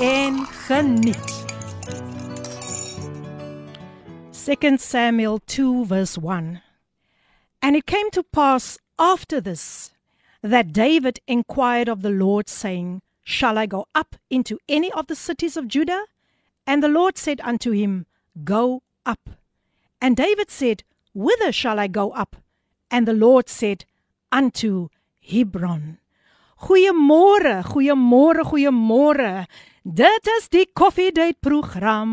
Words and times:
en 0.00 0.46
geniet. 0.46 1.16
2 4.32 4.78
Samuel 4.78 5.38
2 5.46 5.84
verse 5.84 6.16
1 6.16 6.62
And 7.60 7.76
it 7.76 7.84
came 7.86 8.10
to 8.12 8.22
pass 8.22 8.78
after 8.98 9.40
this 9.40 9.92
that 10.42 10.72
David 10.72 11.20
inquired 11.26 11.88
of 11.88 12.00
the 12.00 12.10
Lord 12.10 12.48
saying, 12.48 13.02
Shall 13.22 13.58
I 13.58 13.66
go 13.66 13.86
up 13.94 14.16
into 14.30 14.58
any 14.68 14.90
of 14.92 15.06
the 15.06 15.14
cities 15.14 15.56
of 15.58 15.68
Judah? 15.68 16.04
And 16.66 16.82
the 16.82 16.88
Lord 16.88 17.18
said 17.18 17.40
unto 17.44 17.72
him, 17.72 18.06
Go 18.42 18.82
up. 19.04 19.28
And 20.00 20.16
David 20.16 20.50
said, 20.50 20.82
Whither 21.12 21.52
shall 21.52 21.78
I 21.78 21.88
go 21.88 22.12
up? 22.12 22.36
And 22.90 23.06
the 23.06 23.12
Lord 23.12 23.50
said, 23.50 23.84
Unto 24.32 24.88
Hebron. 25.20 25.98
Goeiemôre, 26.58 27.62
goeiemôre, 27.64 28.42
goeiemôre. 28.44 29.46
Dit 29.89 30.27
is 30.37 30.49
die 30.49 30.65
koffiedייט 30.73 31.39
program. 31.39 32.11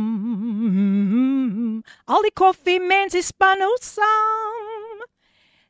Al 2.04 2.22
die 2.22 2.32
koffiemense 2.36 3.22
span 3.22 3.62
ons 3.64 3.94
saam. 3.94 5.06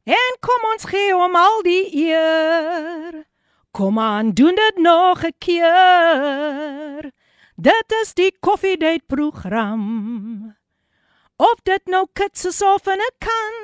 En 0.03 0.39
kom 0.43 0.65
ons 0.73 0.85
gee 0.91 1.13
hom 1.15 1.37
al 1.39 1.63
die 1.63 1.87
eer. 2.09 3.23
Kom 3.71 3.99
aan, 4.03 4.33
doen 4.35 4.55
dit 4.55 4.77
nog 4.77 5.23
'n 5.25 5.35
keer. 5.39 7.13
Dit 7.57 7.93
is 8.03 8.15
die 8.15 8.37
koffiedייט 8.41 9.07
program. 9.07 10.57
Of 11.37 11.55
dit 11.63 11.87
nou 11.87 12.07
kits 12.13 12.45
is 12.45 12.63
of 12.63 12.87
in 12.87 12.99
'n 12.99 13.15
kan. 13.19 13.55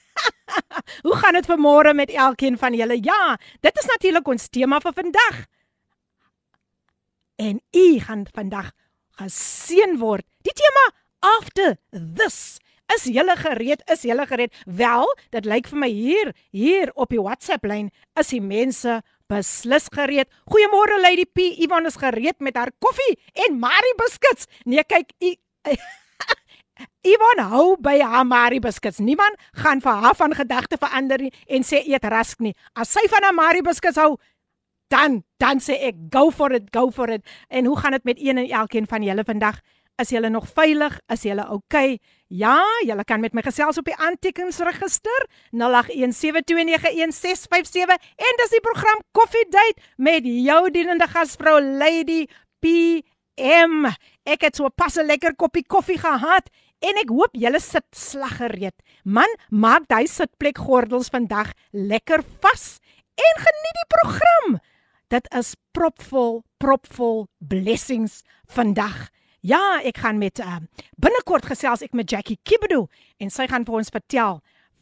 Hoe 1.05 1.15
gaan 1.15 1.39
dit 1.39 1.47
vanmôre 1.47 1.93
met 1.95 2.11
elkeen 2.11 2.57
van 2.57 2.73
julle? 2.75 2.99
Ja, 3.01 3.37
dit 3.61 3.77
is 3.77 3.85
natuurlik 3.85 4.27
ons 4.27 4.49
tema 4.49 4.79
vir 4.79 4.93
vandag. 4.93 5.45
En 7.39 7.61
u 7.71 7.99
gaan 7.99 8.27
vandag 8.35 8.71
geseën 9.15 9.97
word. 9.97 10.25
Die 10.43 10.53
tema 10.53 10.91
after 11.19 11.77
this 11.91 12.59
Is 12.95 13.05
julle 13.05 13.35
gereed? 13.37 13.83
Is 13.91 14.01
julle 14.07 14.25
gereed? 14.27 14.55
Wel, 14.65 15.05
dit 15.35 15.45
lyk 15.45 15.69
vir 15.69 15.81
my 15.83 15.89
hier, 15.93 16.31
hier 16.55 16.91
op 16.95 17.13
die 17.13 17.21
WhatsApp 17.21 17.67
lyn 17.69 17.91
is 18.19 18.31
die 18.33 18.41
mense 18.41 18.99
beslis 19.29 19.89
gereed. 19.93 20.29
Goeiemôre 20.49 20.97
Lady 21.01 21.27
P. 21.29 21.51
Ivan 21.61 21.85
is 21.85 21.99
gereed 22.01 22.39
met 22.41 22.57
haar 22.57 22.71
koffie 22.81 23.19
en 23.45 23.59
Marie 23.61 23.95
biscuits. 23.99 24.49
Nee, 24.65 24.83
kyk, 24.89 25.13
Ivan 27.05 27.43
hou 27.53 27.75
by 27.77 27.99
haar 28.01 28.25
Marie 28.25 28.61
biscuits. 28.63 28.99
Niemand 29.03 29.37
gaan 29.61 29.83
vir 29.85 30.01
haar 30.01 30.17
van 30.17 30.33
gedagte 30.33 30.81
verander 30.81 31.27
en 31.29 31.67
sê 31.67 31.83
eet 31.85 32.09
rask 32.09 32.41
nie. 32.41 32.55
As 32.73 32.89
sy 32.95 33.05
van 33.11 33.27
haar 33.27 33.37
Marie 33.37 33.65
biscuits 33.65 34.01
hou, 34.01 34.15
dan 34.89 35.21
dan 35.39 35.61
sê 35.61 35.77
ek 35.87 35.95
go 36.11 36.31
for 36.33 36.51
it, 36.51 36.71
go 36.73 36.89
for 36.91 37.09
it. 37.13 37.21
En 37.47 37.65
hoe 37.69 37.77
gaan 37.77 37.91
dit 37.95 38.03
met 38.03 38.17
een 38.19 38.37
en 38.37 38.49
elkeen 38.49 38.87
van 38.89 39.03
julle 39.03 39.23
vandag? 39.23 39.61
Is 39.99 40.13
julle 40.13 40.29
nog 40.31 40.45
veilig? 40.55 40.93
Is 41.11 41.25
julle? 41.27 41.43
Okay? 41.51 41.97
Ja, 42.31 42.63
julle 42.87 43.03
kan 43.03 43.19
met 43.19 43.33
my 43.35 43.41
gesels 43.43 43.77
op 43.81 43.85
die 43.89 43.95
aantekeningsregister 43.99 45.25
0817291657 45.59 45.59
en 48.15 48.39
dis 48.39 48.53
die 48.53 48.63
program 48.63 49.01
Coffee 49.11 49.43
Date 49.51 49.81
met 49.97 50.23
jou 50.23 50.71
dienende 50.71 51.07
gasvrou 51.11 51.59
Lady 51.59 52.27
PM. 52.63 53.91
Ek 54.23 54.41
het 54.47 54.55
so 54.55 54.69
pas 54.71 54.95
'n 54.95 55.05
lekker 55.05 55.35
koppie 55.35 55.67
koffie 55.67 55.99
gehad 55.99 56.47
en 56.79 56.95
ek 56.95 57.09
hoop 57.09 57.35
julle 57.35 57.59
sit 57.59 57.85
slaggereed. 57.91 58.75
Man, 59.03 59.27
maak 59.49 59.87
daai 59.87 60.07
sitplek 60.07 60.57
gordels 60.57 61.09
vandag 61.09 61.51
lekker 61.73 62.23
vas 62.39 62.79
en 63.19 63.35
geniet 63.35 63.77
die 63.83 63.89
program. 63.97 64.59
Dit 65.09 65.27
is 65.35 65.55
propvol, 65.71 66.43
propvol 66.57 67.27
blessings 67.39 68.23
vandag. 68.47 69.09
Ja, 69.39 69.79
ek 69.87 70.01
gaan 70.03 70.17
met 70.19 70.41
uh, 70.43 70.57
binnekort 70.99 71.45
gesels 71.47 71.83
ek 71.85 71.93
met 71.95 72.11
Jackie 72.11 72.39
Kibedo 72.43 72.89
en 73.23 73.29
sy 73.31 73.45
gaan 73.47 73.63
vir 73.63 73.77
ons 73.79 73.91
vertel. 73.93 74.41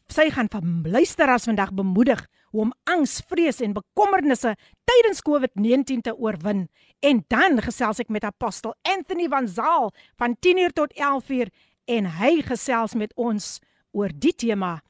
Sy 0.09 0.31
gaan 0.33 0.49
van 0.49 0.81
luisteraars 0.87 1.45
vandag 1.45 1.75
bemoedig 1.77 2.23
hoe 2.55 2.63
om 2.63 2.73
angs, 2.89 3.19
vrees 3.29 3.61
en 3.61 3.75
bekommernisse 3.75 4.55
tydens 4.87 5.21
COVID-19 5.27 6.01
te 6.07 6.15
oorwin. 6.15 6.65
En 7.05 7.21
dan 7.29 7.61
gesels 7.61 8.01
ek 8.01 8.09
met 8.09 8.25
apostel 8.25 8.73
Anthony 8.81 9.27
van 9.29 9.47
Zaal 9.47 9.91
van 10.17 10.37
10:00 10.41 10.73
tot 10.73 10.93
11:00 10.95 11.53
en 11.85 12.05
hy 12.17 12.41
gesels 12.41 12.95
met 12.95 13.13
ons 13.15 13.59
oor 13.91 14.09
die 14.09 14.33
tema 14.33 14.81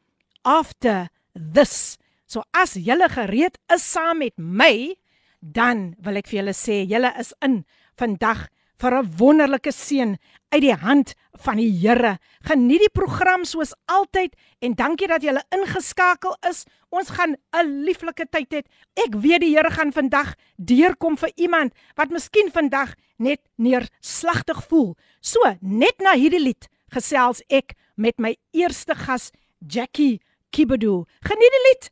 after 0.44 1.09
this. 1.35 1.97
So 2.25 2.44
as 2.53 2.73
julle 2.79 3.09
gereed 3.09 3.59
is 3.73 3.84
saam 3.91 4.23
met 4.23 4.38
my, 4.38 4.95
dan 5.41 5.95
wil 5.99 6.16
ek 6.16 6.28
vir 6.28 6.39
julle 6.39 6.55
sê 6.55 6.85
julle 6.88 7.11
is 7.19 7.34
in 7.41 7.66
vandag 7.97 8.47
vir 8.82 8.94
'n 8.98 9.12
wonderlike 9.18 9.72
seën 9.72 10.18
uit 10.50 10.62
die 10.62 10.74
hand 10.74 11.14
van 11.44 11.58
die 11.58 11.72
Here. 11.72 12.18
Geniet 12.42 12.80
die 12.80 12.94
program 12.94 13.44
soos 13.46 13.74
altyd 13.86 14.36
en 14.60 14.74
dankie 14.74 15.08
dat 15.08 15.24
jy 15.24 15.36
ingeskakel 15.52 16.36
is. 16.50 16.66
Ons 16.90 17.10
gaan 17.10 17.36
'n 17.54 17.84
lieflike 17.84 18.26
tyd 18.30 18.54
hê. 18.54 18.62
Ek 18.96 19.14
weet 19.16 19.42
die 19.42 19.56
Here 19.56 19.72
gaan 19.72 19.92
vandag 19.92 20.36
deurkom 20.58 21.18
vir 21.18 21.32
iemand 21.36 21.74
wat 21.96 22.10
miskien 22.10 22.52
vandag 22.52 22.96
net 23.18 23.42
neerslagtig 23.58 24.68
voel. 24.68 24.96
So, 25.22 25.40
net 25.62 26.00
na 26.00 26.14
hierdie 26.14 26.44
lied 26.44 26.68
gesels 26.92 27.42
ek 27.50 27.76
met 27.96 28.20
my 28.20 28.38
eerste 28.54 28.96
gas 28.96 29.32
Jackie 29.59 30.22
Kibedo. 30.52 31.06
Geniet 31.22 31.52
die 31.52 31.66
lied 31.70 31.90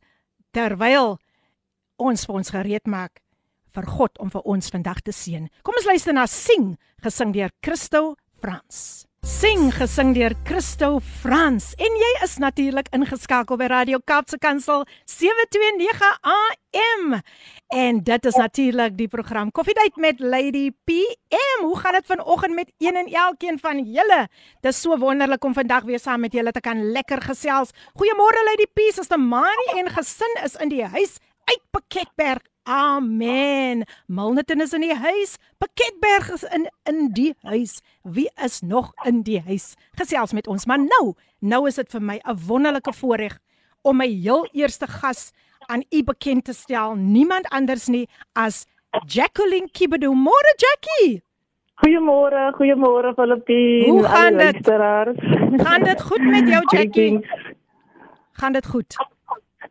terwyl 0.52 1.18
ons 1.98 2.24
vir 2.24 2.34
ons 2.34 2.50
gereed 2.50 2.86
maak 2.86 3.25
vir 3.75 3.87
God 3.87 4.17
om 4.19 4.31
vir 4.31 4.41
ons 4.43 4.73
vandag 4.73 5.01
te 5.05 5.13
seën. 5.15 5.47
Kom 5.63 5.77
ons 5.79 5.87
luister 5.87 6.13
na 6.13 6.27
Sing 6.27 6.75
gesing 7.03 7.31
deur 7.33 7.53
Christo 7.63 8.15
Frans. 8.41 9.05
Sing 9.21 9.67
gesing 9.69 10.15
deur 10.17 10.33
Christo 10.47 10.95
Frans 11.21 11.75
en 11.77 11.97
jy 12.01 12.09
is 12.25 12.39
natuurlik 12.41 12.87
ingeskakel 12.95 13.59
by 13.61 13.67
Radio 13.69 13.99
Kaapse 14.01 14.39
Kansel 14.41 14.81
729 15.05 16.09
AM. 16.25 17.19
En 17.69 17.99
dit 18.01 18.25
is 18.25 18.39
natuurlik 18.41 18.97
die 18.97 19.07
program 19.07 19.51
Koffiedייט 19.53 20.01
met 20.01 20.19
Lady 20.25 20.71
PM. 20.89 21.61
Hoe 21.61 21.77
gaan 21.77 21.99
dit 21.99 22.09
vanoggend 22.09 22.55
met 22.55 22.71
een 22.81 22.97
en 22.97 23.13
elkeen 23.13 23.59
van 23.61 23.83
julle? 23.85 24.25
Dis 24.65 24.81
so 24.81 24.97
wonderlik 24.97 25.45
om 25.45 25.53
vandag 25.53 25.85
weer 25.85 26.01
saam 26.01 26.25
met 26.25 26.33
julle 26.33 26.51
te 26.51 26.59
kan 26.59 26.81
lekker 26.91 27.21
gesels. 27.21 27.77
Goeiemôre 27.93 28.41
Lady 28.49 28.65
P, 28.73 28.89
Suster 28.89 29.21
Mani 29.21 29.69
en 29.77 29.93
gesin 29.93 30.33
is 30.43 30.57
in 30.57 30.73
die 30.73 30.85
huis 30.85 31.19
uit 31.45 31.61
Pakketberg 31.69 32.41
Amen. 32.66 33.84
Milnerton 34.06 34.60
is 34.60 34.72
in 34.74 34.82
die 34.82 34.94
huis. 34.94 35.36
Pakketberg 35.62 36.32
is 36.34 36.42
in 36.42 36.66
in 36.90 37.12
die 37.14 37.34
huis. 37.46 37.78
Wie 38.02 38.26
is 38.42 38.60
nog 38.60 38.90
in 39.06 39.22
die 39.22 39.38
huis? 39.46 39.74
Gesels 39.94 40.32
met 40.32 40.48
ons. 40.50 40.66
Maar 40.66 40.82
nou, 40.82 41.14
nou 41.38 41.66
is 41.68 41.78
dit 41.78 41.90
vir 41.90 42.02
my 42.02 42.18
'n 42.24 42.38
wonderlike 42.46 42.92
voorreg 42.92 43.38
om 43.82 43.96
my 43.96 44.08
heel 44.08 44.48
eerste 44.52 44.86
gas 44.86 45.30
aan 45.70 45.84
u 45.90 46.02
bekend 46.02 46.44
te 46.44 46.52
stel. 46.52 46.94
Niemand 46.94 47.48
anders 47.48 47.86
nie 47.86 48.08
as 48.32 48.66
Jacqueline 49.06 49.70
Kibedo. 49.70 50.12
Môre 50.12 50.54
Jackie. 50.58 51.22
Goeiemôre, 51.76 52.52
goeiemôre 52.56 53.14
Filippine. 53.14 53.90
Hoe 53.90 54.02
gaan 54.02 54.36
dit? 54.36 54.70
Gaan 55.66 55.82
dit 55.82 56.02
goed 56.02 56.22
met 56.22 56.48
jou 56.48 56.62
Jackie? 56.76 57.26
Gaan 58.32 58.52
dit 58.52 58.66
goed? 58.66 58.96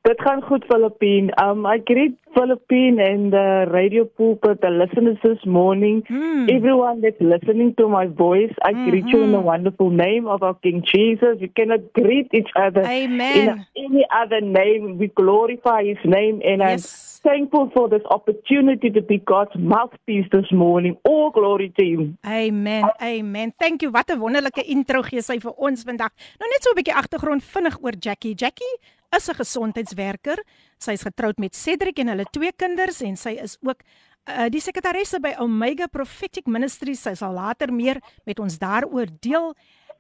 Dit 0.06 0.22
gaan 0.22 0.42
goed 0.42 0.66
Filippine. 0.68 1.34
Um 1.34 1.66
I 1.66 1.82
greet 1.84 2.14
Philippine 2.34 3.00
and 3.02 3.32
the 3.32 3.66
radio 3.72 4.04
pulpit, 4.06 4.62
the 4.62 4.70
listeners 4.70 5.18
this 5.24 5.44
morning. 5.46 6.04
Hmm. 6.08 6.46
Everyone 6.48 7.02
that's 7.02 7.20
listening 7.20 7.74
to 7.78 7.88
my 7.90 8.06
voice, 8.06 8.54
I 8.62 8.74
greet 8.74 9.08
you 9.10 9.24
in 9.24 9.32
the 9.32 9.40
wonderful 9.42 9.90
name 9.90 10.28
of 10.28 10.44
our 10.44 10.54
King 10.62 10.84
Jesus. 10.86 11.42
You 11.42 11.50
cannot 11.56 11.82
greet 11.94 12.30
each 12.34 12.52
other 12.56 12.84
Amen. 12.86 13.66
in 13.74 13.86
any 13.86 14.06
other 14.22 14.42
name. 14.42 14.98
We 15.00 15.08
glorify 15.08 15.84
his 15.86 16.02
name 16.06 16.40
and 16.46 16.62
I'm 16.62 16.78
Yes. 16.78 17.20
thankful 17.24 17.72
for 17.74 17.90
this 17.90 18.06
opportunity 18.18 18.92
to 18.92 19.02
be 19.02 19.18
God's 19.18 19.56
mouthpiece 19.58 20.28
this 20.32 20.52
morning. 20.52 20.98
All 21.10 21.32
glory 21.32 21.70
to 21.80 21.84
him. 21.84 22.18
Amen. 22.28 22.84
Amen. 23.02 23.54
Thank 23.58 23.82
you. 23.82 23.90
Wat 23.92 24.10
'n 24.12 24.20
wonderlike 24.20 24.62
intro 24.76 25.02
gee 25.02 25.22
sy 25.22 25.40
vir 25.40 25.54
ons 25.58 25.82
vandag. 25.84 26.12
Nou 26.40 26.48
net 26.50 26.62
so 26.62 26.70
'n 26.70 26.76
bietjie 26.78 26.94
agtergrond 27.02 27.44
vinnig 27.44 27.78
oor 27.82 27.96
Jackie. 28.00 28.36
Jackie 28.36 28.76
is 29.16 29.30
'n 29.30 29.36
gesondheidswerker. 29.36 30.38
Sy's 30.78 31.02
getroud 31.02 31.38
met 31.38 31.56
Cedric 31.56 32.00
en 32.00 32.08
hulle 32.08 32.26
twee 32.32 32.52
kinders 32.52 33.02
en 33.02 33.18
sy 33.18 33.38
is 33.42 33.58
ook 33.62 33.84
uh, 34.28 34.48
die 34.50 34.62
sekretaresse 34.62 35.20
by 35.20 35.36
Omega 35.40 35.88
Prophetic 35.88 36.48
Ministries. 36.48 37.02
Sy 37.02 37.14
sal 37.16 37.34
later 37.34 37.74
meer 37.74 38.02
met 38.26 38.40
ons 38.40 38.58
daaroor 38.58 39.08
deel. 39.22 39.54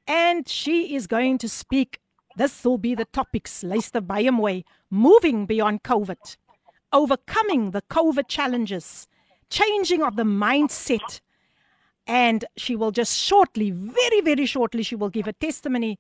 And 0.08 0.50
she 0.50 0.96
is 0.96 1.08
going 1.08 1.38
to 1.40 1.48
speak. 1.48 2.00
This 2.36 2.64
will 2.64 2.78
be 2.78 2.96
the 2.96 3.06
topics. 3.06 3.64
Luister 3.64 4.02
baie 4.02 4.32
mooi. 4.32 4.64
Moving 4.90 5.46
beyond 5.48 5.84
covid. 5.84 6.38
Overcoming 6.92 7.72
the 7.72 7.82
covid 7.90 8.28
challenges. 8.28 9.08
Changing 9.50 10.04
of 10.04 10.16
the 10.16 10.26
mindset. 10.26 11.22
And 12.08 12.46
she 12.56 12.76
will 12.76 12.92
just 12.92 13.18
shortly, 13.18 13.72
very, 13.72 14.22
very 14.22 14.46
shortly, 14.46 14.84
she 14.84 14.96
will 14.96 15.10
give 15.10 15.28
a 15.28 15.34
testimony 15.34 15.98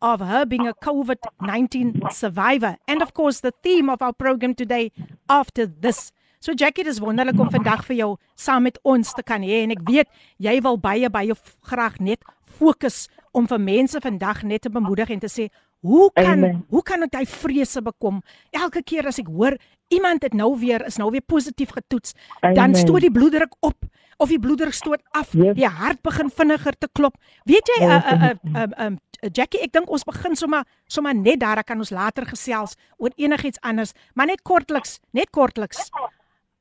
of 0.00 0.20
her 0.20 0.46
being 0.46 0.66
a 0.68 0.74
COVID 0.74 1.18
19 1.40 2.02
survivor. 2.10 2.76
And 2.86 3.02
of 3.02 3.14
course, 3.14 3.40
the 3.40 3.52
theme 3.62 3.88
of 3.88 4.02
our 4.02 4.12
program 4.12 4.54
today 4.54 4.92
after 5.28 5.66
this. 5.66 6.12
So 6.40 6.52
Jackie, 6.54 6.84
dis 6.84 7.00
wonderlik 7.02 7.38
om 7.40 7.50
vandag 7.50 7.82
vir 7.88 7.96
jou 7.98 8.10
saam 8.38 8.62
met 8.62 8.78
ons 8.86 9.10
te 9.12 9.22
kan 9.26 9.42
hê 9.42 9.64
en 9.64 9.72
ek 9.74 9.82
weet 9.88 10.06
jy 10.38 10.60
wil 10.62 10.78
baie 10.78 11.10
baie 11.10 11.34
graag 11.66 11.98
net 11.98 12.22
fokus 12.58 13.08
om 13.34 13.48
vir 13.50 13.58
mense 13.58 13.98
vandag 14.00 14.44
net 14.46 14.62
te 14.62 14.70
bemoedig 14.70 15.10
en 15.10 15.20
te 15.24 15.30
sê 15.30 15.48
hoe 15.82 16.10
kan 16.14 16.38
Amen. 16.38 16.62
hoe 16.70 16.82
kan 16.82 17.02
ek 17.06 17.10
daai 17.10 17.26
vrese 17.26 17.82
bekom? 17.82 18.22
Elke 18.54 18.82
keer 18.82 19.06
as 19.10 19.18
ek 19.18 19.26
hoor 19.30 19.58
iemand 19.94 20.22
het 20.22 20.34
nou 20.34 20.52
weer 20.58 20.84
is 20.86 20.98
nou 20.98 21.10
weer 21.10 21.22
positief 21.26 21.70
getoets, 21.74 22.14
dan 22.42 22.70
Amen. 22.70 22.78
stoot 22.78 23.00
die 23.02 23.12
bloeddruk 23.14 23.54
op 23.60 23.86
of 24.18 24.28
die 24.28 24.40
bloeddruk 24.42 24.74
stoot 24.74 25.02
af, 25.14 25.30
Yes. 25.32 25.54
die 25.54 25.66
hart 25.66 26.02
begin 26.02 26.30
vinniger 26.30 26.74
te 26.78 26.88
klop. 26.92 27.14
Weet 27.46 27.70
jy, 27.70 27.84
uh, 27.86 27.98
uh, 28.12 28.30
uh, 28.54 28.66
uh, 28.86 28.96
Jackie, 29.20 29.60
ek 29.64 29.72
dink 29.74 29.90
ons 29.90 30.04
begin 30.06 30.36
sommer 30.38 30.62
sommer 30.86 31.14
net 31.14 31.40
daar, 31.42 31.58
dan 31.58 31.66
kan 31.66 31.82
ons 31.82 31.90
later 31.90 32.26
gesels 32.28 32.76
oor 32.98 33.10
enigiets 33.16 33.58
anders, 33.66 33.92
maar 34.14 34.30
net 34.30 34.42
kortliks, 34.46 34.98
net 35.10 35.30
kortliks. 35.34 35.88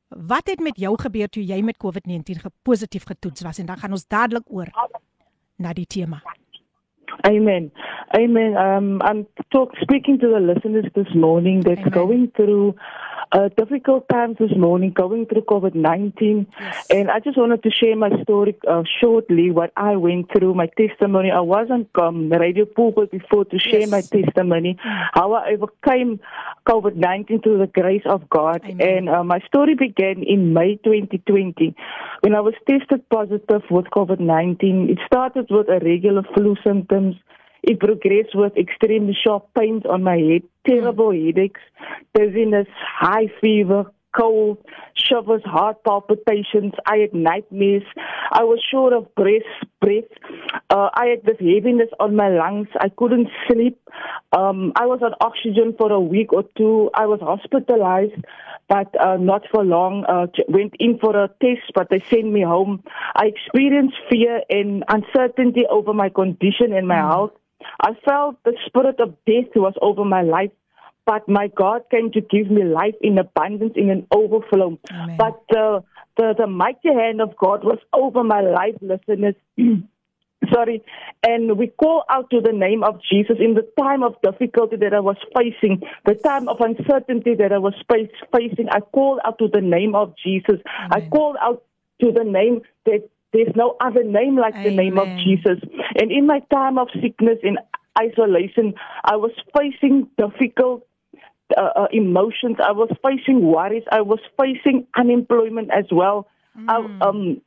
Wat 0.10 0.48
het 0.50 0.64
met 0.64 0.80
jou 0.80 0.94
gebeur 0.98 1.30
toe 1.30 1.44
jy 1.44 1.62
met 1.62 1.78
COVID-19 1.78 2.42
ge 2.42 2.52
positief 2.64 3.06
getoets 3.06 3.44
was 3.46 3.60
en 3.60 3.68
dan 3.70 3.78
gaan 3.78 3.92
ons 3.92 4.08
dadelik 4.08 4.48
oor 4.50 4.72
na 5.58 5.74
die 5.74 5.86
tema. 5.86 6.22
Amen. 7.28 7.72
Amen. 8.16 8.56
Um, 8.56 9.02
I'm 9.04 9.28
talk, 9.52 9.74
speaking 9.82 10.18
to 10.20 10.28
the 10.30 10.40
listeners 10.40 10.86
this 10.96 11.14
morning 11.14 11.60
that's 11.62 11.80
Amen. 11.82 11.92
going 11.92 12.32
through 12.36 12.76
uh, 13.32 13.50
difficult 13.58 14.08
times 14.08 14.38
this 14.40 14.56
morning, 14.56 14.92
going 14.92 15.26
through 15.26 15.42
COVID 15.42 15.76
19. 15.76 16.48
Yes. 16.60 16.86
And 16.90 17.12
I 17.12 17.20
just 17.20 17.38
wanted 17.38 17.64
to 17.64 17.70
share 17.70 17.96
my 17.98 18.10
story 18.24 18.56
uh, 18.66 18.84
shortly, 19.02 19.52
what 19.52 19.74
I 19.76 19.98
went 19.98 20.32
through, 20.32 20.54
my 20.54 20.68
testimony. 20.78 21.30
I 21.32 21.42
wasn't 21.42 21.90
um, 22.02 22.30
the 22.30 22.40
radio 22.40 22.64
pulpit 22.66 23.12
before 23.12 23.44
to 23.46 23.60
share 23.60 23.82
Yes. 23.82 23.92
my 23.92 24.02
testimony, 24.02 24.78
how 24.82 25.34
I 25.34 25.52
overcame 25.52 26.22
COVID 26.66 26.96
19 26.96 27.42
through 27.42 27.58
the 27.60 27.68
grace 27.68 28.04
of 28.06 28.30
God. 28.30 28.62
Amen. 28.64 28.88
And 28.88 29.10
uh, 29.10 29.24
my 29.26 29.40
story 29.42 29.76
began 29.76 30.24
in 30.24 30.54
May 30.54 30.78
2020 30.78 31.76
when 32.22 32.34
I 32.34 32.40
was 32.40 32.54
tested 32.66 33.08
positive 33.10 33.64
with 33.70 33.86
COVID 33.88 34.22
19. 34.22 34.90
It 34.90 35.00
started 35.06 35.48
with 35.50 35.68
irregular 35.68 36.24
flu 36.34 36.56
symptoms. 36.66 37.17
It 37.64 37.80
progressed 37.80 38.36
with 38.36 38.56
extremely 38.56 39.18
sharp 39.22 39.48
pains 39.58 39.84
on 39.86 40.04
my 40.04 40.18
head, 40.18 40.44
terrible 40.66 41.12
headaches, 41.12 41.62
dizziness, 42.14 42.68
high 42.78 43.28
fever, 43.42 43.92
cold, 44.18 44.58
shivers, 44.96 45.42
heart 45.46 45.84
palpitations. 45.84 46.74
I 46.86 46.98
had 46.98 47.14
nightmares. 47.14 47.84
I 48.32 48.44
was 48.44 48.60
short 48.72 48.94
of 48.94 49.14
breath. 49.16 49.42
breath. 49.82 50.06
Uh, 50.70 50.90
I 50.94 51.08
had 51.08 51.24
this 51.24 51.38
heaviness 51.40 51.90
on 52.00 52.16
my 52.16 52.30
lungs. 52.30 52.68
I 52.80 52.90
couldn't 52.90 53.30
sleep. 53.48 53.80
Um, 54.32 54.74
I 54.76 54.86
was 54.86 55.00
on 55.02 55.14
oxygen 55.22 55.76
for 55.78 55.92
a 55.92 56.00
week 56.00 56.34
or 56.34 56.44
two. 56.58 56.90
I 56.94 57.06
was 57.06 57.20
hospitalized, 57.22 58.26
but 58.68 58.90
uh, 59.00 59.18
not 59.18 59.44
for 59.52 59.64
long. 59.64 60.06
Uh, 60.06 60.28
went 60.48 60.74
in 60.80 60.98
for 61.00 61.16
a 61.16 61.30
test, 61.42 61.72
but 61.76 61.90
they 61.90 62.04
sent 62.10 62.32
me 62.32 62.42
home. 62.42 62.84
I 63.16 63.28
experienced 63.28 63.96
fear 64.10 64.42
and 64.50 64.84
uncertainty 64.90 65.66
over 65.70 65.94
my 65.94 66.10
condition 66.10 66.74
and 66.74 66.88
my 66.88 66.98
health. 66.98 67.32
I 67.82 67.92
felt 68.06 68.44
the 68.44 68.54
spirit 68.66 69.00
of 69.00 69.16
death 69.26 69.52
was 69.56 69.74
over 69.82 70.06
my 70.06 70.22
life 70.22 70.52
but 71.08 71.28
my 71.30 71.48
God 71.48 71.84
came 71.90 72.12
to 72.12 72.22
give 72.22 72.52
me 72.52 72.66
life 72.66 72.96
in 73.02 73.18
abundance, 73.18 73.74
in 73.78 73.90
an 73.90 74.06
overflow. 74.14 74.78
Amen. 74.92 75.18
But 75.18 75.58
uh, 75.58 75.80
the 76.18 76.36
the 76.38 76.48
mighty 76.48 76.94
hand 76.94 77.22
of 77.22 77.36
God 77.38 77.64
was 77.64 77.80
over 77.94 78.24
my 78.24 78.42
life, 78.42 78.76
listeners. 78.82 79.36
Sorry, 80.54 80.84
and 81.24 81.58
we 81.58 81.68
call 81.68 82.04
out 82.10 82.30
to 82.30 82.42
the 82.42 82.52
name 82.52 82.84
of 82.84 83.00
Jesus 83.10 83.38
in 83.40 83.56
the 83.56 83.68
time 83.80 84.04
of 84.04 84.22
difficulty 84.22 84.76
that 84.76 84.94
I 84.94 85.00
was 85.00 85.18
facing, 85.36 85.82
the 86.06 86.14
time 86.14 86.48
of 86.48 86.58
uncertainty 86.60 87.36
that 87.36 87.52
I 87.52 87.58
was 87.58 87.74
face, 87.92 88.12
facing. 88.36 88.68
I 88.70 88.82
called 88.82 89.20
out 89.26 89.40
to 89.40 89.48
the 89.52 89.62
name 89.62 89.96
of 89.96 90.14
Jesus. 90.24 90.60
I 90.92 90.98
Amen. 90.98 91.10
called 91.10 91.38
out 91.42 91.64
to 92.02 92.12
the 92.12 92.24
name 92.24 92.62
that 92.86 93.10
there's 93.34 93.56
no 93.56 93.78
other 93.82 94.04
name 94.04 94.38
like 94.38 94.54
the 94.54 94.72
name 94.72 95.00
of 95.00 95.08
Jesus. 95.24 95.60
And 96.00 96.12
in 96.12 96.28
my 96.28 96.40
time 96.52 96.78
of 96.78 96.88
sickness 97.02 97.40
and 97.44 97.58
isolation, 98.00 98.74
I 99.04 99.16
was 99.16 99.32
facing 99.58 100.08
difficult 100.18 100.87
uh, 101.56 101.70
uh, 101.76 101.88
emotions. 101.92 102.58
I 102.64 102.72
was 102.72 102.90
facing 103.06 103.46
worries. 103.46 103.84
I 103.92 104.02
was 104.02 104.20
facing 104.40 104.88
unemployment 104.98 105.72
as 105.72 105.86
well. 105.92 106.28
I, 106.68 106.78
um, 107.02 107.42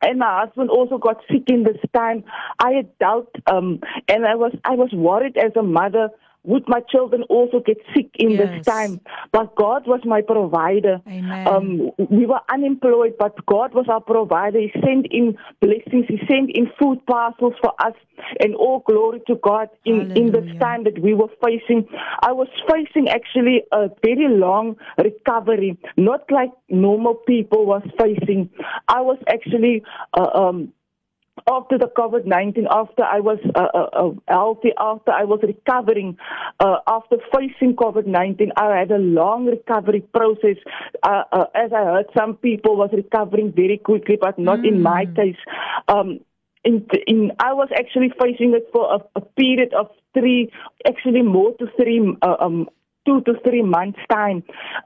and 0.00 0.18
my 0.18 0.44
husband 0.44 0.70
also 0.70 0.98
got 0.98 1.22
sick 1.30 1.44
in 1.48 1.64
this 1.64 1.76
time. 1.94 2.24
I 2.58 2.72
had 2.72 2.98
doubt, 2.98 3.34
um, 3.46 3.80
and 4.08 4.26
I 4.26 4.36
was 4.36 4.52
I 4.64 4.74
was 4.74 4.90
worried 4.92 5.36
as 5.36 5.52
a 5.56 5.62
mother. 5.62 6.10
Would 6.44 6.68
my 6.68 6.80
children 6.80 7.24
also 7.24 7.60
get 7.60 7.78
sick 7.94 8.08
in 8.18 8.30
Yes. 8.30 8.40
this 8.40 8.64
time? 8.64 9.00
But 9.32 9.54
God 9.56 9.86
was 9.86 10.00
my 10.04 10.22
provider. 10.22 11.00
Um, 11.46 11.90
we 11.98 12.26
were 12.26 12.40
unemployed, 12.50 13.14
but 13.18 13.34
God 13.46 13.74
was 13.74 13.86
our 13.88 14.00
provider. 14.00 14.58
He 14.60 14.70
sent 14.84 15.06
in 15.10 15.36
blessings. 15.60 16.06
He 16.08 16.18
sent 16.26 16.50
in 16.50 16.70
food 16.78 17.04
parcels 17.06 17.54
for 17.60 17.72
us, 17.80 17.94
and 18.40 18.54
all 18.54 18.80
glory 18.80 19.20
to 19.26 19.34
God 19.36 19.68
in 19.84 20.10
in 20.12 20.30
this 20.32 20.48
time 20.60 20.84
that 20.84 20.98
we 21.00 21.12
were 21.14 21.30
facing. 21.44 21.86
I 22.22 22.32
was 22.32 22.48
facing 22.70 23.08
actually 23.08 23.64
a 23.72 23.90
very 24.02 24.28
long 24.28 24.76
recovery, 24.96 25.76
not 25.96 26.30
like 26.30 26.52
normal 26.68 27.14
people 27.14 27.66
was 27.66 27.82
facing. 27.98 28.48
I 28.88 29.00
was 29.00 29.18
actually. 29.28 29.82
Uh, 30.14 30.30
um, 30.34 30.72
after 31.46 31.78
the 31.78 31.86
COVID 31.86 32.26
19, 32.26 32.66
after 32.70 33.02
I 33.02 33.20
was 33.20 33.38
uh, 33.54 33.68
uh, 33.74 33.88
uh, 33.92 34.10
healthy, 34.28 34.70
after 34.78 35.12
I 35.12 35.24
was 35.24 35.40
recovering, 35.42 36.16
uh, 36.60 36.76
after 36.86 37.16
facing 37.34 37.76
COVID 37.76 38.06
19, 38.06 38.52
I 38.56 38.78
had 38.78 38.90
a 38.90 38.98
long 38.98 39.46
recovery 39.46 40.00
process. 40.00 40.56
Uh, 41.02 41.22
uh, 41.32 41.44
as 41.54 41.72
I 41.72 41.84
heard, 41.84 42.06
some 42.16 42.36
people 42.36 42.76
was 42.76 42.90
recovering 42.92 43.52
very 43.52 43.78
quickly, 43.78 44.16
but 44.20 44.38
not 44.38 44.64
in 44.64 44.82
my 44.82 45.06
case. 45.06 45.36
Um, 45.88 46.20
in, 46.64 46.86
in, 47.06 47.32
I 47.38 47.52
was 47.52 47.68
actually 47.78 48.12
facing 48.20 48.54
it 48.54 48.68
for 48.72 48.94
a, 48.94 48.98
a 49.16 49.20
period 49.20 49.72
of 49.74 49.90
three, 50.14 50.50
actually 50.86 51.22
more 51.22 51.54
to 51.58 51.66
three 51.76 52.00
um, 52.22 52.68
two 53.08 53.20
to 53.22 53.34
three 53.40 53.62
months 53.62 53.98
time 54.10 54.42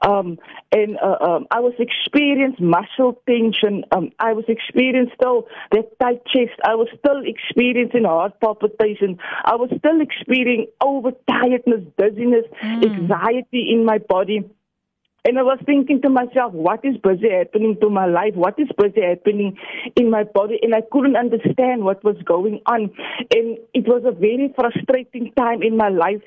um 0.07 0.37
and 0.71 0.97
uh, 1.07 1.17
um 1.27 1.45
i 1.51 1.59
was 1.59 1.73
experiencing 1.77 2.69
muscle 2.75 3.21
tension 3.27 3.83
um 3.91 4.09
i 4.19 4.31
was 4.31 4.45
experiencing 4.47 5.13
still 5.15 5.47
that 5.71 5.87
tight 5.99 6.21
chest 6.33 6.57
i 6.65 6.73
was 6.73 6.87
still 6.97 7.21
experiencing 7.25 8.05
heart 8.05 8.39
palpitation 8.39 9.17
i 9.43 9.55
was 9.55 9.69
still 9.77 9.99
experiencing 10.07 10.67
overtiredness 10.81 11.85
dizziness 11.97 12.45
anxiety 12.63 13.69
in 13.73 13.83
my 13.85 13.97
body 13.97 14.39
and 15.25 15.39
I 15.39 15.43
was 15.43 15.57
thinking 15.65 16.01
to 16.01 16.09
myself, 16.09 16.51
what 16.51 16.83
is 16.83 16.97
busy 16.97 17.29
happening 17.31 17.77
to 17.81 17.89
my 17.89 18.05
life? 18.05 18.35
What 18.35 18.59
is 18.59 18.67
busy 18.77 19.01
happening 19.07 19.57
in 19.95 20.09
my 20.09 20.23
body? 20.25 20.59
And 20.61 20.75
I 20.75 20.81
couldn't 20.91 21.15
understand 21.15 21.85
what 21.85 22.03
was 22.03 22.17
going 22.25 22.59
on. 22.65 22.91
And 23.33 23.57
it 23.73 23.87
was 23.87 24.03
a 24.05 24.11
very 24.11 24.53
frustrating 24.53 25.31
time 25.37 25.63
in 25.63 25.77
my 25.77 25.87
life. 25.87 26.21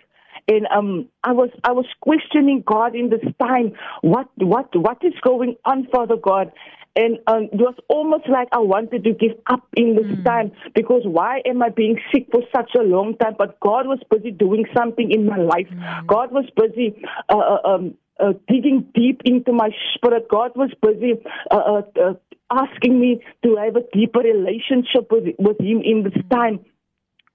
And 0.48 0.66
um, 0.74 1.08
I 1.24 1.32
was 1.32 1.50
I 1.64 1.72
was 1.72 1.86
questioning 2.00 2.62
God 2.66 2.94
in 2.94 3.10
this 3.10 3.24
time. 3.40 3.72
What 4.02 4.28
what 4.36 4.68
what 4.74 4.98
is 5.02 5.14
going 5.22 5.56
on, 5.64 5.88
Father 5.92 6.16
God? 6.16 6.52
And 6.98 7.18
um, 7.26 7.50
it 7.52 7.60
was 7.60 7.74
almost 7.88 8.26
like 8.26 8.48
I 8.52 8.58
wanted 8.58 9.04
to 9.04 9.12
give 9.12 9.36
up 9.48 9.68
in 9.76 9.96
this 9.96 10.06
mm. 10.06 10.24
time 10.24 10.52
because 10.74 11.02
why 11.04 11.42
am 11.44 11.62
I 11.62 11.68
being 11.68 12.00
sick 12.10 12.28
for 12.32 12.40
such 12.54 12.70
a 12.74 12.82
long 12.82 13.14
time? 13.18 13.34
But 13.36 13.60
God 13.60 13.86
was 13.86 13.98
busy 14.10 14.30
doing 14.30 14.64
something 14.74 15.10
in 15.10 15.26
my 15.26 15.36
life. 15.36 15.68
Mm. 15.70 16.06
God 16.06 16.32
was 16.32 16.46
busy 16.56 16.96
uh, 17.28 17.36
uh 17.36 17.68
um, 17.68 17.94
uh, 18.18 18.32
digging 18.48 18.86
deep 18.94 19.20
into 19.26 19.52
my 19.52 19.70
spirit. 19.94 20.26
God 20.30 20.52
was 20.56 20.70
busy 20.80 21.14
uh, 21.50 21.54
uh, 21.54 21.82
uh, 22.00 22.14
asking 22.50 22.98
me 22.98 23.20
to 23.44 23.56
have 23.56 23.76
a 23.76 23.84
deeper 23.92 24.20
relationship 24.20 25.10
with, 25.10 25.34
with 25.38 25.60
Him 25.60 25.82
in 25.84 26.02
this 26.02 26.22
time. 26.32 26.60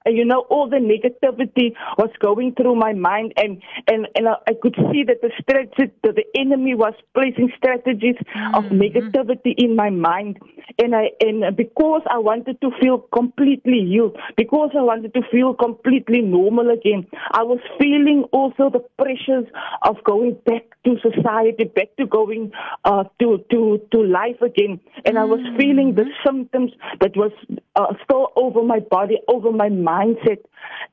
And 0.06 0.18
you 0.18 0.26
know, 0.26 0.46
all 0.50 0.68
the 0.68 0.78
negativity 0.78 1.76
was 1.98 2.10
going 2.20 2.56
through 2.56 2.76
my 2.76 2.94
mind, 2.94 3.34
and 3.38 3.62
and 3.88 4.08
and 4.16 4.28
I 4.28 4.54
could 4.60 4.76
see 4.92 5.04
that 5.04 5.22
the 5.22 5.30
strategy, 5.40 5.94
that 6.04 6.16
the 6.16 6.26
enemy 6.40 6.74
was 6.74 6.94
placing 7.14 7.52
strategies 7.56 8.16
mm-hmm. 8.16 8.56
of 8.56 8.64
negativity 8.72 9.54
in 9.58 9.76
my 9.76 9.92
mind, 9.92 10.40
and 10.82 10.96
I 10.96 11.12
and 11.20 11.56
because 11.56 12.02
I 12.10 12.18
wanted 12.18 12.60
to 12.62 12.72
feel 12.82 12.98
completely 13.14 13.86
healed, 13.86 14.18
because 14.38 14.72
I 14.78 14.82
wanted 14.82 15.14
to 15.14 15.22
feel 15.32 15.54
completely 15.54 16.22
normal 16.22 16.72
again, 16.72 17.06
I 17.32 17.44
was 17.44 17.60
feeling 17.80 18.24
also 18.32 18.72
the 18.72 18.84
pressures 18.98 19.46
of 19.84 20.04
going 20.04 20.36
back 20.46 20.64
to 20.84 20.96
society, 21.00 21.66
back 21.66 21.96
to 21.98 22.08
going 22.08 22.52
uh, 22.86 23.04
to 23.20 23.46
to 23.52 23.80
to 23.92 24.02
life 24.02 24.42
again, 24.42 24.80
and 25.06 25.20
I 25.20 25.26
was 25.26 25.42
feeling 25.60 25.94
the 25.94 26.04
mm-hmm. 26.04 26.28
symptoms 26.28 26.72
that 27.02 27.16
was 27.16 27.32
uh, 27.76 27.94
still 28.04 28.30
over 28.36 28.64
my 28.64 28.80
body, 28.80 29.20
over 29.28 29.52
my 29.52 29.70
mind 29.70 29.91
mindset 29.92 30.42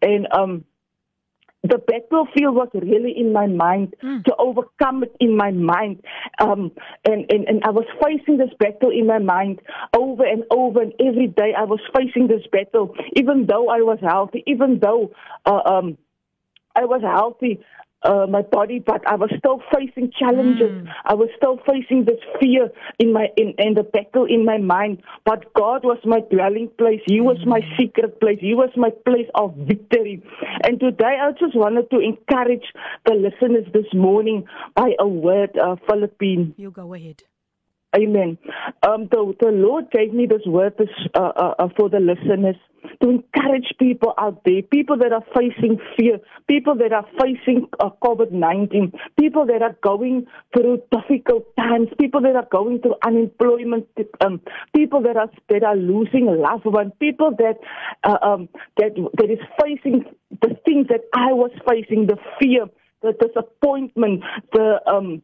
and 0.02 0.26
um 0.33 0.64
the 1.64 1.78
battlefield 1.78 2.55
was 2.55 2.69
really 2.75 3.12
in 3.23 3.33
my 3.33 3.47
mind 3.47 3.95
mm. 4.02 4.23
to 4.25 4.33
overcome 4.38 5.02
it 5.02 5.14
in 5.19 5.37
my 5.37 5.50
mind 5.50 5.97
um 6.38 6.71
and, 7.05 7.21
and 7.33 7.43
and 7.49 7.59
I 7.64 7.71
was 7.71 7.88
facing 8.05 8.38
this 8.38 8.55
battle 8.59 8.90
in 8.90 9.07
my 9.07 9.19
mind 9.19 9.61
over 9.97 10.25
and 10.25 10.45
over 10.50 10.81
and 10.83 10.93
every 11.00 11.26
day 11.26 11.50
I 11.57 11.64
was 11.64 11.81
facing 11.97 12.28
this 12.28 12.47
battle 12.52 12.95
even 13.17 13.47
though 13.47 13.69
I 13.69 13.81
was 13.90 13.99
healthy 14.00 14.45
even 14.47 14.78
though 14.81 15.02
uh, 15.47 15.62
um 15.75 15.99
I 16.76 16.85
was 16.85 17.02
healthy 17.02 17.61
uh, 18.02 18.26
my 18.28 18.43
body, 18.43 18.78
but 18.78 19.07
I 19.07 19.17
was 19.17 19.31
still 19.38 19.61
facing 19.75 20.12
challenges. 20.19 20.71
Mm. 20.71 20.88
I 21.05 21.14
was 21.14 21.28
still 21.37 21.59
facing 21.67 22.05
this 22.05 22.21
fear 22.40 22.71
in 22.99 23.12
my 23.12 23.28
in, 23.37 23.55
in 23.59 23.75
the 23.75 23.83
battle 23.83 24.25
in 24.25 24.45
my 24.45 24.59
mind. 24.59 25.02
But 25.25 25.52
God 25.55 25.85
was 25.85 25.99
my 26.05 26.21
dwelling 26.21 26.71
place. 26.78 27.00
He 27.07 27.21
was 27.21 27.38
my 27.45 27.61
mm. 27.61 27.76
secret 27.76 28.21
place. 28.21 28.38
He 28.40 28.55
was 28.55 28.71
my 28.76 28.90
place 29.05 29.28
of 29.35 29.55
victory. 29.57 30.23
And 30.64 30.78
today, 30.78 31.19
I 31.21 31.33
just 31.33 31.57
wanted 31.57 31.90
to 31.90 31.99
encourage 31.99 32.64
the 33.05 33.14
listeners 33.14 33.67
this 33.73 33.93
morning 33.93 34.45
by 34.75 34.93
a 34.99 35.09
word, 35.09 35.57
uh, 35.59 35.76
Philippine. 35.87 36.55
You 36.57 36.71
go 36.71 36.95
ahead. 36.95 37.23
Amen. 37.97 38.37
Um, 38.87 39.09
the, 39.11 39.35
the 39.40 39.49
Lord 39.49 39.90
gave 39.90 40.12
me 40.12 40.26
this 40.26 40.42
word 40.45 40.75
this, 40.78 40.88
uh, 41.14 41.33
uh, 41.35 41.54
uh, 41.59 41.68
for 41.75 41.88
the 41.88 42.00
listeners 42.00 42.57
to 43.00 43.09
encourage 43.09 43.73
people 43.78 44.12
out 44.18 44.42
there, 44.45 44.61
people 44.62 44.99
that 44.99 45.12
are 45.12 45.25
facing 45.35 45.78
fear, 45.97 46.18
people 46.47 46.75
that 46.76 46.92
are 46.92 47.07
facing 47.18 47.66
uh, 47.80 47.88
COVID 48.02 48.30
19, 48.30 48.92
people 49.18 49.47
that 49.47 49.62
are 49.62 49.76
going 49.83 50.26
through 50.54 50.83
difficult 50.92 51.47
times, 51.57 51.88
people 51.99 52.21
that 52.21 52.37
are 52.37 52.47
going 52.50 52.80
through 52.80 52.97
unemployment, 53.07 53.87
um, 54.21 54.42
people 54.76 55.00
that 55.02 55.16
are, 55.16 55.30
that 55.49 55.62
are 55.62 55.76
losing 55.76 56.26
loved 56.26 56.66
ones, 56.66 56.92
people 57.00 57.30
that, 57.38 57.57
uh, 58.04 58.18
um, 58.21 58.50
that, 58.76 58.90
that 59.16 59.30
is 59.30 59.40
facing 59.62 60.04
the 60.42 60.54
things 60.66 60.88
that 60.88 61.04
I 61.14 61.33
was 61.33 61.52
facing, 61.66 62.07
the 62.07 62.18
fear, 62.38 62.66
the 63.00 63.14
disappointment, 63.18 64.25
the, 64.52 64.80
um, 64.87 65.23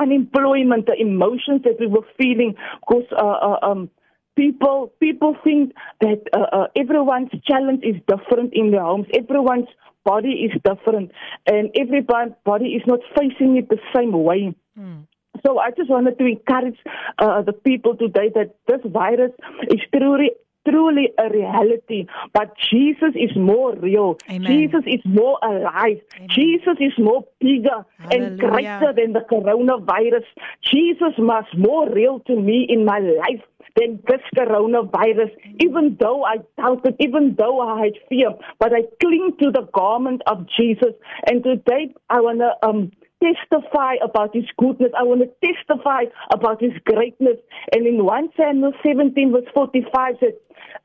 unemployment, 0.00 0.86
the 0.86 0.94
emotions 0.98 1.62
that 1.64 1.76
we 1.80 1.86
were 1.86 2.06
feeling, 2.20 2.54
because 2.80 3.06
uh, 3.12 3.24
uh, 3.24 3.58
um, 3.62 3.90
people 4.36 4.92
people 5.00 5.36
think 5.42 5.72
that 6.00 6.22
uh, 6.32 6.56
uh, 6.56 6.66
everyone's 6.76 7.30
challenge 7.46 7.82
is 7.82 7.96
different 8.06 8.54
in 8.54 8.70
their 8.70 8.82
homes. 8.82 9.06
Everyone's 9.14 9.68
body 10.04 10.46
is 10.46 10.52
different, 10.64 11.10
and 11.46 11.70
everybody's 11.76 12.34
body 12.44 12.68
is 12.78 12.82
not 12.86 13.00
facing 13.18 13.56
it 13.56 13.68
the 13.68 13.78
same 13.94 14.12
way. 14.12 14.54
Mm. 14.78 15.06
So 15.44 15.58
I 15.58 15.70
just 15.70 15.90
wanted 15.90 16.18
to 16.18 16.26
encourage 16.26 16.78
uh, 17.18 17.42
the 17.42 17.52
people 17.52 17.96
today 17.96 18.30
that 18.34 18.56
this 18.66 18.80
virus 18.84 19.32
is 19.70 19.80
truly 19.94 20.30
truly 20.68 21.08
a 21.18 21.30
reality. 21.30 22.06
But 22.32 22.54
Jesus 22.70 23.14
is 23.14 23.36
more 23.36 23.74
real. 23.76 24.18
Amen. 24.28 24.46
Jesus 24.50 24.82
is 24.86 25.00
more 25.04 25.38
alive. 25.42 26.00
Amen. 26.16 26.28
Jesus 26.30 26.76
is 26.80 26.92
more 26.98 27.24
bigger 27.40 27.84
Hallelujah. 27.98 28.26
and 28.26 28.40
greater 28.40 28.92
than 28.96 29.12
the 29.12 29.24
coronavirus. 29.30 30.24
Jesus 30.62 31.14
must 31.18 31.56
more 31.56 31.90
real 31.92 32.20
to 32.20 32.36
me 32.36 32.66
in 32.68 32.84
my 32.84 32.98
life 32.98 33.44
than 33.76 34.00
this 34.06 34.20
coronavirus. 34.36 35.30
Even 35.60 35.96
though 36.00 36.24
I 36.24 36.36
doubted, 36.56 36.96
even 37.00 37.36
though 37.38 37.60
I 37.60 37.84
had 37.84 37.92
fear, 38.08 38.30
but 38.58 38.72
I 38.72 38.82
cling 39.00 39.36
to 39.40 39.50
the 39.50 39.68
garment 39.74 40.22
of 40.26 40.46
Jesus. 40.58 40.94
And 41.26 41.42
today 41.42 41.94
I 42.10 42.20
want 42.20 42.40
to 42.40 42.68
um, 42.68 42.92
testify 43.22 43.94
about 44.02 44.34
his 44.34 44.44
goodness. 44.58 44.92
I 44.98 45.02
want 45.02 45.22
to 45.22 45.30
testify 45.46 46.04
about 46.32 46.60
his 46.60 46.72
greatness. 46.84 47.36
And 47.72 47.86
in 47.86 48.04
1 48.04 48.28
Samuel 48.36 48.72
17 48.84 49.32
verse 49.32 49.50
45 49.54 50.14
says, 50.20 50.32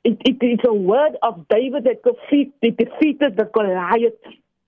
it, 0.03 0.17
it 0.25 0.45
is 0.45 0.59
a 0.67 0.73
word 0.73 1.17
of 1.21 1.47
David 1.47 1.85
that 1.85 2.03
defeat, 2.03 2.53
defeated 2.61 3.37
the 3.37 3.49
Goliath. 3.53 4.13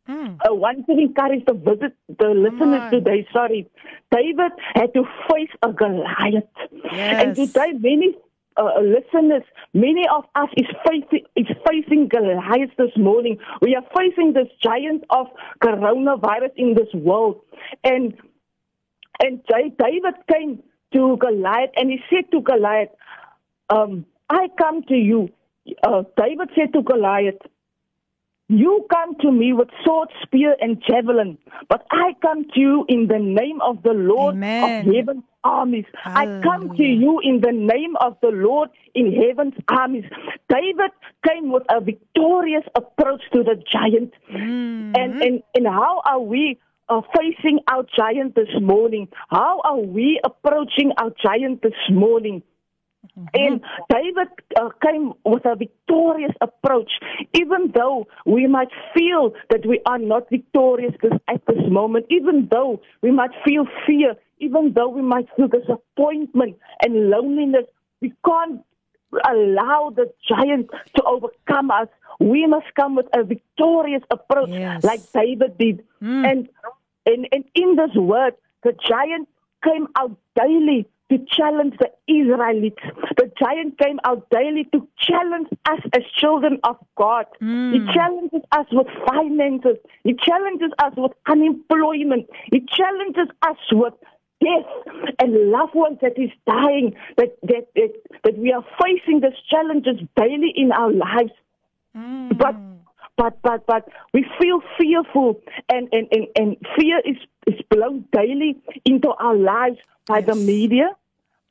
Mm. 0.08 0.38
I 0.46 0.52
want 0.52 0.86
to 0.86 0.92
encourage 0.94 1.46
the 1.46 1.54
visit 1.54 1.96
the 2.08 2.30
listeners 2.30 2.92
today. 2.92 3.28
Sorry, 3.34 3.68
David 4.12 4.52
had 4.76 4.94
to 4.94 5.04
face 5.32 5.50
a 5.64 5.74
Goliath, 5.74 6.44
yes. 6.72 7.24
and 7.26 7.36
today 7.36 7.72
many 7.80 8.16
uh, 8.58 8.80
listeners, 8.82 9.44
many 9.74 10.08
of 10.08 10.26
us 10.36 10.50
is 10.56 10.68
facing 10.88 11.26
is 11.36 11.48
facing 11.68 12.08
Goliath 12.08 12.70
this 12.78 12.96
morning. 12.96 13.38
We 13.62 13.76
are 13.76 13.84
facing 13.98 14.34
this 14.34 14.48
giant 14.62 15.04
of 15.10 15.28
coronavirus 15.62 16.52
in 16.56 16.76
this 16.76 16.88
world, 16.94 17.42
and 17.84 18.14
and 19.22 19.42
David 19.48 20.16
came 20.32 20.62
to 20.94 21.18
Goliath 21.18 21.72
and 21.76 21.90
he 21.90 22.00
said 22.10 22.30
to 22.32 22.42
Goliath, 22.42 22.90
um, 23.70 24.06
I 24.30 24.48
come 24.58 24.84
to 24.84 24.96
you. 24.96 25.30
Uh, 25.84 26.04
David 26.18 26.50
said 26.56 26.74
to 26.74 26.82
Goliath, 26.84 27.40
You 28.50 28.86
come 28.92 29.16
to 29.22 29.32
me 29.32 29.54
with 29.54 29.70
sword, 29.84 30.10
spear, 30.24 30.56
and 30.60 30.82
javelin, 30.88 31.38
but 31.70 31.86
I 31.92 32.14
come 32.22 32.46
to 32.54 32.60
you 32.60 32.86
in 32.88 33.08
the 33.08 33.20
name 33.20 33.62
of 33.62 33.82
the 33.84 33.94
Lord 33.94 34.36
Amen. 34.36 34.64
of 34.88 34.94
heaven's 34.94 35.24
armies. 35.44 35.86
Hallelujah. 36.04 36.40
I 36.40 36.44
come 36.44 36.76
to 36.76 36.84
you 36.84 37.20
in 37.24 37.42
the 37.42 37.52
name 37.52 37.96
of 38.02 38.18
the 38.22 38.30
Lord 38.30 38.70
in 38.94 39.12
heaven's 39.14 39.56
armies. 39.68 40.06
David 40.50 40.92
came 41.28 41.52
with 41.52 41.64
a 41.70 41.82
victorious 41.82 42.64
approach 42.76 43.22
to 43.34 43.44
the 43.44 43.56
giant. 43.72 44.14
Mm-hmm. 44.32 44.94
And, 44.96 45.22
and, 45.22 45.44
and 45.56 45.68
how 45.68 46.02
are 46.06 46.20
we 46.20 46.60
uh, 46.90 47.02
facing 47.16 47.60
our 47.68 47.86
giant 47.96 48.36
this 48.36 48.50
morning? 48.62 49.08
How 49.30 49.62
are 49.64 49.80
we 49.80 50.20
approaching 50.24 50.92
our 50.98 51.12
giant 51.22 51.62
this 51.62 51.74
morning? 51.90 52.44
Mm-hmm. 53.18 53.26
And 53.34 53.62
David 53.90 54.28
uh, 54.60 54.70
came 54.84 55.14
with 55.24 55.46
a 55.46 55.56
victorious 55.56 56.34
approach, 56.42 56.92
even 57.34 57.72
though 57.74 58.08
we 58.26 58.48
might 58.48 58.70
feel 58.96 59.34
that 59.50 59.66
we 59.66 59.80
are 59.86 60.00
not 60.00 60.30
victorious 60.30 60.94
at 61.28 61.46
this 61.46 61.70
moment, 61.70 62.08
even 62.10 62.48
though 62.52 62.82
we 63.02 63.12
might 63.12 63.32
feel 63.46 63.66
fear, 63.86 64.16
even 64.40 64.74
though 64.74 64.90
we 64.90 65.02
might 65.02 65.28
feel 65.36 65.48
disappointment 65.48 66.58
and 66.82 67.10
loneliness. 67.10 67.66
We 68.02 68.14
can't 68.26 68.62
allow 69.28 69.94
the 69.96 70.12
giant 70.28 70.70
to 70.96 71.04
overcome 71.04 71.72
us. 71.72 71.88
We 72.20 72.48
must 72.48 72.68
come 72.76 72.96
with 72.96 73.08
a 73.14 73.24
victorious 73.24 74.04
approach, 74.10 74.50
yes. 74.50 74.84
like 74.84 75.02
David 75.14 75.58
did. 75.58 75.84
Mm. 76.02 76.30
And, 76.30 76.50
and, 77.06 77.28
and 77.32 77.44
in 77.56 77.76
this 77.76 77.96
word, 77.96 78.34
the 78.64 78.74
giant 78.88 79.28
came 79.64 79.88
out 79.98 80.18
daily 80.36 80.88
to 81.12 81.20
challenge 81.30 81.76
the 81.80 81.92
Israelites. 82.12 82.82
The 83.18 83.32
giant 83.40 83.78
came 83.78 84.00
out 84.04 84.28
daily 84.32 84.68
to 84.74 84.88
challenge 85.00 85.48
us 85.66 85.80
as 85.94 86.02
children 86.18 86.60
of 86.64 86.78
God. 86.98 87.26
Mm. 87.42 87.74
He 87.74 87.94
challenges 87.94 88.42
us 88.52 88.66
with 88.72 88.88
finances. 89.08 89.78
He 90.04 90.16
challenges 90.16 90.72
us 90.80 90.94
with 90.98 91.12
unemployment. 91.28 92.28
He 92.52 92.66
challenges 92.68 93.28
us 93.44 93.58
with 93.72 93.94
death 94.42 95.16
and 95.20 95.52
loved 95.52 95.76
ones 95.76 96.00
that 96.02 96.18
is 96.18 96.32
dying. 96.48 96.96
That 97.18 97.38
that 97.44 97.68
that, 97.76 97.94
that 98.24 98.38
we 98.38 98.52
are 98.52 98.66
facing 98.82 99.22
these 99.22 99.40
challenges 99.50 100.00
daily 100.18 100.54
in 100.56 100.72
our 100.72 100.92
lives. 100.92 101.34
Mm. 101.96 102.36
But 102.38 102.56
but 103.18 103.42
but 103.42 103.66
but 103.66 103.88
we 104.14 104.26
feel 104.40 104.62
fearful 104.78 105.40
and 105.70 105.88
and 105.92 106.08
and, 106.12 106.28
and 106.36 106.58
fear 106.78 107.02
is 107.06 107.18
is 107.48 107.60
blown 107.70 108.06
daily 108.12 108.58
into 108.86 109.10
our 109.20 109.36
lives 109.36 109.78
by 110.08 110.20
yes. 110.20 110.28
the 110.28 110.36
media, 110.36 110.90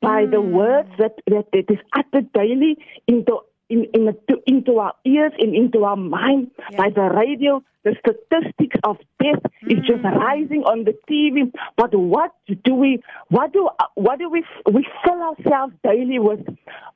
by 0.01 0.25
mm. 0.25 0.31
the 0.31 0.41
words 0.41 0.89
that, 0.97 1.15
that, 1.27 1.45
that 1.51 1.71
is 1.71 1.79
uttered 1.95 2.31
daily 2.33 2.77
into 3.07 3.39
in, 3.69 3.85
in 3.93 4.05
to, 4.29 4.41
into 4.45 4.79
our 4.79 4.93
ears 5.05 5.31
and 5.39 5.55
into 5.55 5.83
our 5.83 5.95
mind 5.95 6.51
Yeah. 6.71 6.77
by 6.77 6.89
the 6.89 7.01
radio. 7.01 7.63
The 7.83 7.95
statistics 7.99 8.77
of 8.83 8.97
death 9.21 9.43
is 9.67 9.77
just 9.85 10.01
mm. 10.01 10.17
rising 10.17 10.63
on 10.63 10.85
the 10.85 10.97
TV. 11.07 11.51
But 11.77 11.93
what 11.93 12.31
do 12.63 12.73
we, 12.73 13.03
what 13.29 13.53
do, 13.53 13.69
what 13.93 14.17
do 14.17 14.27
we, 14.27 14.43
we 14.71 14.87
fill 15.03 15.21
ourselves 15.21 15.73
daily 15.83 16.17
with? 16.17 16.39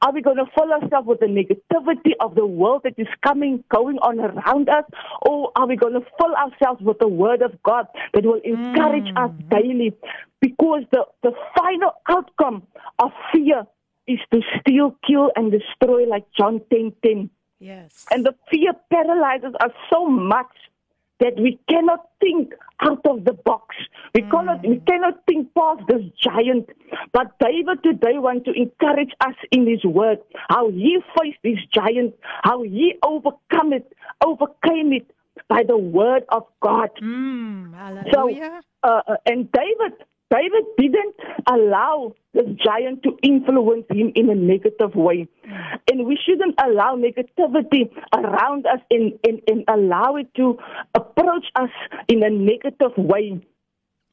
Are 0.01 0.11
we 0.11 0.23
going 0.23 0.37
to 0.37 0.45
fill 0.57 0.71
ourselves 0.73 1.07
with 1.07 1.19
the 1.19 1.27
negativity 1.27 2.13
of 2.19 2.33
the 2.33 2.45
world 2.45 2.81
that 2.85 2.95
is 2.97 3.07
coming, 3.23 3.63
going 3.69 3.99
on 3.99 4.19
around 4.19 4.67
us? 4.67 4.85
Or 5.21 5.51
are 5.55 5.67
we 5.67 5.75
going 5.75 5.93
to 5.93 6.01
fill 6.17 6.33
ourselves 6.33 6.81
with 6.81 6.97
the 6.97 7.07
word 7.07 7.43
of 7.43 7.61
God 7.61 7.85
that 8.15 8.25
will 8.25 8.41
encourage 8.43 9.09
us 9.15 9.29
mm. 9.29 9.49
daily? 9.49 9.93
Because 10.41 10.85
the, 10.91 11.05
the 11.21 11.33
final 11.55 11.91
outcome 12.09 12.63
of 12.97 13.11
fear 13.31 13.67
is 14.13 14.19
to 14.31 14.41
steal, 14.59 14.95
kill, 15.07 15.31
and 15.35 15.51
destroy, 15.51 16.03
like 16.05 16.25
John 16.37 16.61
10 16.71 16.93
10. 17.03 17.29
Yes. 17.59 18.05
And 18.11 18.25
the 18.25 18.33
fear 18.49 18.71
paralyzes 18.91 19.53
us 19.59 19.71
so 19.91 20.05
much 20.07 20.47
that 21.19 21.35
we 21.37 21.59
cannot 21.69 22.07
think 22.21 22.53
out 22.79 23.05
of 23.05 23.25
the 23.25 23.33
box. 23.33 23.75
We 24.15 24.21
cannot 24.31 24.65
we 24.65 24.79
cannot 24.87 25.15
think 25.27 25.53
past 25.53 25.81
this 25.89 26.01
giant. 26.23 26.69
But 27.11 27.37
David 27.39 27.83
today 27.83 28.17
wants 28.17 28.45
to 28.45 28.53
encourage 28.53 29.11
us 29.19 29.35
in 29.51 29.67
his 29.67 29.83
word, 29.83 30.19
how 30.49 30.71
he 30.71 30.97
faced 31.17 31.39
this 31.43 31.59
giant, 31.73 32.15
how 32.43 32.63
he 32.63 32.95
overcome 33.03 33.73
it, 33.73 33.91
overcame 34.25 34.93
it 34.93 35.11
by 35.49 35.63
the 35.67 35.77
word 35.77 36.23
of 36.29 36.43
God. 36.61 36.89
Mm, 37.01 37.73
So, 38.13 38.27
hallelujah. 38.27 38.61
uh, 38.83 39.01
uh, 39.07 39.15
and 39.25 39.51
David, 39.51 39.93
David 40.31 40.65
didn't 40.77 41.15
allow 41.51 42.13
this 42.33 42.45
giant 42.63 43.01
to 43.03 43.17
influence 43.23 43.85
him 43.89 44.11
in 44.13 44.29
a 44.29 44.35
negative 44.35 44.93
way. 44.93 45.27
And 45.91 46.05
we 46.05 46.19
shouldn't 46.23 46.55
allow 46.63 46.95
negativity 46.95 47.89
around 48.15 48.67
us 48.67 48.79
and, 48.91 49.13
and, 49.27 49.41
and 49.47 49.63
allow 49.67 50.15
it 50.17 50.33
to 50.35 50.57
approach 50.93 51.45
us 51.55 51.71
in 52.07 52.23
a 52.23 52.29
negative 52.29 52.95
way. 52.97 53.41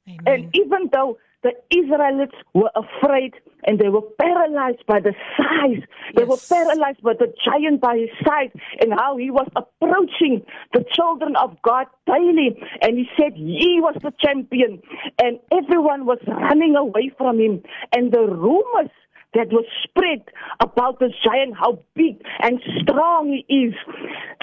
Amen. 0.09 0.19
And 0.27 0.57
even 0.57 0.89
though 0.91 1.19
the 1.43 1.53
Israelites 1.71 2.35
were 2.55 2.71
afraid 2.75 3.35
and 3.65 3.79
they 3.79 3.89
were 3.89 4.03
paralyzed 4.21 4.85
by 4.87 5.01
the 5.01 5.15
size, 5.37 5.83
they 6.17 6.25
were 6.25 6.39
paralyzed 6.49 7.03
by 7.03 7.15
the 7.15 7.33
giant 7.45 7.81
by 7.81 7.97
his 7.97 8.27
side 8.27 8.53
and 8.81 8.93
how 8.93 9.17
he 9.17 9.31
was 9.31 9.49
approaching 9.57 10.45
the 10.73 10.85
children 10.93 11.37
of 11.37 11.57
God 11.63 11.87
daily. 12.07 12.59
And 12.83 12.99
he 12.99 13.07
said 13.17 13.35
he 13.35 13.79
was 13.81 13.97
the 14.03 14.13
champion 14.21 14.81
and 15.23 15.39
everyone 15.53 16.07
was 16.07 16.19
running 16.27 16.77
away 16.77 17.11
from 17.17 17.39
him. 17.39 17.63
And 17.93 18.13
the 18.13 18.27
rumors 18.27 18.91
that 19.37 19.53
was 19.53 19.65
spread 19.85 20.23
about 20.61 20.99
this 20.99 21.13
giant, 21.23 21.55
how 21.57 21.79
big 21.95 22.21
and 22.41 22.61
strong 22.81 23.29
he 23.29 23.55
is. 23.55 23.75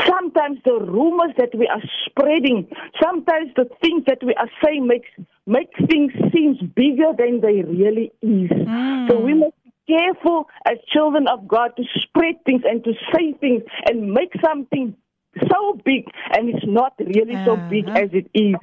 Sometimes 0.06 0.60
the 0.66 0.80
rumors 0.80 1.34
that 1.38 1.54
we 1.58 1.68
are 1.68 1.82
spreading, 2.06 2.68
sometimes 3.02 3.52
the 3.56 3.70
things 3.82 4.04
that 4.08 4.24
we 4.24 4.34
are 4.36 4.50
saying 4.64 4.88
makes 4.88 5.10
make 5.46 5.70
things 5.90 6.12
seem 6.34 6.72
bigger 6.76 7.12
than 7.18 7.42
they 7.42 7.64
really 7.64 8.12
is. 8.22 8.50
Mm. 8.50 9.10
So 9.10 9.20
we 9.20 9.34
must 9.34 9.56
be 9.66 9.96
careful 9.98 10.48
as 10.66 10.78
children 10.88 11.28
of 11.28 11.48
God 11.48 11.72
to 11.78 11.84
spread 12.02 12.36
things 12.46 12.62
and 12.66 12.84
to 12.84 12.94
say 13.14 13.34
things 13.34 13.64
and 13.90 14.14
make 14.14 14.32
something 14.46 14.96
so 15.52 15.80
big 15.86 16.06
and 16.36 16.50
it's 16.50 16.66
not 16.66 16.94
really 17.00 17.36
so 17.46 17.56
big 17.70 17.88
Uh-huh. 17.88 18.00
as 18.04 18.10
it 18.14 18.28
is. 18.34 18.56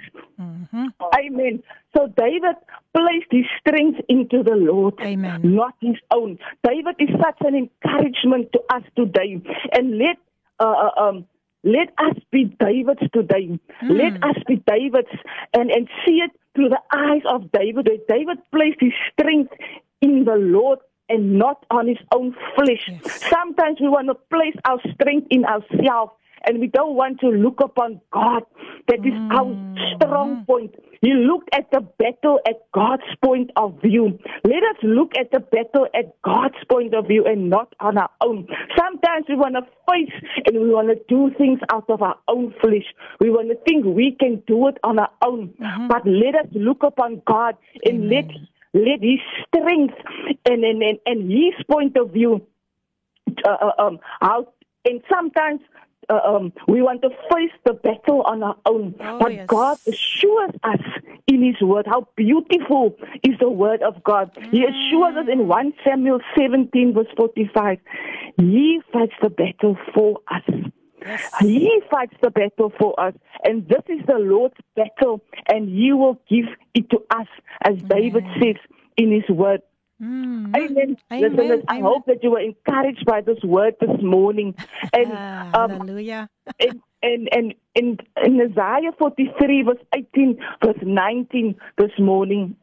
Amen. 1.19 1.63
So 1.97 2.07
David 2.17 2.57
placed 2.95 3.31
his 3.31 3.45
strength 3.61 4.01
into 4.09 4.43
the 4.43 4.55
Lord, 4.57 4.95
Amen. 5.01 5.41
not 5.45 5.75
his 5.81 5.97
own. 6.13 6.39
David 6.65 6.97
is 6.99 7.09
such 7.21 7.39
an 7.41 7.55
encouragement 7.57 8.53
to 8.53 8.61
us 8.75 8.83
today, 8.97 9.41
and 9.73 9.99
let 9.99 10.17
uh, 10.59 10.65
uh, 10.97 11.01
um. 11.03 11.27
Let 11.63 11.91
us 11.99 12.17
be 12.33 12.45
Davids 12.59 13.03
today. 13.13 13.61
Let 13.83 14.15
us 14.25 14.37
be 14.49 14.57
Davids 14.67 15.11
and, 15.53 15.71
and 15.71 15.89
see 16.07 16.21
it 16.25 16.31
through 16.55 16.71
the 16.71 16.81
eyes 16.91 17.21
of 17.29 17.53
David. 17.53 17.85
That 17.85 18.09
David 18.09 18.39
placed 18.51 18.81
his 18.81 18.95
strength 19.13 19.53
in 20.01 20.25
the 20.25 20.37
Lord 20.37 20.79
and 21.11 21.39
not 21.39 21.67
on 21.71 21.87
his 21.87 21.99
own 22.15 22.35
flesh. 22.55 22.89
Yes. 22.89 23.29
Sometimes 23.29 23.79
we 23.79 23.89
want 23.89 24.09
to 24.09 24.15
place 24.15 24.57
our 24.65 24.79
strength 24.95 25.27
in 25.29 25.45
ourselves 25.45 26.13
and 26.45 26.61
we 26.61 26.67
don't 26.67 26.95
want 26.95 27.21
to 27.21 27.29
look 27.29 27.61
upon 27.63 28.01
God. 28.13 28.43
That 28.89 29.01
is 29.01 29.13
our 29.31 29.55
strong 29.95 30.45
point. 30.47 30.75
You 31.03 31.15
look 31.15 31.45
at 31.53 31.71
the 31.71 31.81
battle 31.81 32.41
at 32.47 32.61
God's 32.73 33.03
point 33.25 33.51
of 33.57 33.81
view. 33.83 34.19
Let 34.45 34.63
us 34.63 34.77
look 34.83 35.13
at 35.19 35.31
the 35.31 35.41
battle 35.41 35.87
at 35.95 36.21
God's 36.23 36.57
point 36.69 36.95
of 36.95 37.07
view 37.09 37.25
and 37.25 37.49
not 37.49 37.75
on 37.81 37.97
our 37.97 38.11
own. 38.21 38.47
Sometimes 38.77 39.27
we 39.29 39.37
want 39.37 39.55
to 39.55 39.63
fight 39.87 40.13
and 40.47 40.61
we 40.61 40.69
want 40.69 40.89
to 40.89 41.01
do 41.09 41.31
things 41.39 41.61
out 41.73 41.89
of 41.89 42.03
our 42.03 42.17
own 42.29 42.55
flesh. 42.61 42.85
We 43.19 43.31
want 43.31 43.49
to 43.49 43.57
think 43.67 43.85
we 43.85 44.17
can 44.19 44.43
do 44.47 44.69
it 44.69 44.79
on 44.83 44.99
our 44.99 45.11
own. 45.25 45.55
But 45.89 46.07
let 46.07 46.35
us 46.35 46.47
look 46.53 46.83
upon 46.83 47.23
God 47.27 47.57
and 47.85 48.09
let 48.11 48.27
let 48.73 49.01
His 49.03 49.21
strength 49.49 49.95
and 50.45 50.65
and, 50.65 50.83
and, 50.83 50.99
and 51.07 51.31
His 51.31 51.55
point 51.69 51.97
of 51.97 52.13
view 52.13 52.47
uh, 53.45 53.51
uh, 53.51 53.83
um, 53.83 53.99
how, 54.21 54.53
and 54.85 55.01
sometimes 55.11 55.61
uh, 56.11 56.21
um, 56.27 56.53
we 56.67 56.83
want 56.83 57.03
to 57.03 57.11
face 57.33 57.53
the 57.65 57.75
battle 57.75 58.23
on 58.23 58.43
our 58.43 58.57
own. 58.67 58.95
Oh, 59.01 59.19
but 59.19 59.33
yes. 59.33 59.47
God 59.47 59.79
assures 59.87 60.51
us 60.65 60.81
in 61.27 61.43
His 61.43 61.61
Word 61.63 61.87
how 61.87 62.09
beautiful 62.17 62.97
is 63.23 63.39
the 63.39 63.49
Word 63.51 63.83
of 63.83 64.03
God. 64.03 64.31
He 64.51 64.65
assures 64.65 65.17
us 65.17 65.27
in 65.31 65.47
1 65.47 65.73
Samuel 65.85 66.21
17, 66.37 66.95
verse 66.95 67.07
45, 67.17 67.79
He 68.39 68.81
fights 68.93 69.15
the 69.23 69.31
battle 69.31 69.77
for 69.95 70.19
us. 70.31 70.43
Yes. 71.03 71.35
He 71.41 71.81
fights 71.91 72.15
the 72.23 72.31
battle 72.31 72.73
for 72.79 72.99
us, 73.01 73.15
and 73.45 73.67
this 73.69 73.83
is 73.89 74.05
the 74.07 74.19
Lord's 74.19 74.57
battle, 74.77 75.23
and 75.49 75.69
He 75.69 75.93
will 75.93 76.21
give 76.29 76.47
it 76.75 76.91
to 76.91 76.99
us, 77.11 77.29
as 77.63 77.77
David 77.83 78.25
says 78.35 78.57
in 78.97 79.13
His 79.13 79.29
Word. 79.35 79.63
Mm. 80.01 80.57
Amen. 80.57 80.97
Amen. 81.13 81.63
I 81.69 81.75
Amen. 81.75 81.85
hope 81.85 82.07
that 82.07 82.23
you 82.23 82.31
were 82.31 82.41
encouraged 82.41 83.05
by 83.05 83.21
this 83.21 83.39
word 83.45 83.75
this 83.81 84.01
morning. 84.03 84.55
And 84.93 85.13
Ah, 85.13 85.51
um, 85.55 85.71
hallelujah. 85.71 86.29
and 86.61 86.81
and 87.03 87.29
and 87.33 87.55
in, 87.75 87.99
in 88.25 88.41
Isaiah 88.41 88.93
43 88.99 89.63
verse 89.63 89.77
18 89.95 90.39
verse 90.65 90.77
19 90.83 91.55
this 91.79 91.91
morning 91.99 92.57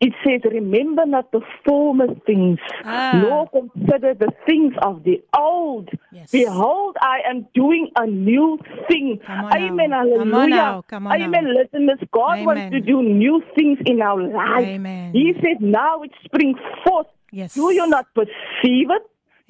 it 0.00 0.12
says 0.24 0.40
remember 0.50 1.04
not 1.06 1.30
the 1.32 1.40
former 1.64 2.06
things 2.26 2.58
Ah. 2.84 3.12
nor 3.22 3.48
consider 3.48 4.14
the 4.14 4.30
things 4.46 4.74
of 4.82 5.02
the 5.04 5.22
old 5.36 5.88
Yes. 6.12 6.30
behold 6.32 6.96
I 7.00 7.18
am 7.30 7.46
doing 7.54 7.88
a 7.96 8.06
new 8.06 8.58
thing 8.88 9.20
amen 9.28 9.90
now. 9.90 10.04
Hallelujah. 10.04 10.82
Come 10.88 11.06
on 11.06 11.20
amen 11.20 11.44
now. 11.44 11.50
listeners 11.60 12.00
God 12.12 12.44
wants 12.46 12.70
to 12.72 12.80
do 12.80 13.02
new 13.02 13.42
things 13.56 13.78
in 13.86 14.00
our 14.02 14.22
lives 14.22 14.66
Amen. 14.68 15.12
he 15.12 15.34
said 15.42 15.60
now 15.60 16.02
it 16.02 16.12
springs 16.24 16.58
forth 16.84 17.06
Yes. 17.32 17.54
do 17.54 17.70
you 17.72 17.86
not 17.86 18.06
perceive 18.14 18.88
it? 18.90 19.02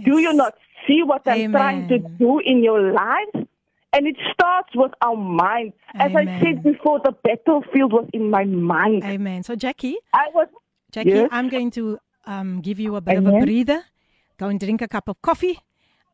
Do 0.05 0.19
you 0.19 0.33
not 0.33 0.55
see 0.87 1.03
what 1.03 1.23
I'm 1.27 1.51
trying 1.53 1.89
to 1.89 1.99
do 1.99 2.39
in 2.41 2.63
your 2.63 2.81
lives? 2.93 3.47
And 3.93 4.07
it 4.07 4.17
starts 4.33 4.69
with 4.75 4.93
our 5.03 5.17
mind. 5.17 5.73
As 5.95 6.13
I 6.15 6.21
Amen. 6.21 6.41
said 6.41 6.63
before, 6.63 7.01
the 7.03 7.11
battlefield 7.25 7.93
was 7.93 8.07
in 8.13 8.31
my 8.31 8.45
mind. 8.45 9.03
Amen. 9.05 9.43
So 9.43 9.55
Jackie, 9.57 9.97
I 10.15 10.29
was 10.33 10.47
Jackie, 10.93 11.11
Yes. 11.11 11.29
I'm 11.33 11.49
going 11.49 11.71
to 11.73 11.99
um 12.27 12.61
give 12.63 12.79
you 12.79 12.95
a 12.97 13.01
bit 13.01 13.19
of 13.19 13.27
a 13.27 13.29
Amen. 13.29 13.45
breather. 13.45 13.83
Go 14.39 14.47
and 14.47 14.61
drink 14.61 14.81
a 14.83 14.87
cup 14.89 15.09
of 15.09 15.17
coffee. 15.21 15.59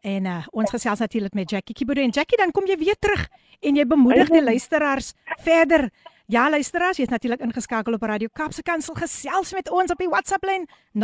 En 0.00 0.24
uh, 0.24 0.46
ons 0.52 0.70
gesels 0.70 0.98
natuurlik 0.98 1.34
met 1.34 1.50
Jackie 1.50 1.74
Kibodo 1.74 2.00
en 2.00 2.10
Jackie 2.10 2.36
dan 2.38 2.50
kom 2.50 2.64
jy 2.66 2.76
weer 2.78 2.96
terug 2.98 3.28
en 3.60 3.74
jy 3.76 3.84
bemoedig 3.86 4.28
die 4.28 4.40
Amen. 4.40 4.44
luisteraars 4.52 5.12
verder. 5.42 5.90
Ja 6.26 6.50
luisteraars, 6.50 6.96
jy's 6.96 7.08
natuurlik 7.08 7.40
ingeskakel 7.40 7.92
op 7.94 8.02
Radio 8.02 8.28
Kaapse 8.32 8.62
Kansel 8.62 8.94
gesels 8.94 9.52
met 9.54 9.70
ons 9.70 9.90
op 9.90 9.98
die 9.98 10.08
WhatsApp 10.08 10.44
lyn 10.44 10.66
0817291657. 10.94 10.98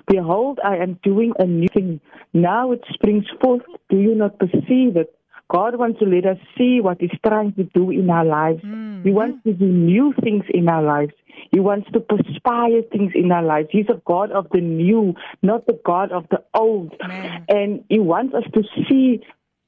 Behold, 0.07 0.59
I 0.63 0.77
am 0.77 0.99
doing 1.03 1.33
a 1.39 1.45
new 1.45 1.67
thing. 1.73 2.01
Now 2.33 2.71
it 2.71 2.83
springs 2.93 3.25
forth. 3.41 3.63
Do 3.89 3.97
you 3.97 4.15
not 4.15 4.37
perceive 4.37 4.95
it? 4.97 5.15
God 5.49 5.77
wants 5.77 5.99
to 5.99 6.05
let 6.05 6.25
us 6.25 6.37
see 6.57 6.81
what 6.81 7.01
He's 7.01 7.17
trying 7.25 7.53
to 7.53 7.63
do 7.63 7.91
in 7.91 8.09
our 8.09 8.25
lives. 8.25 8.63
Mm-hmm. 8.63 9.03
He 9.03 9.11
wants 9.11 9.43
to 9.43 9.53
do 9.53 9.65
new 9.65 10.13
things 10.23 10.45
in 10.49 10.69
our 10.69 10.83
lives. 10.83 11.13
He 11.51 11.59
wants 11.59 11.89
to 11.91 11.99
perspire 11.99 12.81
things 12.91 13.11
in 13.15 13.31
our 13.31 13.43
lives. 13.43 13.69
He's 13.71 13.89
a 13.89 14.01
God 14.05 14.31
of 14.31 14.47
the 14.51 14.61
new, 14.61 15.13
not 15.41 15.65
the 15.67 15.79
God 15.85 16.11
of 16.11 16.25
the 16.29 16.43
old. 16.53 16.95
Man. 17.07 17.45
And 17.49 17.83
He 17.89 17.99
wants 17.99 18.33
us 18.33 18.43
to 18.53 18.63
see 18.89 19.21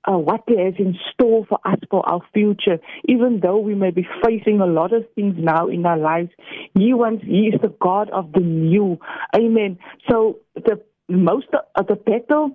uh, 0.08 0.18
what 0.18 0.44
He 0.48 0.58
has 0.58 0.74
in 0.78 0.96
store 1.14 1.46
for 1.48 1.60
us 1.66 1.80
for 1.90 2.08
our 2.08 2.22
future. 2.34 2.80
Even 3.08 3.40
though 3.42 3.58
we 3.58 3.76
may 3.76 3.92
be 3.92 4.08
facing 4.24 4.60
a 4.62 4.66
lot 4.66 4.94
of 4.94 5.04
things 5.16 5.36
now 5.38 5.68
in 5.68 5.86
our 5.86 5.98
lives, 5.98 6.30
He 6.74 6.94
wants, 6.94 7.24
He 7.26 7.48
is 7.48 7.62
the 7.62 7.74
God 7.82 8.10
of 8.12 8.32
the 8.34 8.42
new. 8.42 9.00
Amen. 9.36 9.78
So 10.10 10.40
the 10.56 10.82
most 11.08 11.48
of 11.76 11.88
the 11.88 11.96
battle 11.96 12.52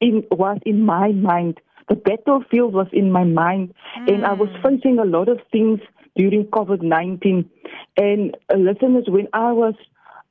in, 0.00 0.24
was 0.30 0.58
in 0.64 0.84
my 0.84 1.12
mind. 1.12 1.60
The 1.88 1.94
battlefield 1.94 2.74
was 2.74 2.88
in 2.92 3.12
my 3.12 3.24
mind, 3.24 3.72
mm. 3.98 4.12
and 4.12 4.26
I 4.26 4.32
was 4.32 4.48
hmm. 4.56 4.62
facing 4.62 4.98
a 4.98 5.04
lot 5.04 5.28
of 5.28 5.38
things 5.52 5.78
during 6.16 6.44
COVID 6.46 6.82
19. 6.82 7.48
And 7.96 8.36
uh, 8.52 8.56
listeners, 8.56 9.04
when 9.06 9.28
I 9.32 9.52
was 9.52 9.74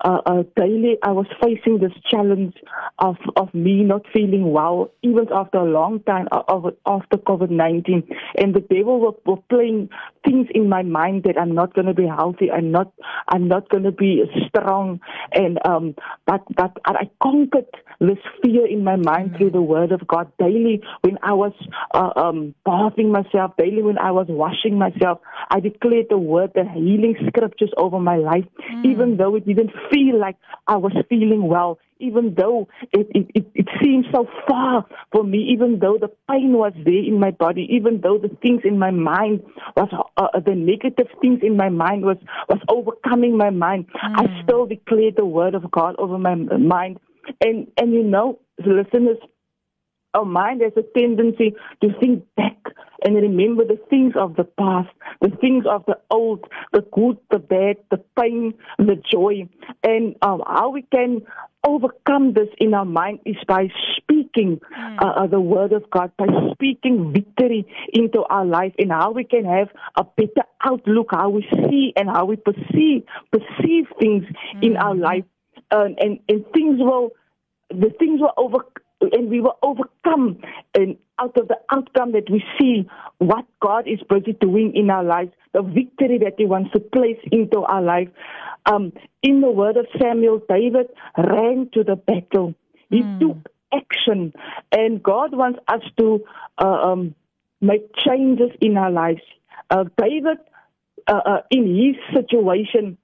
uh, 0.02 0.20
uh, 0.26 0.44
daily 0.56 0.98
I 1.04 1.12
was 1.12 1.26
facing 1.42 1.80
this 1.80 1.94
challenge 2.10 2.56
of 3.00 3.16
of 3.36 3.54
me 3.54 3.84
not 3.84 4.02
feeling 4.14 4.52
well, 4.52 4.92
even 5.04 5.28
after 5.34 5.60
a 5.60 5.64
long 5.64 6.02
time 6.02 6.28
of, 6.32 6.74
after 6.86 7.18
COVID 7.18 7.50
nineteen, 7.50 8.04
and 8.38 8.54
the 8.54 8.60
devil 8.60 9.00
were, 9.00 9.16
were 9.26 9.42
playing 9.50 9.90
things 10.26 10.48
in 10.54 10.70
my 10.70 10.84
mind 10.84 11.24
that 11.24 11.40
I'm 11.40 11.54
not 11.54 11.74
going 11.74 11.88
to 11.88 11.94
be 11.94 12.08
healthy, 12.08 12.52
I'm 12.52 12.72
not 12.72 12.92
I'm 13.28 13.48
not 13.48 13.70
going 13.70 13.84
to 13.84 13.92
be 13.92 14.24
strong, 14.48 15.00
and 15.32 15.60
um, 15.66 15.96
but 16.26 16.44
but 16.56 16.78
I 16.86 17.10
conquered 17.22 17.66
this 18.00 18.18
fear 18.44 18.68
in 18.68 18.84
my 18.84 18.98
mind 18.98 19.30
mm-hmm. 19.30 19.38
through 19.38 19.52
the 19.52 19.62
Word 19.62 19.92
of 19.92 20.06
God 20.08 20.32
daily. 20.38 20.82
When 21.02 21.18
I 21.24 21.34
was 21.34 21.54
uh, 21.94 22.12
um, 22.16 22.54
bathing 22.66 23.12
myself 23.12 23.54
daily, 23.58 23.82
when 23.82 23.98
I 23.98 24.12
was 24.12 24.28
washing 24.30 24.78
myself, 24.78 25.20
I 25.50 25.60
declared 25.60 26.08
the 26.10 26.18
Word, 26.18 26.52
the 26.56 26.66
healing 26.66 27.16
scriptures 27.28 27.72
over 27.78 28.00
my 28.00 28.18
life, 28.18 28.46
mm. 28.72 28.86
even 28.86 29.18
though 29.18 29.36
it 29.36 29.46
didn't 29.46 29.72
feel 29.92 30.20
like 30.20 30.38
I 30.68 30.78
was 30.78 30.94
feeling 31.10 31.48
well, 31.48 31.80
even 32.00 32.36
though 32.38 32.68
it, 32.92 33.08
it, 33.16 33.28
it, 33.34 33.46
it 33.54 33.68
seemed 33.82 34.06
so 34.14 34.28
far 34.48 34.86
for 35.12 35.24
me, 35.24 35.40
even 35.52 35.80
though 35.80 35.98
the 36.00 36.10
pain 36.30 36.54
was 36.54 36.74
there 36.84 36.94
in 36.94 37.20
my 37.20 37.32
body, 37.32 37.68
even 37.72 38.02
though 38.02 38.18
the 38.18 38.30
things 38.42 38.62
in 38.64 38.78
my 38.78 38.92
mind 38.92 39.42
was, 39.76 39.90
uh, 40.18 40.28
uh 40.34 40.40
the 40.40 40.56
negative 40.56 41.08
things 41.22 41.40
in 41.42 41.56
my 41.56 41.70
mind 41.70 42.04
was, 42.04 42.18
was 42.50 42.60
overcoming 42.70 43.38
my 43.38 43.50
mind, 43.50 43.88
mm. 43.88 44.14
I 44.16 44.44
still 44.44 44.66
declared 44.66 45.16
the 45.16 45.26
word 45.26 45.56
of 45.56 45.70
God 45.72 45.96
over 45.98 46.18
my 46.18 46.36
mind. 46.36 47.00
And, 47.42 47.68
and 47.78 47.94
you 47.94 48.04
know, 48.04 48.40
listeners, 48.60 49.18
our 50.16 50.26
mind 50.26 50.62
has 50.62 50.74
a 50.78 51.00
tendency 51.00 51.54
to 51.82 51.90
think 52.00 52.24
back 52.36 52.58
and 53.04 53.16
remember 53.16 53.64
the 53.66 53.80
things 53.90 54.14
of 54.16 54.36
the 54.36 54.44
past, 54.44 54.90
the 55.22 55.30
things 55.42 55.66
of 55.70 55.86
the 55.86 55.98
old, 56.10 56.44
the 56.74 56.82
good, 56.94 57.18
the 57.30 57.40
bad, 57.40 57.78
the 57.92 58.02
pain, 58.20 58.54
the 58.80 58.96
joy, 59.12 59.48
and 59.84 60.16
um, 60.22 60.42
how 60.48 60.70
we 60.70 60.82
can 60.82 61.22
overcome 61.68 62.34
this 62.34 62.48
in 62.60 62.74
our 62.74 62.86
mind 62.86 63.20
is 63.26 63.36
by 63.48 63.68
speaking 63.98 64.60
mm. 64.78 64.98
uh, 65.00 65.28
the 65.28 65.40
word 65.40 65.74
of 65.74 65.90
God, 65.90 66.12
by 66.18 66.26
speaking 66.54 67.12
victory 67.14 67.66
into 67.94 68.24
our 68.30 68.46
life, 68.46 68.74
and 68.80 68.92
how 68.92 69.12
we 69.12 69.24
can 69.24 69.46
have 69.46 69.70
a 69.98 70.04
better 70.04 70.48
outlook, 70.64 71.10
how 71.12 71.30
we 71.30 71.48
see 71.70 71.94
and 71.96 72.10
how 72.10 72.26
we 72.26 72.38
perceive 72.38 73.04
perceive 73.32 73.86
things 74.00 74.24
mm. 74.56 74.64
in 74.64 74.78
our 74.78 74.96
life, 74.96 75.26
uh, 75.72 75.86
and 76.00 76.20
and 76.30 76.46
things 76.54 76.80
will 76.80 77.12
the 77.70 77.92
things 78.00 78.22
will 78.22 78.34
over 78.38 78.66
and 79.02 79.30
we 79.30 79.42
were 79.42 79.54
overcome 79.62 80.42
and 80.74 80.98
out 81.20 81.38
of 81.38 81.48
the 81.48 81.58
outcome 81.72 82.12
that 82.12 82.30
we 82.30 82.44
see 82.60 82.88
what 83.20 83.46
God 83.62 83.88
is 83.88 84.00
busy 84.10 84.34
doing 84.34 84.74
in 84.76 84.90
our 84.90 85.04
lives, 85.04 85.32
the 85.54 85.62
victory 85.62 86.18
that 86.20 86.34
He 86.38 86.46
wants 86.46 86.72
to 86.72 86.80
place 86.80 87.20
into 87.32 87.60
our 87.60 87.82
life. 87.82 88.10
Um, 88.66 88.92
in 89.22 89.42
the 89.42 89.52
word 89.52 89.78
of 89.78 89.86
Samuel, 90.02 90.42
David 90.50 90.88
ran 91.18 91.70
to 91.74 91.84
the 91.84 91.96
battle. 91.96 92.56
He 92.90 93.02
mm. 93.02 93.20
took 93.20 93.52
action, 93.74 94.34
and 94.72 95.02
God 95.02 95.36
wants 95.36 95.60
us 95.68 95.82
to 95.98 96.24
uh, 96.58 96.66
um, 96.66 97.16
make 97.62 97.96
changes 97.96 98.52
in 98.62 98.78
our 98.78 98.92
lives. 98.92 99.22
Uh, 99.70 99.86
David, 99.98 100.38
uh, 101.08 101.22
uh 101.26 101.42
in 101.52 101.76
his 101.76 102.16
situation, 102.16 102.98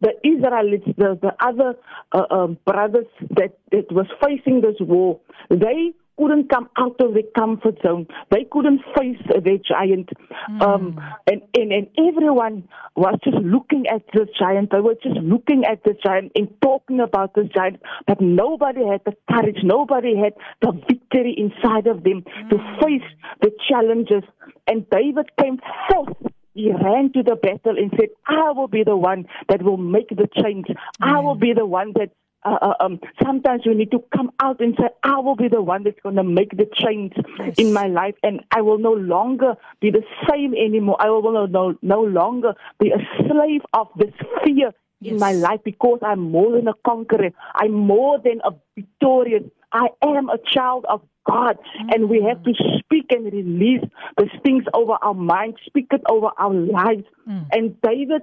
the 0.00 0.14
Israelites, 0.24 0.84
the, 0.96 1.18
the 1.20 1.32
other 1.40 1.74
uh, 2.12 2.24
um, 2.30 2.58
brothers 2.64 3.06
that, 3.30 3.58
that 3.72 3.90
was 3.90 4.06
facing 4.22 4.60
this 4.60 4.76
war, 4.80 5.20
they 5.50 5.92
couldn't 6.18 6.50
come 6.50 6.68
out 6.76 7.00
of 7.00 7.14
their 7.14 7.22
comfort 7.36 7.76
zone. 7.86 8.06
They 8.30 8.44
couldn't 8.50 8.80
face 8.96 9.20
their 9.28 9.58
giant. 9.58 10.10
Mm. 10.50 10.62
Um, 10.62 11.00
and, 11.26 11.42
and, 11.54 11.72
and 11.72 11.86
everyone 11.96 12.68
was 12.96 13.18
just 13.22 13.36
looking 13.36 13.86
at 13.86 14.02
the 14.12 14.26
giant. 14.38 14.70
They 14.72 14.80
were 14.80 14.96
just 15.02 15.16
looking 15.16 15.64
at 15.64 15.84
the 15.84 15.94
giant 16.04 16.32
and 16.34 16.48
talking 16.60 17.00
about 17.00 17.34
the 17.34 17.44
giant. 17.54 17.80
But 18.06 18.20
nobody 18.20 18.84
had 18.84 19.02
the 19.06 19.14
courage. 19.30 19.58
Nobody 19.62 20.16
had 20.16 20.34
the 20.60 20.72
victory 20.88 21.34
inside 21.38 21.86
of 21.86 22.02
them 22.02 22.22
mm. 22.22 22.50
to 22.50 22.56
hmm. 22.58 22.84
face 22.84 23.08
the 23.40 23.52
challenges. 23.68 24.28
And 24.66 24.88
David 24.90 25.30
came 25.40 25.60
forth 25.88 26.16
he 26.58 26.72
ran 26.72 27.12
to 27.12 27.22
the 27.22 27.36
battle 27.36 27.78
and 27.78 27.92
said, 27.96 28.08
I 28.26 28.50
will 28.50 28.66
be 28.66 28.82
the 28.82 28.96
one 28.96 29.26
that 29.48 29.62
will 29.62 29.76
make 29.76 30.08
the 30.08 30.28
change. 30.42 30.66
I 31.00 31.20
will 31.20 31.36
be 31.36 31.52
the 31.52 31.64
one 31.64 31.92
that 31.94 32.10
uh, 32.44 32.58
uh, 32.60 32.74
um, 32.80 33.00
sometimes 33.22 33.62
we 33.64 33.74
need 33.74 33.92
to 33.92 34.02
come 34.14 34.32
out 34.40 34.60
and 34.60 34.74
say, 34.76 34.88
I 35.04 35.20
will 35.20 35.36
be 35.36 35.48
the 35.48 35.62
one 35.62 35.84
that's 35.84 36.00
going 36.02 36.16
to 36.16 36.24
make 36.24 36.50
the 36.50 36.68
change 36.74 37.12
yes. 37.38 37.54
in 37.58 37.72
my 37.72 37.86
life, 37.86 38.14
and 38.24 38.40
I 38.50 38.62
will 38.62 38.78
no 38.78 38.92
longer 38.92 39.54
be 39.80 39.90
the 39.90 40.02
same 40.28 40.54
anymore. 40.54 40.96
I 40.98 41.10
will 41.10 41.46
no, 41.46 41.76
no 41.80 42.00
longer 42.00 42.54
be 42.80 42.90
a 42.90 42.98
slave 43.18 43.62
of 43.72 43.88
this 43.96 44.14
fear 44.44 44.72
yes. 45.00 45.12
in 45.12 45.18
my 45.18 45.32
life 45.32 45.60
because 45.64 46.00
I'm 46.02 46.20
more 46.20 46.52
than 46.52 46.66
a 46.66 46.74
conqueror. 46.84 47.30
I'm 47.54 47.72
more 47.72 48.18
than 48.18 48.40
a 48.44 48.50
victorious. 48.74 49.44
I 49.72 49.88
am 50.02 50.28
a 50.28 50.38
child 50.38 50.86
of 50.88 51.02
God. 51.28 51.58
Mm. 51.80 51.94
And 51.94 52.10
we 52.10 52.22
have 52.22 52.42
to 52.44 52.52
speak 52.78 53.06
and 53.10 53.32
release 53.32 53.84
these 54.16 54.40
things 54.42 54.64
over 54.72 54.96
our 55.02 55.14
mind, 55.14 55.58
speak 55.66 55.88
it 55.92 56.02
over 56.10 56.28
our 56.38 56.54
lives. 56.54 57.04
Mm. 57.28 57.46
And 57.52 57.80
David, 57.82 58.22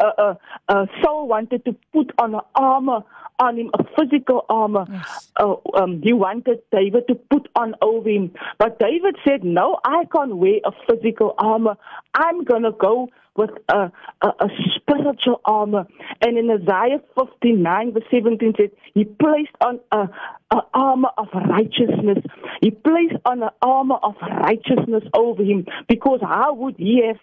uh, 0.00 0.10
uh, 0.18 0.34
uh, 0.68 0.86
Saul 1.02 1.28
wanted 1.28 1.64
to 1.64 1.76
put 1.92 2.12
on 2.18 2.34
an 2.34 2.40
armor 2.54 3.04
on 3.38 3.56
him, 3.56 3.70
a 3.78 3.84
physical 3.96 4.44
armor. 4.48 4.84
Yes. 4.90 5.30
Uh, 5.38 5.54
um, 5.74 6.00
he 6.02 6.12
wanted 6.12 6.60
David 6.70 7.06
to 7.08 7.14
put 7.14 7.48
on 7.56 7.74
over 7.80 8.08
him. 8.08 8.32
But 8.58 8.78
David 8.78 9.16
said, 9.26 9.44
No, 9.44 9.78
I 9.84 10.04
can't 10.12 10.36
wear 10.36 10.60
a 10.64 10.72
physical 10.88 11.34
armor. 11.38 11.76
I'm 12.14 12.44
going 12.44 12.62
to 12.62 12.72
go 12.72 13.08
with 13.36 13.50
a, 13.68 13.90
a, 14.20 14.26
a 14.26 14.48
spiritual 14.76 15.40
armor. 15.44 15.86
And 16.20 16.36
in 16.36 16.50
Isaiah 16.50 17.00
59, 17.18 17.92
verse 17.92 18.02
17 18.10 18.54
says, 18.58 18.70
He 18.94 19.04
placed 19.04 19.54
on 19.60 19.80
a, 19.90 20.08
a 20.50 20.60
armor 20.74 21.10
of 21.16 21.28
righteousness. 21.32 22.18
He 22.60 22.70
placed 22.70 23.16
on 23.24 23.42
an 23.42 23.50
armor 23.62 23.96
of 24.02 24.14
righteousness 24.20 25.04
over 25.14 25.42
him 25.42 25.66
because 25.88 26.20
how 26.22 26.54
would 26.54 26.76
he 26.76 27.02
have 27.06 27.16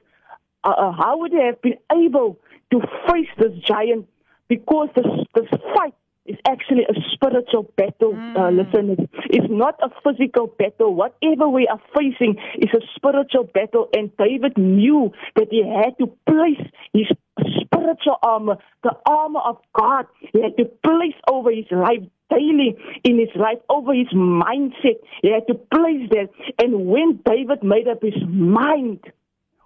uh, 0.64 0.70
uh, 0.72 0.92
how 0.92 1.18
would 1.20 1.32
he 1.32 1.42
have 1.42 1.62
been 1.62 1.78
able 1.92 2.38
to 2.72 2.82
face 3.08 3.30
this 3.38 3.54
giant? 3.66 4.08
Because 4.50 4.90
this, 4.96 5.06
this 5.36 5.48
fight 5.76 5.94
is 6.30 6.38
actually 6.48 6.84
a 6.84 6.94
spiritual 7.14 7.64
battle, 7.76 8.14
mm. 8.14 8.38
uh, 8.38 8.52
listeners. 8.52 9.00
It's 9.30 9.48
not 9.50 9.80
a 9.82 9.90
physical 10.04 10.48
battle. 10.48 10.94
Whatever 10.94 11.50
we 11.50 11.68
are 11.68 11.82
facing 11.98 12.38
is 12.58 12.70
a 12.74 12.82
spiritual 12.96 13.46
battle, 13.46 13.90
and 13.94 14.16
David 14.18 14.58
knew 14.58 15.12
that 15.36 15.48
he 15.50 15.64
had 15.66 15.98
to 15.98 16.08
place 16.28 16.62
his 16.94 17.08
spiritual 17.62 18.18
armor, 18.22 18.58
the 18.84 18.96
armor 19.06 19.40
of 19.40 19.58
God, 19.74 20.06
he 20.32 20.42
had 20.42 20.56
to 20.58 20.66
place 20.66 21.16
over 21.30 21.52
his 21.52 21.66
life 21.72 22.04
daily 22.30 22.78
in 23.04 23.18
his 23.18 23.36
life, 23.36 23.58
over 23.70 23.94
his 23.94 24.08
mindset. 24.14 25.00
He 25.22 25.32
had 25.32 25.48
to 25.48 25.56
place 25.56 26.10
that. 26.12 26.30
And 26.62 26.86
when 26.86 27.20
David 27.26 27.64
made 27.64 27.88
up 27.88 28.04
his 28.04 28.22
mind, 28.28 29.00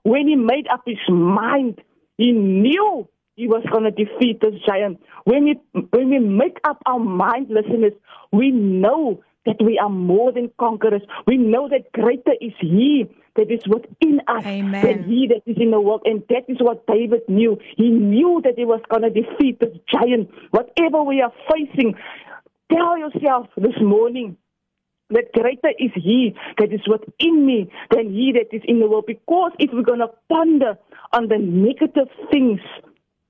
when 0.03 0.27
he 0.27 0.35
made 0.35 0.67
up 0.71 0.83
his 0.85 0.97
mind, 1.09 1.81
he 2.17 2.31
knew 2.31 3.07
he 3.35 3.47
was 3.47 3.63
going 3.71 3.83
to 3.83 3.91
defeat 3.91 4.41
this 4.41 4.53
giant. 4.65 5.01
When 5.25 5.45
we, 5.45 5.59
when 5.89 6.09
we 6.09 6.19
make 6.19 6.57
up 6.63 6.81
our 6.85 6.99
mind, 6.99 7.47
listeners, 7.49 7.93
we 8.31 8.51
know 8.51 9.23
that 9.45 9.57
we 9.63 9.77
are 9.77 9.89
more 9.89 10.31
than 10.31 10.51
conquerors. 10.59 11.01
We 11.27 11.37
know 11.37 11.67
that 11.69 11.91
greater 11.91 12.33
is 12.39 12.53
He 12.59 13.05
that 13.35 13.51
is 13.51 13.61
within 13.67 14.21
us 14.27 14.45
Amen. 14.45 14.85
than 14.85 15.03
He 15.03 15.27
that 15.27 15.49
is 15.49 15.57
in 15.59 15.71
the 15.71 15.81
world. 15.81 16.03
And 16.05 16.23
that 16.29 16.45
is 16.47 16.57
what 16.59 16.85
David 16.87 17.21
knew. 17.27 17.57
He 17.75 17.89
knew 17.89 18.41
that 18.43 18.53
he 18.55 18.65
was 18.65 18.81
going 18.89 19.01
to 19.01 19.09
defeat 19.09 19.59
this 19.59 19.75
giant. 19.91 20.29
Whatever 20.51 21.03
we 21.03 21.21
are 21.21 21.33
facing, 21.51 21.95
tell 22.71 22.97
yourself 22.97 23.47
this 23.57 23.75
morning 23.81 24.37
that 25.09 25.31
greater 25.33 25.73
is 25.77 25.91
He 25.95 26.35
that 26.57 26.71
is 26.71 26.81
within 26.87 27.45
me 27.45 27.69
than 27.91 28.13
He 28.13 28.33
that 28.33 28.55
is 28.55 28.61
in 28.65 28.79
the 28.79 28.87
world. 28.87 29.05
Because 29.07 29.51
if 29.59 29.71
we're 29.73 29.81
going 29.81 29.99
to 29.99 30.11
ponder 30.29 30.77
on 31.11 31.27
the 31.27 31.37
negative 31.37 32.07
things, 32.31 32.61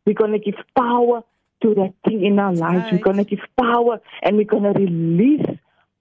we're 0.06 0.14
going 0.14 0.32
to 0.32 0.40
give 0.40 0.56
power 0.76 1.24
to 1.62 1.74
that 1.76 1.94
thing 2.06 2.26
in 2.26 2.40
our 2.40 2.54
lives. 2.54 2.84
Right. 2.84 2.94
We're 2.94 3.00
going 3.00 3.18
to 3.18 3.24
give 3.24 3.40
power 3.60 4.00
and 4.22 4.38
we're 4.38 4.44
going 4.44 4.64
to 4.64 4.80
release 4.80 5.46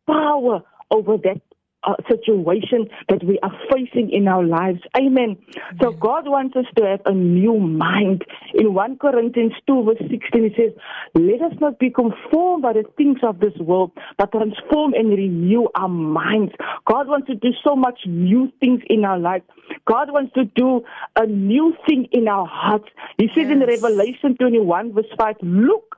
power 0.06 0.62
over 0.90 1.16
that 1.18 1.40
uh, 1.84 1.94
situation 2.08 2.88
that 3.08 3.24
we 3.24 3.38
are 3.42 3.52
facing 3.72 4.10
in 4.10 4.28
our 4.28 4.44
lives. 4.44 4.80
Amen. 4.96 5.36
So 5.80 5.92
God 5.92 6.28
wants 6.28 6.56
us 6.56 6.66
to 6.76 6.86
have 6.86 7.00
a 7.06 7.12
new 7.12 7.58
mind. 7.58 8.24
In 8.54 8.74
1 8.74 8.98
Corinthians 8.98 9.52
2 9.66 9.84
verse 9.84 10.10
16 10.10 10.44
it 10.44 10.52
says, 10.56 10.72
let 11.14 11.42
us 11.42 11.58
not 11.60 11.78
be 11.78 11.90
conformed 11.90 12.62
by 12.62 12.72
the 12.74 12.84
things 12.96 13.18
of 13.22 13.40
this 13.40 13.54
world, 13.58 13.92
but 14.18 14.32
transform 14.32 14.94
and 14.94 15.10
renew 15.10 15.66
our 15.74 15.88
minds. 15.88 16.52
God 16.86 17.08
wants 17.08 17.26
to 17.28 17.34
do 17.34 17.48
so 17.64 17.74
much 17.74 18.00
new 18.06 18.52
things 18.60 18.80
in 18.88 19.04
our 19.04 19.18
lives. 19.18 19.44
God 19.86 20.12
wants 20.12 20.32
to 20.34 20.44
do 20.44 20.82
a 21.16 21.26
new 21.26 21.74
thing 21.86 22.08
in 22.12 22.28
our 22.28 22.46
hearts. 22.46 22.88
He 23.18 23.28
says 23.34 23.50
in 23.50 23.60
Revelation 23.60 24.36
21 24.38 24.92
verse 24.92 25.06
5, 25.18 25.36
look, 25.42 25.96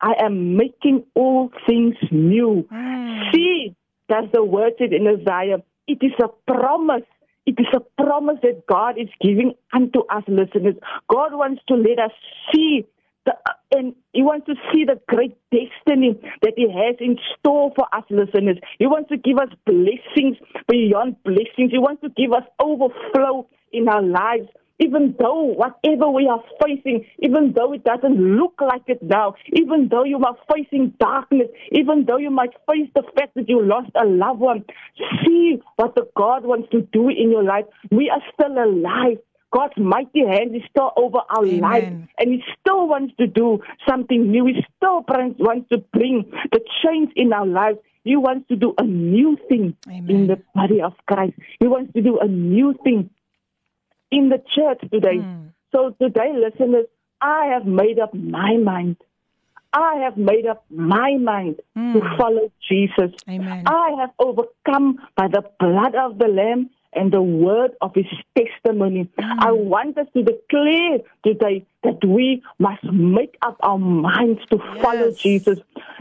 I 0.00 0.14
am 0.18 0.56
making 0.56 1.04
all 1.14 1.50
things 1.66 1.96
new. 2.10 2.66
Mm. 2.70 3.32
See, 3.32 3.74
that's 4.08 4.30
the 4.32 4.44
word 4.44 4.74
said 4.78 4.92
in 4.92 5.06
Isaiah. 5.06 5.62
It 5.86 5.98
is 6.02 6.12
a 6.22 6.28
promise. 6.50 7.02
It 7.44 7.56
is 7.58 7.66
a 7.74 8.02
promise 8.02 8.38
that 8.42 8.66
God 8.66 8.98
is 8.98 9.08
giving 9.20 9.54
unto 9.72 10.00
us 10.10 10.24
listeners. 10.26 10.74
God 11.08 11.32
wants 11.32 11.62
to 11.68 11.74
let 11.74 11.98
us 11.98 12.10
see 12.52 12.84
the, 13.24 13.34
and 13.72 13.94
He 14.12 14.22
wants 14.22 14.46
to 14.46 14.54
see 14.72 14.84
the 14.84 15.00
great 15.08 15.36
destiny 15.50 16.18
that 16.42 16.54
He 16.56 16.70
has 16.70 16.96
in 17.00 17.18
store 17.38 17.72
for 17.76 17.86
us 17.92 18.04
listeners. 18.10 18.58
He 18.78 18.86
wants 18.86 19.10
to 19.10 19.16
give 19.16 19.38
us 19.38 19.48
blessings 19.64 20.38
beyond 20.68 21.22
blessings. 21.24 21.70
He 21.70 21.78
wants 21.78 22.02
to 22.02 22.08
give 22.08 22.32
us 22.32 22.44
overflow 22.60 23.48
in 23.72 23.88
our 23.88 24.02
lives. 24.02 24.48
Even 24.78 25.14
though 25.18 25.42
whatever 25.42 26.10
we 26.10 26.28
are 26.28 26.42
facing, 26.62 27.06
even 27.20 27.54
though 27.54 27.72
it 27.72 27.82
doesn't 27.84 28.18
look 28.36 28.60
like 28.60 28.82
it 28.88 29.02
now, 29.02 29.34
even 29.54 29.88
though 29.90 30.04
you 30.04 30.18
are 30.18 30.36
facing 30.52 30.92
darkness, 31.00 31.48
even 31.72 32.04
though 32.06 32.18
you 32.18 32.30
might 32.30 32.52
face 32.70 32.88
the 32.94 33.02
fact 33.16 33.34
that 33.36 33.48
you 33.48 33.64
lost 33.64 33.90
a 33.94 34.04
loved 34.04 34.40
one, 34.40 34.64
see 35.24 35.58
what 35.76 35.94
the 35.94 36.06
God 36.14 36.44
wants 36.44 36.68
to 36.72 36.82
do 36.92 37.08
in 37.08 37.30
your 37.30 37.42
life. 37.42 37.64
We 37.90 38.10
are 38.10 38.22
still 38.34 38.52
alive. 38.52 39.18
God's 39.52 39.78
mighty 39.78 40.26
hand 40.26 40.54
is 40.54 40.62
still 40.68 40.92
over 40.96 41.18
our 41.30 41.46
Amen. 41.46 41.60
life, 41.60 41.84
and 42.18 42.32
He 42.32 42.42
still 42.60 42.86
wants 42.86 43.14
to 43.18 43.26
do 43.26 43.60
something 43.88 44.30
new. 44.30 44.44
He 44.44 44.62
still 44.76 45.04
wants 45.08 45.68
to 45.70 45.78
bring 45.92 46.30
the 46.52 46.60
change 46.84 47.12
in 47.16 47.32
our 47.32 47.46
lives. 47.46 47.78
He 48.04 48.16
wants 48.16 48.46
to 48.48 48.56
do 48.56 48.74
a 48.78 48.84
new 48.84 49.36
thing 49.48 49.74
Amen. 49.88 50.10
in 50.10 50.26
the 50.26 50.38
body 50.54 50.80
of 50.80 50.92
Christ. 51.08 51.34
He 51.58 51.66
wants 51.66 51.92
to 51.94 52.02
do 52.02 52.18
a 52.18 52.28
new 52.28 52.74
thing 52.84 53.10
in 54.10 54.28
the 54.28 54.38
church 54.54 54.80
today. 54.92 55.18
Mm. 55.18 55.50
So 55.72 55.94
today, 56.00 56.32
listeners, 56.34 56.86
I 57.20 57.46
have 57.46 57.66
made 57.66 57.98
up 57.98 58.14
my 58.14 58.56
mind. 58.56 58.96
I 59.72 59.96
have 60.04 60.16
made 60.16 60.46
up 60.46 60.64
my 60.70 61.16
mind 61.18 61.56
to 61.74 61.80
Mm. 61.80 62.16
follow 62.18 62.50
Jesus. 62.68 63.12
Amen. 63.28 63.64
I 63.66 63.96
have 64.00 64.10
overcome 64.18 65.00
by 65.16 65.28
the 65.28 65.42
blood 65.60 65.94
of 65.94 66.18
the 66.18 66.28
Lamb 66.28 66.70
and 66.94 67.12
the 67.12 67.20
word 67.20 67.72
of 67.82 67.94
his 67.94 68.06
testimony. 68.34 69.06
I 69.18 69.52
want 69.52 69.98
us 69.98 70.06
to 70.14 70.22
declare 70.22 71.00
today 71.24 71.66
that 71.82 72.02
we 72.06 72.42
must 72.58 72.84
make 72.84 73.36
up 73.42 73.56
our 73.60 73.76
minds 73.78 74.40
to 74.50 74.58
follow 74.82 75.10
Jesus 75.10 75.58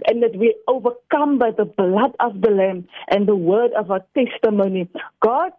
and 0.08 0.24
that 0.24 0.38
we 0.38 0.56
overcome 0.70 1.38
by 1.38 1.52
the 1.52 1.66
blood 1.66 2.16
of 2.22 2.40
the 2.40 2.52
Lamb 2.52 2.88
and 3.10 3.28
the 3.28 3.36
word 3.36 3.74
of 3.74 3.92
our 3.92 4.06
testimony. 4.16 4.88
God 5.20 5.52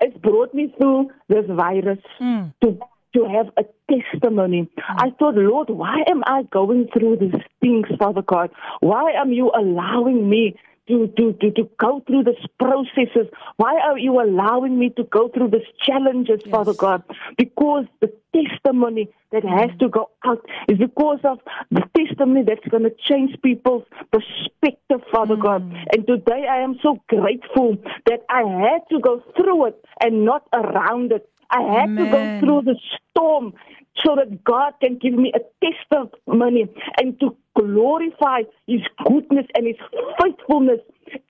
has 0.00 0.12
brought 0.22 0.52
me 0.54 0.74
through 0.78 1.10
this 1.28 1.46
virus 1.48 1.98
Mm. 2.20 2.52
to 2.62 2.78
to 3.14 3.24
have 3.26 3.48
a 3.56 3.64
testimony. 3.88 4.68
I 4.88 5.10
thought, 5.10 5.36
Lord, 5.36 5.70
why 5.70 6.02
am 6.08 6.24
I 6.26 6.42
going 6.50 6.88
through 6.92 7.18
these 7.18 7.40
things, 7.60 7.86
Father 7.96 8.22
God? 8.22 8.50
Why 8.80 9.12
am 9.12 9.30
you 9.32 9.52
allowing 9.54 10.28
me 10.28 10.56
to, 10.88 11.06
to, 11.16 11.32
to, 11.34 11.50
to 11.52 11.68
go 11.78 12.02
through 12.06 12.24
these 12.24 12.46
processes? 12.58 13.28
Why 13.56 13.78
are 13.78 13.98
you 13.98 14.20
allowing 14.20 14.78
me 14.78 14.90
to 14.90 15.04
go 15.04 15.28
through 15.28 15.50
these 15.50 15.68
challenges, 15.82 16.40
Yes. 16.44 16.50
Father 16.50 16.74
God? 16.74 17.02
Because 17.38 17.86
the 18.00 18.12
testimony 18.34 19.08
that 19.32 19.44
has 19.44 19.70
mm. 19.70 19.78
to 19.80 19.88
go 19.88 20.10
out 20.24 20.44
is 20.68 20.78
because 20.78 21.20
of 21.24 21.38
the 21.70 21.82
testimony 21.96 22.42
that's 22.46 22.66
going 22.68 22.82
to 22.82 22.94
change 23.08 23.34
people's 23.42 23.84
perspective, 24.12 25.00
Father 25.12 25.36
God. 25.36 25.62
Mm. 25.62 25.84
And 25.92 26.06
today 26.06 26.46
I 26.50 26.58
am 26.58 26.76
so 26.82 27.02
grateful 27.08 27.76
that 28.06 28.20
I 28.28 28.42
had 28.42 28.80
to 28.90 29.00
go 29.00 29.22
through 29.36 29.66
it 29.66 29.84
and 30.00 30.24
not 30.24 30.46
around 30.52 31.12
it. 31.12 31.28
I 31.50 31.60
had 31.60 31.96
to 31.96 32.04
go 32.10 32.40
through 32.40 32.62
the 32.62 32.76
storm 33.10 33.52
so 34.04 34.16
that 34.16 34.42
God 34.44 34.72
can 34.82 34.98
give 34.98 35.14
me 35.14 35.32
a 35.34 35.64
testimony 35.64 36.66
and 37.00 37.18
to 37.20 37.36
glorify 37.56 38.42
His 38.66 38.80
goodness 39.04 39.46
and 39.54 39.66
His 39.66 39.76
faithfulness 40.20 40.80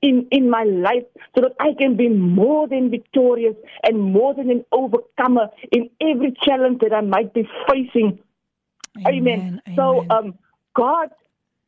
in, 0.02 0.26
in 0.30 0.48
my 0.48 0.64
life 0.64 1.04
so 1.34 1.42
that 1.42 1.52
I 1.60 1.74
can 1.78 1.96
be 1.96 2.08
more 2.08 2.66
than 2.68 2.90
victorious 2.90 3.56
and 3.86 4.00
more 4.00 4.34
than 4.34 4.50
an 4.50 4.64
overcomer 4.72 5.48
in 5.72 5.90
every 6.00 6.34
challenge 6.42 6.80
that 6.80 6.92
I 6.92 7.02
might 7.02 7.34
be 7.34 7.48
facing. 7.68 8.18
Amen. 9.06 9.60
So, 9.74 10.06
um, 10.10 10.38
God 10.74 11.10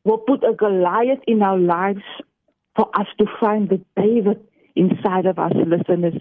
will 0.03 0.19
put 0.19 0.43
a 0.43 0.53
Goliath 0.53 1.19
in 1.27 1.41
our 1.41 1.57
lives 1.57 2.03
for 2.75 2.89
us 2.97 3.07
to 3.19 3.25
find 3.39 3.69
the 3.69 3.81
David 4.01 4.39
inside 4.75 5.25
of 5.25 5.37
us, 5.37 5.51
listeners. 5.55 6.15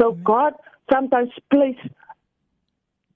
So, 0.00 0.12
God 0.12 0.54
sometimes 0.92 1.30
place 1.50 1.76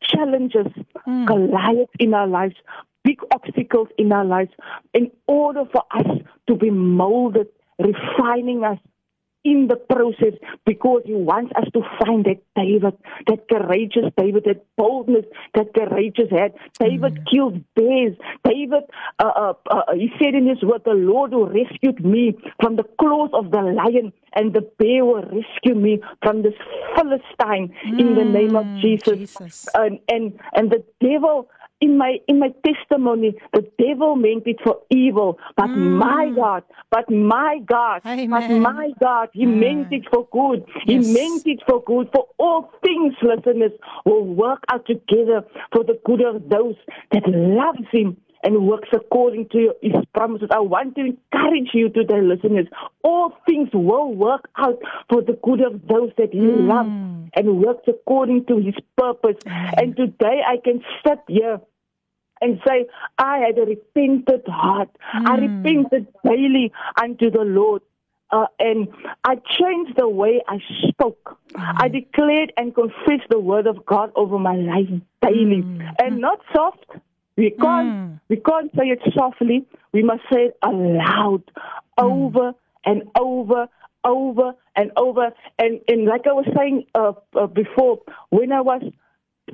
challenges, 0.07 0.67
Mm. 1.07 1.27
Goliath 1.27 1.91
in 1.99 2.15
our 2.15 2.27
lives, 2.27 2.55
big 3.03 3.21
obstacles 3.33 3.89
in 3.99 4.13
our 4.13 4.25
lives, 4.25 4.51
in 4.95 5.11
order 5.27 5.65
for 5.71 5.83
us 5.91 6.07
to 6.47 6.55
be 6.55 6.71
molded, 6.71 7.49
refining 7.79 8.65
us 8.65 8.79
in 9.45 9.69
the 9.69 9.77
process 9.77 10.35
because 10.65 11.03
he 11.05 11.15
wants 11.15 11.53
us 11.57 11.67
to 11.75 11.81
find 12.01 12.25
that 12.25 12.41
David, 12.57 12.97
that 13.27 13.49
courageous 13.49 14.11
David, 14.17 14.45
that 14.45 14.65
boldness 14.77 15.27
that 15.55 15.75
courageous 15.75 16.31
had. 16.31 16.55
David 16.81 17.19
killed 17.31 17.63
bears. 17.75 18.17
David, 18.45 18.85
uh, 19.19 19.25
uh, 19.37 19.53
uh, 19.71 19.83
he 19.95 20.11
said 20.19 20.35
in 20.35 20.49
his 20.49 20.63
word, 20.63 20.83
the 20.85 20.93
Lord 20.93 21.33
who 21.33 21.47
rescued 21.47 22.05
me 22.05 22.35
from 22.61 22.77
the 22.77 22.85
claws 22.99 23.31
of 23.35 23.51
the 23.51 23.61
lion 23.61 24.13
and 24.35 24.53
the 24.53 24.63
bear 24.79 25.05
will 25.05 25.23
rescue 25.23 25.75
me 25.75 26.01
from 26.23 26.43
this 26.43 26.55
Philistine 26.97 27.75
in 27.85 28.15
the 28.15 28.25
name 28.25 28.57
of 28.57 28.65
Mm, 28.65 28.81
Jesus. 28.81 29.19
Jesus. 29.19 29.69
And, 29.75 29.99
and, 30.09 30.39
and 30.55 30.71
the 30.71 30.83
devil, 31.01 31.49
in 31.85 31.97
my 31.99 32.13
in 32.29 32.39
my 32.45 32.51
testimony, 32.69 33.31
the 33.53 33.63
devil 33.79 34.17
meant 34.17 34.47
it 34.47 34.59
for 34.65 34.77
evil, 34.91 35.39
but 35.57 35.75
my 35.77 36.31
God, 36.35 36.63
but 36.91 37.11
my 37.11 37.59
God, 37.75 38.01
but 38.05 38.49
my 38.71 38.87
God, 39.01 39.29
He 39.33 39.45
Mm. 39.47 39.61
meant 39.65 39.89
it 39.99 40.05
for 40.13 40.23
good. 40.39 40.61
He 40.87 40.95
Yes. 40.95 41.05
meant 41.19 41.47
it 41.55 41.61
for 41.69 41.79
good. 41.93 42.07
For 42.15 42.25
all 42.39 42.61
things, 42.87 43.15
listeners, 43.23 43.73
will 44.05 44.25
work 44.45 44.63
out 44.73 44.85
together 44.87 45.39
for 45.73 45.83
the 45.85 45.99
good 46.09 46.23
of 46.23 46.49
those 46.49 46.77
that 47.13 47.25
loves 47.29 47.87
Him 47.93 48.17
and 48.47 48.67
works 48.69 48.91
according 48.93 49.45
to 49.49 49.61
his 49.81 49.95
promises. 50.15 50.49
I 50.51 50.61
want 50.61 50.95
to 50.97 51.03
encourage 51.13 51.71
you 51.73 51.89
today, 51.89 52.21
listeners. 52.21 52.67
All 53.03 53.33
things 53.49 53.71
will 53.73 54.11
work 54.15 54.45
out 54.59 54.79
for 55.09 55.23
the 55.23 55.33
good 55.43 55.63
of 55.69 55.75
those 55.93 56.11
that 56.19 56.31
he 56.33 56.41
Mm. 56.41 56.69
loves 56.73 56.93
and 57.37 57.47
works 57.65 57.89
according 57.89 58.45
to 58.51 58.57
his 58.59 58.75
purpose. 58.99 59.39
And 59.81 59.97
today 59.97 60.43
I 60.47 60.59
can 60.67 60.85
sit 61.07 61.21
here 61.27 61.59
and 62.45 62.61
say, 62.69 62.87
I 63.19 63.39
had 63.39 63.59
a 63.59 63.63
repentant 63.63 64.47
heart. 64.47 64.91
I 65.15 65.37
repented 65.37 66.07
daily 66.25 66.73
unto 67.03 67.31
the 67.31 67.41
Lord. 67.41 67.81
Uh, 68.31 68.47
and 68.59 68.89
I 69.25 69.37
changed 69.37 69.97
the 69.97 70.09
way 70.09 70.43
I 70.47 70.59
spoke. 70.89 71.39
I 71.57 71.89
declared 71.89 72.53
and 72.57 72.75
confessed 72.75 73.29
the 73.31 73.39
word 73.39 73.67
of 73.67 73.87
God 73.87 74.13
over 74.15 74.39
my 74.39 74.57
life 74.57 74.89
daily, 75.23 75.65
and 75.99 76.21
not 76.21 76.41
soft. 76.55 76.85
We 77.37 77.51
can't 77.51 78.21
we 78.29 78.37
can't 78.37 78.71
say 78.77 78.87
it 78.89 79.01
softly. 79.15 79.65
We 79.93 80.03
must 80.03 80.23
say 80.33 80.47
it 80.47 80.59
aloud, 80.63 81.43
over 81.97 82.53
and 82.85 83.05
over, 83.19 83.69
over 84.05 84.53
and 84.77 84.91
over. 84.97 85.31
And 85.59 85.81
and 85.89 86.05
like 86.05 86.27
I 86.27 86.33
was 86.33 86.47
saying 86.57 86.87
uh, 86.95 87.13
uh, 87.39 87.47
before, 87.47 88.01
when 88.31 88.53
I 88.53 88.61
was 88.61 88.83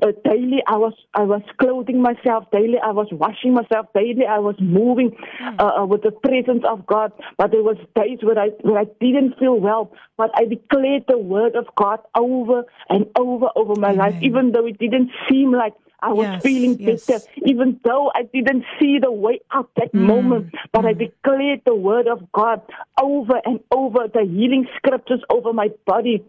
uh, 0.03 0.13
daily 0.25 0.63
I 0.67 0.77
was 0.77 0.95
I 1.15 1.23
was 1.23 1.43
clothing 1.61 2.01
myself 2.01 2.51
daily 2.53 2.79
I 2.83 2.93
was 2.93 3.09
washing 3.11 3.55
myself 3.55 3.87
daily 3.95 4.25
I 4.29 4.39
was 4.39 4.55
moving 4.61 5.17
uh, 5.59 5.81
uh, 5.81 5.87
with 5.87 6.03
the 6.03 6.13
presence 6.13 6.65
of 6.69 6.87
God. 6.87 7.13
But 7.37 7.51
there 7.51 7.63
was 7.63 7.77
days 7.97 8.19
where 8.23 8.39
I 8.39 8.49
where 8.63 8.79
I 8.79 8.85
didn't 9.01 9.39
feel 9.39 9.59
well 9.59 9.93
but 10.17 10.31
I 10.35 10.45
declared 10.45 11.05
the 11.09 11.19
word 11.19 11.57
of 11.57 11.67
God 11.77 12.01
over 12.17 12.65
and 12.89 13.07
over 13.19 13.47
over 13.57 13.75
my 13.77 13.93
life 13.93 14.15
even 14.21 14.53
though 14.53 14.67
it 14.67 14.79
didn't 14.79 15.11
seem 15.29 15.53
like 15.53 15.75
I 16.03 16.13
was 16.13 16.29
Yes, 16.29 16.43
feeling 16.43 16.79
yes. 16.79 17.05
better 17.07 17.25
even 17.45 17.81
though 17.85 18.11
I 18.15 18.23
didn't 18.23 18.65
see 18.81 18.99
the 19.03 19.13
way 19.13 19.41
out 19.53 19.71
that 19.77 19.93
moment. 19.93 20.55
But 20.73 20.87
I 20.87 20.93
declared 20.93 21.63
the 21.67 21.75
word 21.75 22.07
of 22.07 22.31
God 22.33 22.63
over 23.03 23.41
and 23.45 23.61
over 23.71 24.07
the 24.13 24.23
healing 24.23 24.67
scriptures 24.77 25.21
over 25.31 25.53
my 25.53 25.69
body. 25.85 26.25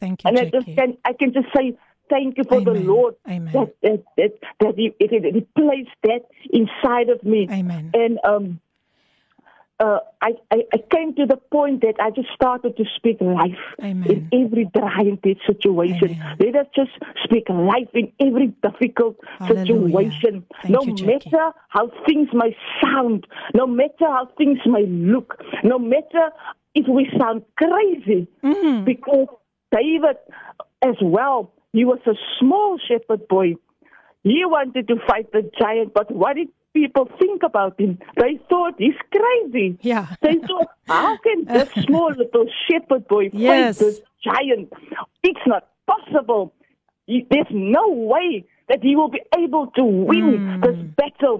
Thank 0.00 0.24
you, 0.24 0.28
and 0.28 0.38
I 0.38 0.44
just 0.44 0.66
can 0.76 0.98
I 1.04 1.12
can 1.14 1.32
just 1.32 1.46
say 1.56 1.78
thank 2.10 2.38
you 2.38 2.44
for 2.44 2.60
the 2.60 2.72
Lord 2.72 3.14
Amen. 3.28 3.52
that 3.52 3.74
that 3.82 4.04
that, 4.16 4.32
that 4.60 4.74
he, 4.76 4.94
he, 4.98 5.06
he 5.08 5.40
placed 5.56 5.90
that 6.02 6.22
inside 6.50 7.08
of 7.08 7.22
me. 7.24 7.48
Amen. 7.50 7.90
And 7.94 8.18
um 8.24 8.60
uh, 9.80 9.98
I, 10.22 10.30
I, 10.52 10.58
I 10.72 10.78
came 10.88 11.16
to 11.16 11.26
the 11.26 11.36
point 11.36 11.80
that 11.80 11.96
I 12.00 12.10
just 12.10 12.28
started 12.32 12.76
to 12.76 12.84
speak 12.96 13.20
life 13.20 13.58
Amen. 13.82 14.08
in 14.08 14.44
every 14.44 14.70
dry 14.72 15.00
and 15.00 15.20
dead 15.20 15.38
situation. 15.46 16.12
Amen. 16.12 16.36
Let 16.38 16.54
us 16.54 16.66
just 16.76 16.92
speak 17.24 17.48
life 17.48 17.88
in 17.92 18.12
every 18.20 18.54
difficult 18.62 19.16
Hallelujah. 19.40 19.64
situation. 20.12 20.46
Thank 20.62 20.74
no 20.74 20.84
you, 20.84 21.04
matter 21.04 21.50
how 21.68 21.90
things 22.06 22.28
may 22.32 22.56
sound, 22.80 23.26
no 23.52 23.66
matter 23.66 24.06
how 24.06 24.28
things 24.38 24.60
may 24.64 24.86
look, 24.86 25.42
no 25.64 25.80
matter 25.80 26.30
if 26.76 26.86
we 26.88 27.10
sound 27.18 27.42
crazy, 27.56 28.28
Mm. 28.44 28.84
because 28.84 29.26
David 29.72 30.16
as 30.82 30.94
well, 31.02 31.52
he 31.74 31.84
was 31.84 31.98
a 32.06 32.14
small 32.38 32.78
shepherd 32.88 33.26
boy. 33.28 33.48
He 34.22 34.42
wanted 34.46 34.88
to 34.88 34.96
fight 35.08 35.30
the 35.32 35.42
giant, 35.60 35.92
but 35.92 36.10
what 36.10 36.36
did 36.36 36.48
people 36.72 37.06
think 37.18 37.42
about 37.42 37.78
him? 37.78 37.98
They 38.16 38.38
thought 38.48 38.74
he's 38.78 38.94
crazy. 39.12 39.78
Yeah. 39.82 40.06
They 40.22 40.36
thought, 40.36 40.68
how 40.86 41.18
can 41.18 41.44
this 41.54 41.68
small 41.84 42.10
little 42.22 42.46
shepherd 42.66 43.06
boy 43.08 43.30
Yes. 43.32 43.78
fight 43.78 43.84
this 43.86 44.00
giant? 44.24 44.72
It's 45.22 45.46
not 45.46 45.68
possible. 45.86 46.54
He- 47.06 47.26
There's 47.30 47.46
no 47.50 47.88
way 47.90 48.46
that 48.70 48.82
he 48.82 48.96
will 48.96 49.10
be 49.10 49.20
able 49.36 49.66
to 49.78 49.84
win 49.84 50.30
Mm. 50.38 50.62
this 50.64 50.78
battle. 50.96 51.38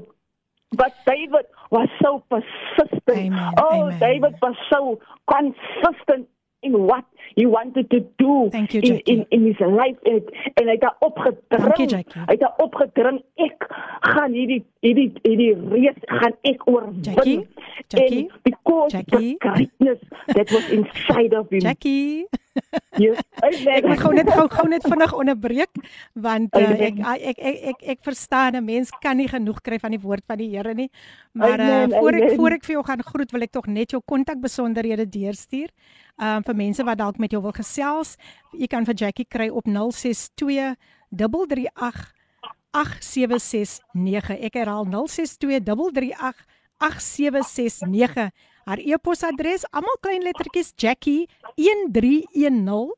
But 0.73 0.93
David 1.07 1.47
was 1.71 1.89
so 2.03 2.23
persistent. 2.29 3.19
Amen, 3.33 3.53
Oh, 3.63 3.85
amen. 3.87 4.01
David 4.01 4.35
was 4.43 4.57
so 4.73 5.01
consistent 5.31 6.29
in 6.65 6.73
what 6.89 7.05
he 7.35 7.47
wanted 7.47 7.91
to 7.91 8.01
do 8.17 8.49
Thank 8.53 8.75
you, 8.75 8.81
in, 8.81 8.97
Jackie. 8.97 9.13
in, 9.13 9.27
in 9.31 9.47
his 9.47 9.61
life. 9.61 9.99
En, 10.05 10.21
en 10.55 10.69
hy 10.69 10.77
het 10.77 10.81
daar 10.85 10.97
opgedring. 11.01 12.05
Hy 12.15 12.31
het 12.35 12.41
daar 12.41 12.55
opgedring. 12.63 13.21
Ek 13.47 13.67
gaan 14.13 14.33
hierdie 14.37 14.63
hierdie 14.85 15.11
hierdie 15.23 15.53
reus 15.73 15.99
gaan 16.21 16.37
ek 16.43 16.67
oorwin. 16.71 17.03
Jackie, 17.03 17.41
Jackie, 17.89 18.23
and 18.31 18.43
because 18.49 18.93
Jackie. 18.93 19.37
the 19.41 19.49
greatness 19.49 20.01
that 20.37 20.51
was 20.51 20.71
inside 20.71 21.35
of 21.35 21.51
him. 21.51 21.61
Jackie. 21.61 22.27
Yes. 22.99 23.19
Ek 23.77 23.87
moet 23.87 24.01
gou 24.01 24.13
net 24.15 24.29
gou 24.31 24.47
gou 24.53 24.67
net 24.71 24.85
vinnig 24.87 25.15
onderbreek 25.19 25.81
want 26.15 26.55
uh, 26.55 26.63
ek, 26.63 27.01
Amen. 27.03 27.25
ek 27.31 27.39
ek 27.39 27.59
ek 27.71 27.83
ek 27.95 28.01
verstaan 28.07 28.57
'n 28.57 28.65
mens 28.65 28.93
kan 29.03 29.17
nie 29.19 29.29
genoeg 29.29 29.61
kry 29.67 29.79
van 29.83 29.91
die 29.91 30.01
woord 30.01 30.23
van 30.27 30.39
die 30.39 30.51
Here 30.55 30.75
nie. 30.75 30.91
Maar 31.33 31.61
uh, 31.61 31.85
voor 31.99 32.15
ek 32.15 32.37
voor 32.39 32.57
ek 32.59 32.65
vir 32.65 32.75
jou 32.77 32.85
gaan 32.87 33.03
groet, 33.03 33.33
wil 33.33 33.43
ek 33.43 33.53
tog 33.53 33.67
net 33.67 33.91
jou 33.91 34.01
kontakbesonderhede 34.07 35.09
deurstuur. 35.09 35.71
Um 36.17 36.43
vir 36.47 36.55
mense 36.55 36.85
wat 36.87 36.99
dalk 36.99 37.19
met 37.19 37.33
jou 37.35 37.43
wil 37.43 37.53
gesels, 37.53 38.17
jy 38.53 38.67
kan 38.71 38.87
vir 38.87 38.95
Jackie 38.95 39.27
kry 39.27 39.49
op 39.51 39.67
062 39.67 40.77
338 41.11 42.13
8769. 42.71 44.39
Ek 44.39 44.55
herhaal 44.55 44.87
062 44.87 45.39
338 45.67 46.47
8769. 46.79 48.31
Haar 48.65 48.81
e-posadres 48.81 49.69
almal 49.71 49.97
klein 50.01 50.23
lettertjies 50.25 50.73
Jackie 50.77 51.29
1310 51.57 52.93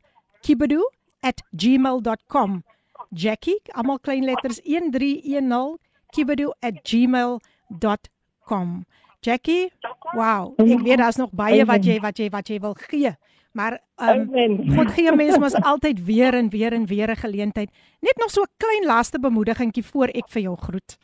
kibedu@gmail.com. 0.47 2.63
Jackie 3.11 3.61
almal 3.73 3.99
klein 3.99 4.25
letters 4.25 4.61
1310 4.63 5.79
kibedu@gmail.com. 6.15 8.85
Jackie, 9.21 9.73
wow, 10.15 10.55
ek 10.61 10.81
weet 10.87 10.99
daar's 10.99 11.17
nog 11.19 11.31
baie 11.35 11.65
wat 11.67 11.85
jy 11.85 12.01
wat 12.01 12.19
jy 12.19 12.31
wat 12.31 12.49
jy 12.49 12.61
wil 12.63 12.75
gee. 12.79 13.17
Maar 13.57 13.81
um. 13.97 14.29
God 14.77 14.91
gee 14.93 15.13
mense 15.17 15.39
mos 15.41 15.55
altyd 15.65 16.05
weer 16.05 16.35
en 16.37 16.51
weer 16.53 16.73
en 16.73 16.87
weer 16.87 17.11
'n 17.11 17.17
geleentheid. 17.17 17.71
Net 18.01 18.17
nog 18.17 18.31
so 18.31 18.43
'n 18.43 18.53
klein 18.57 18.85
laaste 18.85 19.19
bemoedigingkie 19.19 19.85
voor 19.85 20.09
ek 20.15 20.29
vir 20.29 20.43
jou 20.43 20.57
groet. 20.57 20.99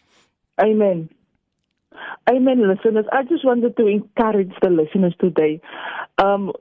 Amen. 0.55 1.09
Amen, 2.31 2.69
listeners. 2.69 3.07
I 3.13 3.23
just 3.25 3.45
wanted 3.45 3.77
to 3.77 3.87
encourage 3.87 4.53
the 4.61 4.71
listeners 4.71 5.15
today. 5.21 5.61
Um, 6.19 6.53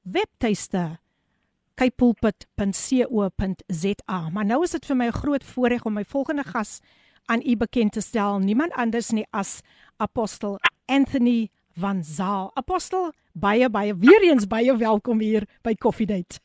webtuiste 0.07 1.03
kypulpit.co.za. 1.77 4.18
Maar 4.33 4.47
nou 4.49 4.62
is 4.64 4.74
dit 4.77 4.87
vir 4.87 4.97
my 4.97 5.07
'n 5.07 5.20
groot 5.22 5.45
voorreg 5.45 5.85
om 5.85 5.93
my 5.93 6.05
volgende 6.05 6.45
gas 6.45 6.81
aan 7.27 7.43
u 7.47 7.57
bekend 7.57 7.93
te 7.93 8.01
stel, 8.01 8.39
niemand 8.39 8.72
anders 8.72 9.11
nie 9.11 9.27
as 9.31 9.61
apostel 9.97 10.59
Anthony 10.87 11.49
van 11.74 12.03
Zaal. 12.03 12.51
Apostel, 12.55 13.12
baie 13.33 13.70
baie 13.70 13.95
weer 13.99 14.22
eens 14.22 14.47
baie 14.47 14.77
welkom 14.77 15.20
hier 15.20 15.43
by 15.62 15.74
Coffee 15.74 16.07
Date. 16.07 16.39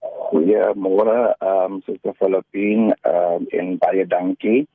Goeiemôre, 0.00 1.34
ehm 1.38 1.72
um, 1.72 1.80
Suster 1.84 2.14
Filippine, 2.14 2.96
ehm 3.02 3.42
um, 3.42 3.46
en 3.48 3.78
baie 3.78 4.06
dankie 4.06 4.68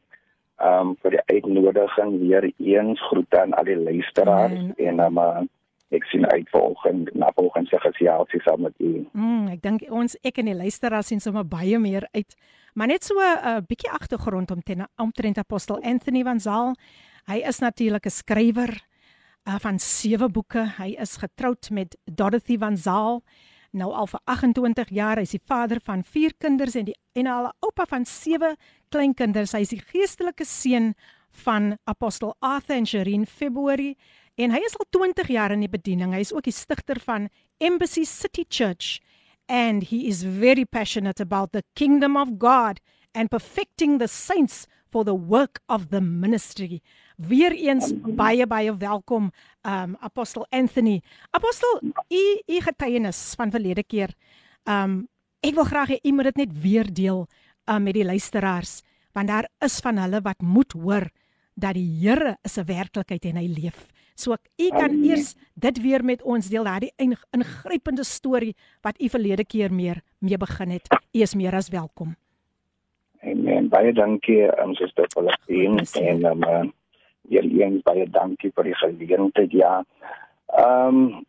ehm 0.61 0.87
um, 0.87 0.95
vir 1.01 1.17
die 1.17 1.23
uitnodiging 1.25 2.19
weer 2.19 2.51
eens 2.57 3.01
groete 3.09 3.41
aan 3.41 3.53
al 3.53 3.63
die 3.63 3.77
luisteraars 3.77 4.73
en 4.77 4.99
ehm 4.99 5.17
um, 5.17 5.49
ek 5.91 6.05
sien 6.11 6.25
uit 6.31 6.49
volgens 6.49 7.09
na 7.13 7.31
volgens 7.35 7.69
se 7.69 7.79
gesels 7.79 8.35
saam 8.43 8.61
met 8.61 8.73
u. 8.79 9.07
Mm, 9.11 9.47
ek 9.47 9.61
dink 9.61 9.85
ons 9.89 10.15
ek 10.23 10.37
en 10.41 10.51
die 10.51 10.55
luisteraars 10.55 11.11
sien 11.11 11.19
sommer 11.19 11.45
baie 11.47 11.79
meer 11.79 12.07
uit. 12.11 12.35
Maar 12.73 12.87
net 12.87 13.03
so 13.03 13.19
'n 13.19 13.37
uh, 13.47 13.57
bietjie 13.67 13.91
agtergrond 13.91 14.51
om 14.51 14.61
ten 14.61 14.87
omtrent 14.97 15.37
apostel 15.37 15.81
Anthony 15.81 16.23
van 16.23 16.39
Zaal. 16.39 16.75
Hy 17.27 17.43
is 17.47 17.59
natuurlik 17.59 18.05
'n 18.05 18.09
skrywer 18.09 18.71
uh, 19.47 19.59
van 19.59 19.79
sewe 19.79 20.29
boeke. 20.29 20.73
Hy 20.77 20.95
is 20.99 21.17
getroud 21.17 21.69
met 21.69 21.97
Dorothy 22.05 22.57
van 22.57 22.77
Zaal 22.77 23.23
nou 23.71 23.91
al 23.95 24.07
vir 24.07 24.19
28 24.25 24.91
jaar. 24.95 25.19
Hy 25.19 25.27
is 25.27 25.35
die 25.35 25.45
vader 25.47 25.81
van 25.83 26.03
vier 26.03 26.33
kinders 26.37 26.75
en 26.75 26.89
die 26.89 26.97
en 27.15 27.27
al 27.27 27.47
'n 27.47 27.55
oupa 27.59 27.85
van 27.85 28.05
sewe 28.05 28.55
kleinkinders. 28.89 29.51
Hy 29.51 29.61
is 29.61 29.69
die 29.69 29.81
geestelike 29.81 30.45
seun 30.45 30.93
van 31.29 31.77
apostel 31.85 32.35
Arthur 32.39 32.75
en 32.75 32.85
Sherin 32.85 33.25
February 33.25 33.95
En 34.35 34.51
hy 34.51 34.61
is 34.65 34.77
al 34.79 34.87
20 34.89 35.27
jaar 35.27 35.51
in 35.51 35.63
die 35.65 35.71
bediening. 35.71 36.13
Hy 36.13 36.21
is 36.23 36.33
ook 36.33 36.47
die 36.47 36.55
stigter 36.55 36.99
van 37.03 37.29
Embassy 37.59 38.03
City 38.07 38.45
Church 38.47 38.99
and 39.51 39.89
he 39.89 40.07
is 40.07 40.23
very 40.23 40.63
passionate 40.65 41.19
about 41.19 41.51
the 41.51 41.63
kingdom 41.75 42.15
of 42.15 42.39
God 42.39 42.79
and 43.13 43.29
perfecting 43.29 43.99
the 43.99 44.07
saints 44.07 44.67
for 44.91 45.03
the 45.03 45.15
work 45.15 45.59
of 45.67 45.89
the 45.89 46.01
ministry. 46.01 46.81
Weereens 47.17 47.91
baie 48.15 48.47
baie 48.47 48.71
welkom 48.77 49.31
um 49.67 49.97
Apostel 50.01 50.45
Anthony. 50.51 51.01
Apostel, 51.31 51.81
u 52.07 52.23
u 52.47 52.61
getuienis 52.61 53.33
van 53.35 53.51
verlede 53.51 53.83
keer. 53.83 54.15
Um 54.63 55.07
ek 55.43 55.55
wil 55.57 55.67
graag 55.67 55.95
hê 55.95 55.99
u 56.03 56.11
moet 56.15 56.31
dit 56.31 56.45
net 56.45 56.55
weer 56.61 56.87
deel 56.87 57.25
um, 57.65 57.83
met 57.83 57.95
die 57.97 58.05
luisteraars 58.05 58.81
want 59.11 59.27
daar 59.27 59.47
is 59.59 59.79
van 59.83 59.97
hulle 59.97 60.21
wat 60.23 60.41
moet 60.41 60.71
hoor 60.71 61.09
dat 61.59 61.75
die 61.75 61.87
Here 61.99 62.37
is 62.43 62.57
'n 62.57 62.65
werklikheid 62.65 63.25
en 63.25 63.35
hy 63.35 63.47
leef. 63.47 63.87
So 64.21 64.35
u 64.57 64.67
kan 64.69 64.93
Amen. 64.93 65.03
eers 65.03 65.35
dit 65.53 65.81
weer 65.81 66.03
met 66.05 66.21
ons 66.21 66.49
deel, 66.49 66.63
daardie 66.63 66.91
ingrypende 67.31 68.03
storie 68.05 68.55
wat 68.85 69.01
u 69.01 69.09
verlede 69.09 69.45
keer 69.45 69.73
meer 69.73 70.01
mee 70.19 70.37
begin 70.37 70.69
het. 70.69 70.85
U 71.13 71.21
is 71.25 71.33
meer 71.35 71.55
as 71.57 71.69
welkom. 71.73 72.13
Amen. 73.23 73.69
Baie 73.69 73.93
dankie 73.93 74.45
aan 74.51 74.69
um, 74.69 74.75
Suster 74.75 75.07
Pauline 75.13 75.85
en 76.01 76.25
um, 76.25 76.43
uh, 76.43 76.61
Julian, 77.33 77.79
baie 77.83 78.05
dankie 78.09 78.51
vir 78.53 78.69
die 78.69 78.77
geleentheid. 78.83 79.51
Ja. 79.57 79.81
Ehm 80.53 81.01
um, 81.01 81.27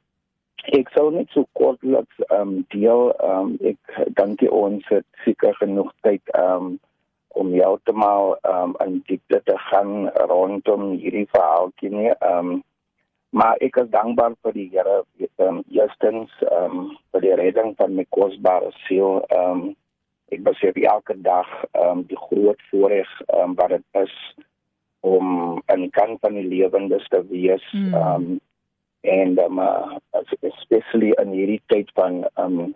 ek 0.76 0.92
sou 0.94 1.08
net 1.10 1.32
so 1.34 1.48
kortliks 1.58 2.20
ehm 2.28 2.40
um, 2.40 2.58
deel 2.74 3.08
ehm 3.14 3.54
um, 3.54 3.54
ek 3.72 4.00
dankie 4.20 4.50
ons 4.52 4.84
het 4.92 5.06
seker 5.24 5.56
genoeg 5.62 5.92
tyd 6.04 6.34
ehm 6.36 6.68
um, 6.68 6.74
om 7.40 7.54
jou 7.56 7.72
te 7.88 7.96
maar 7.96 8.36
ehm 8.42 8.76
um, 8.76 8.76
in 8.84 9.00
diepte 9.08 9.40
te 9.48 9.56
gaan 9.70 10.10
rondom 10.28 10.90
hierdie 10.92 11.28
verhaaltjie 11.32 11.94
nie. 11.96 12.12
Ehm 12.18 12.52
um, 12.52 12.60
maar 13.32 13.56
ek 13.64 13.78
is 13.80 13.88
dankbaar 13.92 14.34
vir 14.44 14.56
die 14.56 14.68
Here 14.72 15.02
um, 15.40 15.62
eerstens 15.72 16.32
um, 16.52 16.92
vir 17.12 17.24
die 17.24 17.36
redding 17.40 17.72
van 17.78 17.96
my 17.96 18.04
kosbare 18.12 18.72
siel 18.84 19.22
um, 19.36 19.70
ek 20.32 20.44
besef 20.44 20.76
elke 20.76 21.16
dag 21.24 21.48
um, 21.80 22.04
die 22.08 22.18
groot 22.28 22.60
voorreg 22.70 23.08
um, 23.32 23.56
wat 23.56 23.72
dit 23.76 24.02
is 24.04 24.16
om 25.02 25.60
in 25.72 25.88
kan 25.96 26.18
van 26.20 26.36
die 26.38 26.46
lewendes 26.46 27.08
te 27.12 27.22
wees 27.32 27.64
mm. 27.72 27.94
um, 27.96 28.28
en 29.02 29.34
um, 29.42 29.58
uh, 29.58 29.98
especially 30.52 31.10
in 31.18 31.32
hierdie 31.34 31.60
tyd 31.72 31.90
van 31.98 32.22
um, 32.38 32.74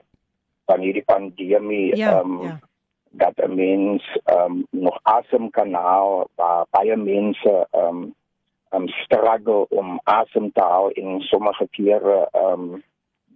van 0.66 0.82
hierdie 0.82 1.04
pandemie 1.06 1.94
ja, 2.00 2.16
um, 2.20 2.40
ja. 2.48 2.58
dat 3.20 3.36
'n 3.44 3.54
mens 3.54 4.02
um, 4.32 4.64
nog 4.70 4.98
asem 5.02 5.50
kan 5.50 5.72
haal 5.72 6.26
waar 6.34 6.64
baie 6.70 6.96
mense 6.96 7.66
um, 7.76 8.14
um 8.76 8.88
struggle 8.88 9.66
om 9.68 9.96
asem 10.04 10.50
te 10.52 10.62
haal 10.62 10.90
in 11.00 11.20
sommige 11.30 11.66
kere 11.78 12.26
um 12.32 12.82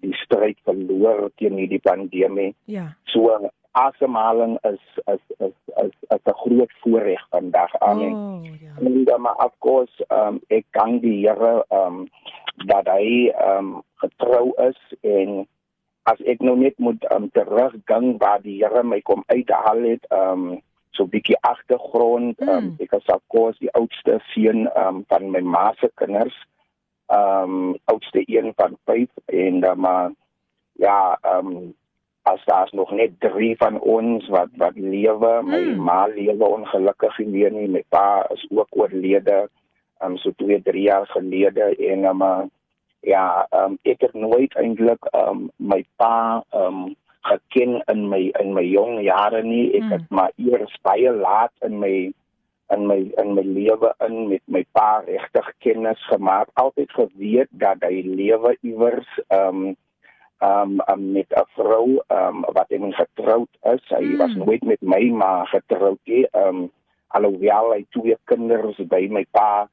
die 0.01 0.15
stryd 0.25 0.59
verloor 0.65 1.29
teen 1.37 1.59
hierdie 1.61 1.83
pandemie. 1.85 2.53
Ja. 2.65 2.93
So 3.13 3.51
asemhaling 3.73 4.59
is 4.63 4.81
is 5.07 5.21
is 5.39 5.57
is, 5.83 5.95
is 6.15 6.25
'n 6.27 6.39
groot 6.43 6.73
voorreg 6.83 7.23
vandag 7.31 7.79
aan. 7.79 8.01
Oh, 8.01 8.45
ja. 8.45 8.73
En 8.81 9.05
dan 9.05 9.21
maar 9.21 9.45
of 9.45 9.55
course 9.59 10.05
um 10.09 10.41
ek 10.49 10.67
dank 10.71 11.03
die 11.03 11.29
Here 11.29 11.65
um 11.69 12.09
dat 12.67 12.87
hy 12.87 13.33
um 13.49 13.83
getrou 13.95 14.53
is 14.69 14.81
en 15.01 15.47
as 16.03 16.21
ek 16.21 16.41
nou 16.41 16.57
net 16.57 16.79
moet 16.79 17.13
um 17.13 17.31
teruggang 17.31 18.19
waar 18.19 18.43
die 18.43 18.65
Here 18.65 18.83
my 18.83 19.01
kom 19.01 19.23
uithaal 19.27 19.83
het 19.83 20.07
um 20.11 20.63
so 20.91 21.05
'n 21.05 21.11
bietjie 21.11 21.39
agtergrond. 21.41 22.41
Mm. 22.41 22.49
Um, 22.49 22.75
ek 22.79 22.93
is 22.93 23.07
alkos 23.07 23.59
die 23.59 23.73
oudste 23.73 24.21
seun 24.33 24.69
um, 24.77 25.05
van 25.09 25.31
my 25.31 25.41
ma 25.41 25.73
se 25.81 25.91
kinders. 25.95 26.37
Ehm 27.11 27.43
um, 27.43 27.79
oudste 27.85 28.23
een 28.27 28.53
van 28.57 28.79
5 28.85 29.09
en 29.27 29.61
dan 29.61 29.81
maar 29.81 30.11
ja, 30.73 31.19
ehm 31.23 31.47
um, 31.47 31.75
as 32.23 32.45
daar's 32.45 32.71
nog 32.73 32.91
net 32.91 33.21
3 33.21 33.57
van 33.57 33.81
ons 33.81 34.29
wat 34.29 34.49
wat 34.57 34.77
lewe. 34.77 35.43
My 35.43 35.61
mm. 35.61 35.83
ma 35.83 36.07
lewe 36.07 36.45
ongelukkig 36.45 37.19
nie 37.19 37.51
nie. 37.51 37.69
My 37.69 37.85
pa 37.89 38.27
is 38.31 38.47
ook 38.51 38.69
oorlede. 38.71 39.49
Ehm 39.99 40.11
um, 40.11 40.17
so 40.17 40.31
2, 40.37 40.63
3 40.63 40.83
jaar 40.83 41.07
gelede 41.07 41.77
en 41.77 42.03
dan 42.03 42.17
maar 42.17 42.47
ja, 43.01 43.47
ehm 43.51 43.65
um, 43.65 43.79
ek 43.83 44.01
het 44.01 44.15
nooit 44.15 44.55
eintlik 44.55 45.05
ehm 45.11 45.29
um, 45.29 45.51
my 45.57 45.85
pa 45.97 46.45
ehm 46.51 46.85
um, 46.85 46.97
geken 47.21 47.83
in 47.93 48.09
my 48.09 48.31
in 48.41 48.55
my 48.55 48.65
jong 48.65 49.01
jare 49.05 49.43
nie. 49.43 49.69
Ek 49.77 49.83
hmm. 49.83 49.93
het 49.93 50.09
maar 50.11 50.33
eers 50.37 50.75
baie 50.87 51.13
laat 51.13 51.53
in 51.67 51.79
my 51.83 51.95
in 52.71 52.87
my 52.87 53.01
in 53.19 53.35
my 53.35 53.43
lewe 53.43 53.93
in 54.07 54.29
met 54.31 54.43
my 54.47 54.65
pa 54.73 55.03
regtig 55.07 55.53
kennis 55.59 56.01
gemaak. 56.09 56.49
Altyd 56.55 56.93
geweet 56.97 57.51
dat 57.51 57.83
hy 57.87 58.03
lewe 58.07 58.57
iewers 58.61 59.09
ehm 59.29 59.65
um, 59.65 59.77
ehm 60.41 60.81
um, 60.89 61.13
met 61.13 61.29
'n 61.37 61.49
vrou 61.57 62.01
um, 62.09 62.45
wat 62.57 62.73
hom 62.73 62.93
getroud 62.93 63.53
is. 63.75 63.85
Hy 63.89 64.05
hmm. 64.05 64.17
was 64.17 64.35
nooit 64.35 64.63
met 64.65 64.81
my 64.81 65.05
ma 65.11 65.45
getroud 65.45 66.01
nie. 66.05 66.27
Um, 66.33 66.71
alhoewel 67.09 67.75
hy 67.75 67.85
twee 67.91 68.17
kinders 68.25 68.79
by 68.89 69.07
my 69.11 69.27
pa 69.31 69.69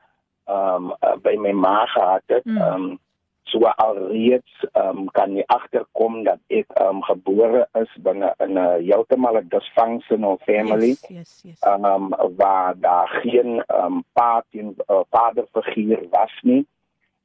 um, 0.50 0.92
uh, 1.02 1.16
by 1.22 1.36
my 1.38 1.54
ma 1.54 1.86
gehad 1.86 2.24
het. 2.28 2.46
Ehm 2.46 2.74
um, 2.74 3.00
so 3.48 3.64
alreeds 3.80 4.66
um, 4.76 5.08
kan 5.16 5.36
jy 5.36 5.44
agterkom 5.52 6.24
dat 6.28 6.40
ek 6.54 6.68
um, 6.84 7.00
gebore 7.08 7.66
is 7.80 7.92
binne 8.04 8.34
in 8.44 8.58
'n 8.60 8.84
heeltemal 8.84 9.40
'n 9.40 9.50
dysfunctional 9.50 10.38
family. 10.46 10.96
Yes, 10.96 11.10
yes, 11.10 11.32
yes. 11.44 11.60
Um 11.64 12.12
waar 12.38 12.76
daar 12.80 13.08
geen 13.24 13.64
um, 13.68 14.04
pa 14.14 14.44
en 14.52 14.76
uh, 14.88 15.04
vaderfiguur 15.10 16.08
was 16.12 16.34
nie. 16.42 16.66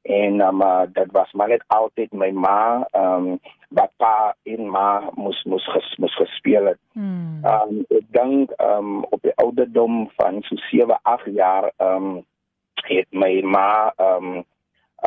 En 0.03 0.41
um, 0.41 0.61
uh, 0.61 0.83
dit 0.91 1.11
was 1.11 1.31
maar 1.31 1.47
net 1.47 1.63
altyd 1.67 2.11
my 2.11 2.31
ma 2.31 2.87
um 2.91 3.39
wat 3.69 3.91
pa 3.97 4.35
en 4.43 4.69
ma 4.69 5.09
moes 5.15 5.43
moes 5.43 5.65
ges, 5.71 5.95
moes 5.97 6.15
gespeel 6.15 6.65
het. 6.65 6.79
Hmm. 6.91 7.39
Um 7.43 7.85
ek 7.89 8.07
dink 8.11 8.51
um 8.59 9.03
op 9.03 9.21
die 9.21 9.35
ouderdom 9.35 10.09
van 10.15 10.41
so 10.41 10.55
7, 10.55 10.99
8 11.01 11.25
jaar 11.25 11.71
um 11.77 12.25
het 12.83 13.07
my 13.11 13.41
ma 13.41 13.93
um 13.97 14.43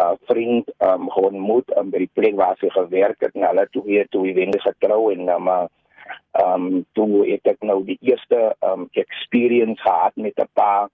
uh, 0.01 0.12
vriend 0.28 0.70
um, 0.78 1.11
gewoon 1.11 1.38
moet 1.38 1.76
um, 1.76 1.90
by 1.90 2.05
die 2.05 2.12
plek 2.12 2.36
waar 2.36 2.57
sy 2.61 2.70
gewerk 2.74 3.20
het 3.20 3.34
en 3.34 3.49
hulle 3.49 3.66
toe 3.70 3.82
weer 3.84 4.09
toe 4.09 4.32
wendig 4.34 4.62
getrou 4.62 5.12
en 5.12 5.28
um, 5.28 5.49
uh, 5.49 5.66
um, 6.42 6.84
toe 6.92 7.24
het 7.26 7.47
ek 7.55 7.62
nou 7.66 7.82
die 7.84 7.99
eerste 8.01 8.55
um, 8.64 8.88
experience 8.92 9.82
gehad 9.82 10.16
met 10.16 10.38
'n 10.38 10.49
pa, 10.53 10.88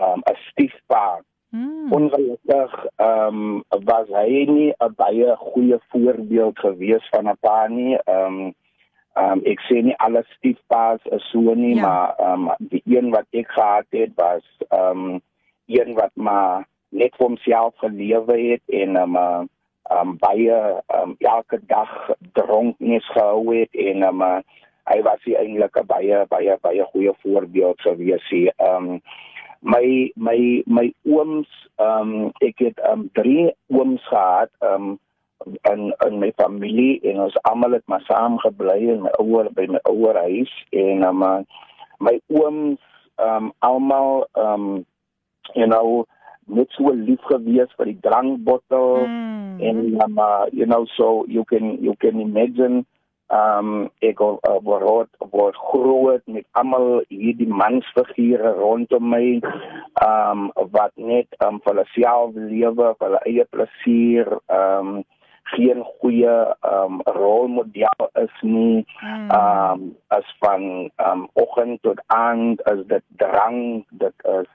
um, 0.00 0.22
'n 0.24 0.38
stiefpa 0.50 1.22
Hmm. 1.50 1.92
Ongelukkig 1.92 2.72
um, 2.98 3.62
was 3.86 4.08
hy 4.08 4.44
nie 4.50 4.74
'n 4.82 4.94
baie 4.96 5.36
goeie 5.36 5.78
voorbeeld 5.88 6.58
gewees 6.58 7.06
van 7.14 7.28
'n 7.28 7.36
pa 7.40 7.66
nie. 7.68 7.96
Um, 8.04 8.54
Um 9.16 9.40
ek 9.48 9.62
sê 9.64 9.80
nie 9.80 9.96
alle 10.04 10.20
stiefpaas 10.34 11.00
is 11.16 11.24
so 11.32 11.54
nie, 11.56 11.74
ja. 11.76 11.82
maar 11.82 12.32
um 12.32 12.50
die 12.58 12.82
een 12.84 13.08
wat 13.14 13.24
ek 13.32 13.48
gehad 13.48 13.86
het 13.96 14.12
was 14.20 14.44
um 14.68 15.22
een 15.72 15.94
wat 15.96 16.12
maar 16.14 16.66
net 16.96 17.14
vir 17.18 17.26
homself 17.26 17.76
gelewe 17.84 18.36
het 18.50 18.76
en 18.80 18.96
um 19.02 19.16
um 19.96 20.16
baie 20.22 20.58
um 20.98 21.14
elke 21.18 21.60
dag 21.70 21.92
dronknes 22.38 23.06
gehou 23.14 23.54
het 23.54 23.74
en 23.88 24.02
um 24.10 24.24
hy 24.86 24.98
was 25.02 25.24
eintlik 25.26 25.76
'n 25.82 25.86
baie 25.86 26.24
baie 26.30 26.58
baie 26.62 26.84
goeie 26.92 27.14
voorbeeld 27.22 27.80
sou 27.80 27.96
wees 27.96 28.28
hier. 28.30 28.52
Um 28.58 29.00
my 29.62 30.12
my 30.16 30.62
my 30.66 30.92
ooms 31.04 31.50
um 31.78 32.32
ek 32.40 32.58
het 32.58 32.78
um 32.90 33.08
drie 33.12 33.50
ooms 33.66 34.02
gehad 34.08 34.50
um 34.60 34.98
in 35.72 35.94
in 36.06 36.18
my 36.18 36.32
familie 36.36 37.00
en 37.02 37.20
ons 37.20 37.38
almal 37.42 37.72
het 37.72 37.86
maar 37.86 38.04
saam 38.08 38.38
gebly 38.38 38.78
in 38.94 39.02
my 39.02 39.12
ouer 39.22 39.50
by 39.52 39.66
my 39.66 39.80
ouer 39.90 40.16
huis 40.16 40.52
en 40.70 41.02
um, 41.02 41.24
my 41.98 42.20
ooms 42.26 42.80
um 43.16 43.52
almal 43.58 44.26
um 44.34 44.86
you 45.54 45.66
know 45.66 46.06
net 46.46 46.68
so 46.76 46.92
lief 46.94 47.22
gewees 47.30 47.72
vir 47.78 47.90
die 47.92 48.00
drankbottel 48.04 49.06
mm. 49.06 49.56
en 49.60 49.80
um, 50.04 50.18
uh, 50.18 50.46
you 50.52 50.66
know 50.66 50.86
so 50.96 51.24
you 51.28 51.44
can 51.44 51.76
you 51.82 51.94
can 51.98 52.20
imagine 52.20 52.84
um 53.30 53.90
ek 54.06 54.20
uh, 54.22 54.58
word 54.62 55.10
word 55.32 55.56
groot 55.70 56.22
met 56.30 56.46
almal 56.54 57.02
hierdie 57.10 57.50
mansfigure 57.50 58.54
rondom 58.60 59.10
my 59.10 59.40
um 60.06 60.46
wat 60.76 60.94
net 60.94 61.26
um 61.42 61.58
vir 61.64 61.74
hulle 61.74 61.86
self 61.96 62.38
lewe 62.38 62.94
vir 62.94 63.06
hulle 63.08 63.22
eie 63.26 63.46
plesier 63.50 64.30
um 64.46 65.02
geen 65.46 65.82
goeie 65.98 66.54
um, 66.66 67.00
rolmodel 67.04 68.08
is 68.22 68.36
nie. 68.42 68.86
Ehm 69.02 69.30
um, 69.30 69.96
as 70.08 70.26
van 70.42 70.90
um, 71.06 71.28
oggend 71.32 71.82
tot 71.82 72.02
aand 72.06 72.62
as 72.70 72.82
dit 72.90 73.04
drang, 73.22 73.84
dit 73.90 74.26
is 74.40 74.48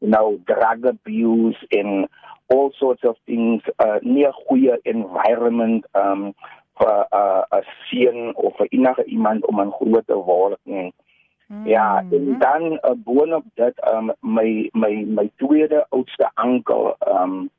you 0.00 0.08
know 0.08 0.38
drug 0.46 0.84
abuse 0.84 1.56
in 1.70 2.06
all 2.48 2.72
sorts 2.78 3.04
of 3.04 3.16
things 3.26 3.62
uh 3.78 3.98
nie 4.02 4.26
'n 4.26 4.32
goeie 4.46 4.76
environment 4.82 5.86
um, 5.94 6.34
vir 6.78 7.06
'n 7.12 7.18
uh, 7.20 7.42
'n 7.58 7.64
seun 7.86 8.34
of 8.34 8.56
vir 8.56 8.66
enige 8.70 9.04
iemand 9.04 9.46
om 9.46 9.60
'n 9.60 9.72
groot 9.78 10.06
te 10.06 10.14
word 10.14 10.58
nie. 10.64 10.92
Mm. 11.46 11.66
Ja, 11.66 12.04
en 12.10 12.38
dan 12.38 12.62
'n 12.62 12.78
uh, 12.82 12.96
boonop 13.04 13.44
dit 13.54 13.76
um 13.92 14.12
my 14.20 14.68
my 14.72 15.04
my 15.18 15.30
tweede 15.36 15.86
oudste 15.88 16.30
oom 16.34 16.62
um 17.14 17.50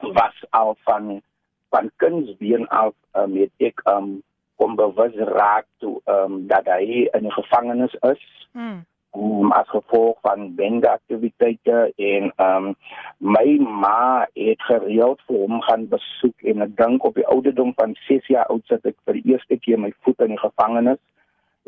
was 0.00 0.36
al 0.50 0.76
van 0.84 1.22
van 1.70 1.90
kindsbeen 1.96 2.68
af 2.68 2.94
um, 3.12 3.36
het 3.36 3.50
ek 3.56 3.80
um 3.84 4.22
om 4.56 4.76
bewus 4.76 5.14
raak 5.14 5.66
toe 5.78 6.00
um 6.04 6.46
dat 6.46 6.66
hy 6.66 7.08
in 7.12 7.22
die 7.22 7.32
gevangenis 7.32 7.94
is. 7.94 8.48
Mm. 8.52 8.84
Um, 9.16 9.52
as 9.52 9.68
gevolg 9.68 10.18
van 10.20 10.54
bende 10.54 10.90
aktiwiteite 10.90 11.92
en 11.96 12.32
um 12.36 12.74
my 13.18 13.56
ma 13.58 14.26
het 14.34 14.62
gereeld 14.62 15.22
vir 15.26 15.38
hom 15.38 15.62
gaan 15.64 15.86
besoek 15.88 16.44
en 16.52 16.62
ek 16.66 16.74
dink 16.76 17.06
op 17.08 17.16
die 17.16 17.26
ouderdom 17.26 17.72
van 17.80 17.96
6 18.04 18.28
jaar 18.28 18.50
oud 18.52 18.66
sit 18.68 18.84
ek 18.84 18.98
vir 19.08 19.16
die 19.16 19.32
eerste 19.32 19.56
keer 19.64 19.80
my 19.80 19.90
voet 20.04 20.20
in 20.26 20.36
die 20.36 20.42
gevangenis 20.42 21.00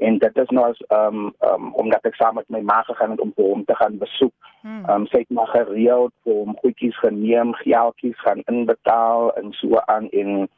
en 0.01 0.18
dit 0.18 0.38
is 0.43 0.53
nou 0.57 0.66
as 0.68 0.84
um, 0.97 1.32
um, 1.49 1.72
omdat 1.80 2.05
ek 2.09 2.20
saam 2.20 2.36
met 2.41 2.49
my 2.53 2.61
ma 2.61 2.80
gegaan 2.88 3.16
het 3.16 3.24
om 3.24 3.32
hom 3.36 3.64
te 3.64 3.76
gaan 3.76 3.99
besoek. 4.01 4.36
Hmm. 4.61 4.84
Um, 4.93 5.05
sy 5.12 5.24
het 5.24 5.34
maar 5.36 5.51
gereeld 5.53 6.12
vir 6.24 6.38
hom 6.43 6.57
goedjies 6.62 6.97
geneem, 7.01 7.53
geldjies 7.64 8.20
gaan 8.24 8.41
inbetaal 8.53 9.32
en 9.41 9.53
so 9.61 9.80
aan 9.93 10.09
en 10.12 10.49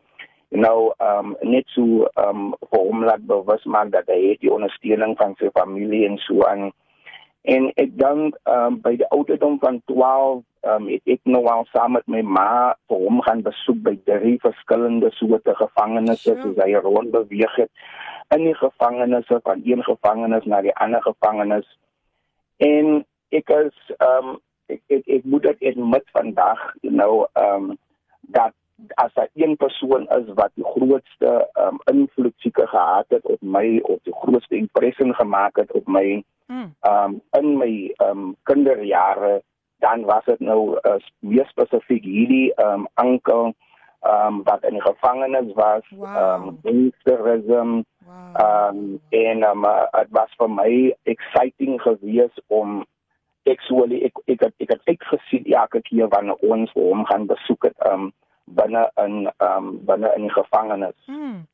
ehm 0.53 1.33
um, 1.33 1.37
net 1.41 1.65
so 1.73 2.07
um, 2.21 2.53
vir 2.71 2.81
hom 2.81 3.05
laat 3.05 3.25
bewus 3.27 3.65
maak 3.65 3.91
dat 3.93 4.09
hy 4.13 4.19
het 4.31 4.41
die 4.45 4.53
ondersteuning 4.53 5.17
van 5.17 5.35
sy 5.41 5.49
familie 5.57 6.05
en 6.07 6.19
so 6.27 6.45
aan. 6.45 6.71
En 7.43 7.71
ek 7.81 7.95
dink 7.99 8.37
um, 8.45 8.77
by 8.85 8.93
die 9.01 9.09
ouderdom 9.17 9.59
van 9.63 9.81
12 9.91 10.43
ehm 10.63 10.85
um, 10.85 10.89
het 10.93 11.15
ek 11.17 11.25
nou 11.25 11.43
al 11.51 11.65
saam 11.73 11.97
met 11.97 12.07
my 12.07 12.21
ma 12.23 12.75
vir 12.93 13.01
hom 13.07 13.23
gaan 13.27 13.43
besoek 13.43 13.81
by 13.89 13.97
drie 14.07 14.37
verskillende 14.45 15.11
soorte 15.17 15.55
gevangenisse 15.59 16.37
sure. 16.37 16.43
soos 16.43 16.61
hy 16.63 16.77
rond 16.85 17.11
beweeg 17.11 17.57
het 17.57 17.73
in 18.37 18.45
die 18.45 18.57
gevangenisse 18.61 19.41
van 19.49 19.65
een 19.65 19.83
gevangenis 19.83 20.45
na 20.45 20.61
die 20.63 20.77
ander 20.85 21.03
gevangenis. 21.03 21.67
En 22.61 23.03
ek 23.33 23.51
is 23.57 23.95
um, 24.05 24.37
ek, 24.69 24.83
ek 24.89 25.09
ek 25.19 25.25
moet 25.25 25.49
dit 25.49 25.73
in 25.73 25.89
met 25.89 26.05
vandag, 26.13 26.61
ehm 26.85 27.01
um, 27.47 27.79
dat 28.33 28.55
as 28.95 29.15
daar 29.15 29.29
een 29.35 29.57
persoon 29.57 30.09
is 30.09 30.33
wat 30.35 30.51
die 30.55 30.65
grootste 30.65 31.49
um, 31.61 31.79
invloed 31.93 32.35
seker 32.37 32.69
gehad 32.69 33.07
het 33.09 33.25
op 33.27 33.41
my 33.41 33.81
of 33.83 33.99
die 34.03 34.15
grootste 34.15 34.57
impressie 34.57 35.15
gemaak 35.15 35.57
het 35.57 35.73
op 35.73 35.87
my 35.87 36.25
ehm 36.47 36.71
um, 36.91 37.21
in 37.39 37.57
my 37.59 37.95
um, 38.05 38.37
kinderjare 38.43 39.43
dan 39.79 40.05
was 40.05 40.25
dit 40.25 40.41
nou 40.41 40.79
uh, 40.83 40.99
meer 41.19 41.47
spesifiek 41.47 42.05
hierdie 42.05 42.53
um, 42.65 42.87
ehm 42.95 43.53
um, 44.03 44.43
wat 44.43 44.65
in 44.65 44.79
die 44.79 44.83
gevangenis 44.83 45.55
was 45.55 45.83
ehm 45.91 45.99
wow. 45.99 46.47
um, 46.47 46.59
gangsterisme 46.63 47.85
Ehm 48.35 48.77
um, 48.77 49.01
en 49.09 49.43
um, 49.43 49.65
uh, 49.65 49.87
dit 49.93 50.09
was 50.11 50.33
vir 50.37 50.51
my 50.51 50.73
exciting 51.03 51.81
gewees 51.83 52.41
om 52.47 52.85
actually 53.45 54.01
ek 54.09 54.19
ek 54.25 54.43
ek, 54.49 54.55
ek 54.65 54.73
het 54.73 54.91
ek 54.95 55.05
gesien 55.11 55.45
elke 55.53 55.83
keer 55.89 56.09
wanneer 56.09 56.41
ons 56.55 56.73
hom 56.73 57.05
gaan 57.11 57.27
besoek 57.31 57.69
het 57.69 57.87
um 57.91 58.11
binne 58.45 58.91
in 59.05 59.31
um 59.39 59.79
binne 59.87 60.13
in 60.17 60.29
die 60.29 60.35
gevangenis. 60.35 60.99
Mm. 61.07 61.47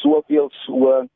So 0.00 0.22
veel 0.26 0.48
so 0.64 1.06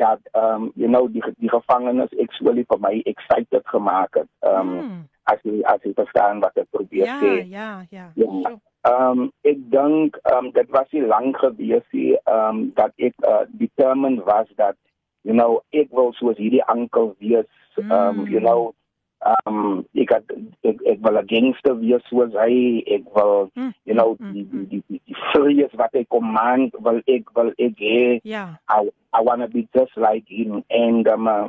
dat 0.00 0.20
um 0.32 0.72
you 0.74 0.88
know 0.88 1.08
die 1.08 1.22
die 1.38 1.50
gevangenis 1.50 2.12
actually 2.20 2.64
vir 2.68 2.80
my 2.80 3.00
excited 3.04 3.66
gemaak 3.68 4.14
het. 4.14 4.28
Um 4.40 4.68
mm. 4.76 5.00
as 5.30 5.38
jy 5.44 5.60
as 5.68 5.82
jy 5.84 5.92
verstaan 5.94 6.42
wat 6.44 6.56
ek 6.58 6.68
probeer 6.74 7.06
ja, 7.06 7.20
sê. 7.20 7.32
Ja, 7.50 7.70
ja, 7.90 8.10
ja. 8.14 8.56
Ehm 8.88 9.24
um, 9.24 9.32
ek 9.44 9.58
dink 9.72 10.16
ehm 10.24 10.46
um, 10.46 10.52
dit 10.56 10.70
was 10.72 10.88
nie 10.96 11.04
lank 11.04 11.38
gewees 11.44 11.86
nie 11.96 12.14
ehm 12.16 12.44
um, 12.48 12.60
dat 12.78 12.92
ek 12.96 13.14
uh, 13.28 13.44
determined 13.62 14.24
was 14.28 14.48
dat 14.56 14.76
you 15.28 15.36
know 15.36 15.60
ek 15.76 15.92
wil 15.96 16.14
soos 16.18 16.38
hierdie 16.40 16.64
ankel 16.74 17.12
wees 17.18 17.50
ehm 17.76 17.92
um, 17.92 18.26
you 18.26 18.40
know 18.40 18.70
ehm 18.70 18.79
um, 19.20 19.84
ek 19.94 20.14
het 20.14 20.32
ek, 20.64 20.80
ek 20.94 20.98
wil 21.04 21.18
'n 21.20 21.28
gangster 21.28 21.76
wees 21.80 22.04
soos 22.08 22.32
hy 22.32 22.80
ek 22.86 23.04
wil 23.14 23.50
mm. 23.54 23.72
you 23.84 23.94
know 23.94 24.16
mm. 24.18 24.32
die 24.32 24.44
die 24.48 24.82
die 24.88 25.00
die 25.04 25.18
furious 25.32 25.72
wat 25.80 25.94
ek 25.94 26.08
command 26.08 26.74
wil 26.80 27.00
ek 27.06 27.28
wil 27.36 27.52
ek 27.58 27.76
hê 27.76 28.20
yeah. 28.24 28.56
I 28.68 28.88
I 29.12 29.20
want 29.20 29.42
to 29.42 29.48
be 29.48 29.68
just 29.76 29.96
like 29.96 30.24
him 30.28 30.64
and 30.70 31.08
um 31.08 31.28
uh, 31.28 31.48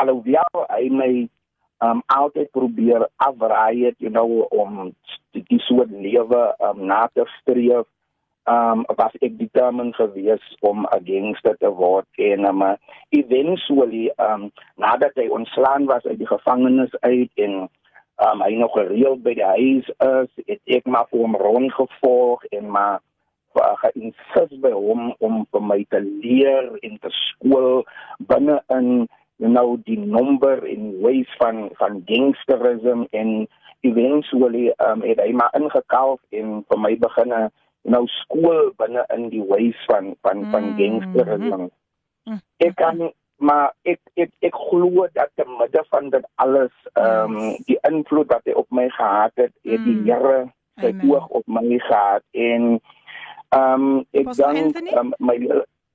alhoewel 0.00 0.64
hy 0.70 0.88
my 0.88 1.28
um 1.84 2.00
altyd 2.08 2.50
probeer 2.56 3.08
afraai 3.20 3.84
het 3.84 3.96
you 4.00 4.10
know 4.10 4.48
om 4.50 4.92
die, 5.32 5.44
die 5.50 5.60
soort 5.68 5.92
lewe 5.92 6.42
um 6.64 6.86
na 6.86 7.06
te 7.12 7.28
streef 7.40 7.84
um 8.46 8.84
was 8.96 9.14
ek 9.20 9.38
determined 9.38 9.96
gewees 9.98 10.44
om 10.60 10.86
'n 10.86 11.04
gangster 11.04 11.56
te 11.58 11.70
word 11.70 12.06
en 12.16 12.44
um 12.44 12.62
eventually 13.10 14.12
um 14.16 14.52
nadat 14.76 15.14
hy 15.14 15.26
ontslaan 15.28 15.86
was 15.86 16.06
uit 16.06 16.18
die 16.18 16.30
gevangenis 16.30 16.94
uit 17.00 17.30
en 17.34 17.68
um 18.28 18.40
hy 18.40 18.54
nog 18.54 18.72
gereeld 18.72 19.22
by 19.22 19.34
die 19.34 19.50
huis 19.58 19.86
is 19.88 20.30
het 20.46 20.62
ek 20.78 20.86
maar 20.86 21.10
vir 21.10 21.20
hom 21.20 21.36
rondgevolg 21.36 22.44
en 22.44 22.70
maar 22.70 23.00
geïnsisteer 23.56 24.60
by 24.60 24.70
hom 24.70 25.14
om 25.18 25.44
vir 25.50 25.62
my 25.62 25.84
te 25.88 26.00
leer 26.00 26.70
en 26.82 26.98
te 27.02 27.10
skool 27.10 27.84
binne 28.18 28.62
in 28.78 29.08
you 29.42 29.50
know 29.50 29.76
die 29.84 29.98
nommer 29.98 30.64
in 30.64 31.00
ways 31.02 31.30
van 31.42 31.68
van 31.80 32.02
gangsterism 32.06 33.06
en 33.10 33.48
eventually 33.80 34.72
um 34.86 35.02
het 35.02 35.20
hy 35.20 35.32
maar 35.32 35.52
ingekalf 35.58 36.20
en 36.30 36.62
vir 36.68 36.78
my 36.78 36.94
beginne 36.96 37.50
know 37.86 38.06
skool 38.22 38.72
binne 38.80 39.04
in 39.14 39.28
die 39.32 39.42
ways 39.42 39.78
van 39.90 40.14
van 40.22 40.44
van 40.50 40.64
mm 40.64 40.76
-hmm. 40.76 40.78
gangsterism 40.78 41.62
mm-hmm. 41.62 42.40
ek 42.56 42.74
kan 42.76 43.12
maar 43.36 43.72
ek 43.82 44.00
ek 44.14 44.30
ek 44.40 44.54
glo 44.54 45.06
dat 45.12 45.30
te 45.34 45.44
midde 45.58 45.84
van 45.90 46.10
dit 46.10 46.24
alles 46.34 46.74
um 46.94 47.38
yes. 47.38 47.64
die 47.64 47.78
invloed 47.88 48.28
wat 48.32 48.44
hy 48.44 48.52
op 48.52 48.70
my 48.70 48.88
gehad 48.88 49.32
het 49.34 49.52
het 49.62 49.84
die 49.84 50.00
mm. 50.00 50.04
Here 50.04 50.52
sy 50.80 50.92
oog 51.08 51.28
op 51.28 51.46
my 51.46 51.78
gehad 51.78 52.22
en 52.32 52.80
um 53.56 54.04
ek 54.12 54.32
dan 54.36 54.56
um, 54.98 55.12
my 55.18 55.36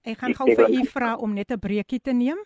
ek 0.02 0.18
gaan 0.18 0.34
gou 0.34 0.48
vir 0.56 0.70
u 0.70 0.86
vra 0.86 1.16
om 1.16 1.34
net 1.34 1.52
'n 1.52 1.60
breekie 1.60 2.02
te 2.02 2.14
neem 2.14 2.38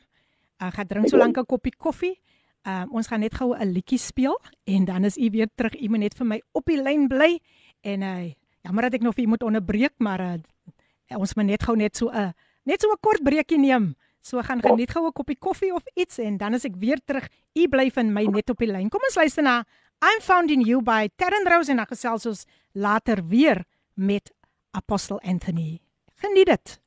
uh, 0.62 0.72
gaan 0.72 0.88
drink 0.88 1.08
so 1.08 1.18
lank 1.18 1.38
'n 1.38 1.46
koppie 1.46 1.76
koffie. 1.78 2.20
Um, 2.66 2.92
ons 2.92 3.08
gaan 3.08 3.20
net 3.20 3.36
gou 3.36 3.54
'n 3.54 3.72
liedjie 3.72 3.98
speel 3.98 4.40
en 4.64 4.86
dan 4.86 5.04
is 5.04 5.18
u 5.18 5.30
weer 5.30 5.48
terug. 5.56 5.82
U 5.82 5.90
moet 5.90 6.00
net 6.00 6.18
vir 6.18 6.26
my 6.26 6.42
op 6.52 6.66
die 6.66 6.82
lyn 6.82 7.08
bly 7.08 7.40
en 7.82 8.02
uh, 8.02 8.34
jammer 8.66 8.90
dat 8.90 8.98
ek 8.98 9.06
nog 9.06 9.16
vir 9.16 9.28
u 9.28 9.28
moet 9.36 9.46
onderbreek, 9.46 9.94
maar 10.02 10.22
uh, 10.26 11.20
ons 11.20 11.36
moet 11.38 11.46
net 11.54 11.64
gou 11.64 11.76
net 11.78 11.96
so 11.96 12.10
'n 12.10 12.18
uh, 12.18 12.32
net 12.66 12.82
so 12.82 12.90
'n 12.90 13.00
kort 13.00 13.24
breekie 13.24 13.60
neem. 13.60 13.96
So 14.22 14.42
gaan 14.42 14.62
geniet 14.62 14.92
gou 14.92 15.06
'n 15.06 15.14
koppie 15.14 15.38
koffie 15.38 15.74
of 15.74 15.84
iets 15.94 16.18
en 16.18 16.38
dan 16.38 16.54
as 16.54 16.66
ek 16.66 16.76
weer 16.80 17.00
terug, 17.06 17.28
u 17.54 17.68
bly 17.68 17.92
van 17.92 18.14
my 18.14 18.26
net 18.26 18.50
op 18.50 18.58
die 18.58 18.68
lyn. 18.68 18.90
Kom 18.90 19.02
ons 19.06 19.16
luister 19.16 19.44
na 19.44 19.64
I'm 20.02 20.22
found 20.22 20.52
in 20.52 20.62
you 20.62 20.82
by 20.82 21.10
Terren 21.16 21.46
Rose 21.48 21.72
en 21.72 21.78
dan 21.78 21.86
gesels 21.86 22.26
ons 22.26 22.46
later 22.74 23.28
weer 23.28 23.64
met 23.94 24.34
Apostel 24.72 25.20
Anthony. 25.22 25.80
Geniet 26.16 26.46
dit. 26.46 26.82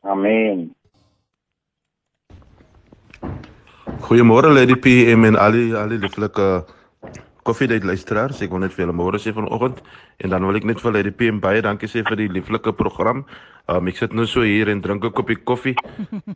Amen. 0.00 0.74
Goeiemôre 4.00 4.50
Lady 4.50 4.74
PM 4.74 5.24
en 5.24 5.36
al 5.36 5.52
die 5.52 5.74
al 5.76 5.88
die 5.88 5.98
lieflike 5.98 6.64
koffiedייט 7.47 7.85
luisteraars. 7.87 8.41
Ek 8.43 8.51
wil 8.51 8.65
net 8.65 8.73
vir 8.75 8.85
julle 8.85 8.95
môre 8.97 9.19
sê 9.21 9.31
vanoggend 9.35 9.79
en 10.23 10.33
dan 10.33 10.45
wil 10.47 10.57
ek 10.59 10.65
net 10.67 10.81
vir 10.83 10.97
Lady 10.97 11.13
PM 11.15 11.39
baie 11.43 11.61
dankie 11.63 11.87
sê 11.87 12.03
vir 12.07 12.19
die 12.19 12.31
lieflike 12.31 12.73
program. 12.75 13.23
Um, 13.67 13.87
ek 13.91 13.97
sit 13.99 14.13
nou 14.15 14.23
so 14.27 14.45
hier 14.47 14.69
en 14.71 14.79
drink 14.79 15.03
'n 15.03 15.11
koppie 15.11 15.35
koffie 15.35 15.75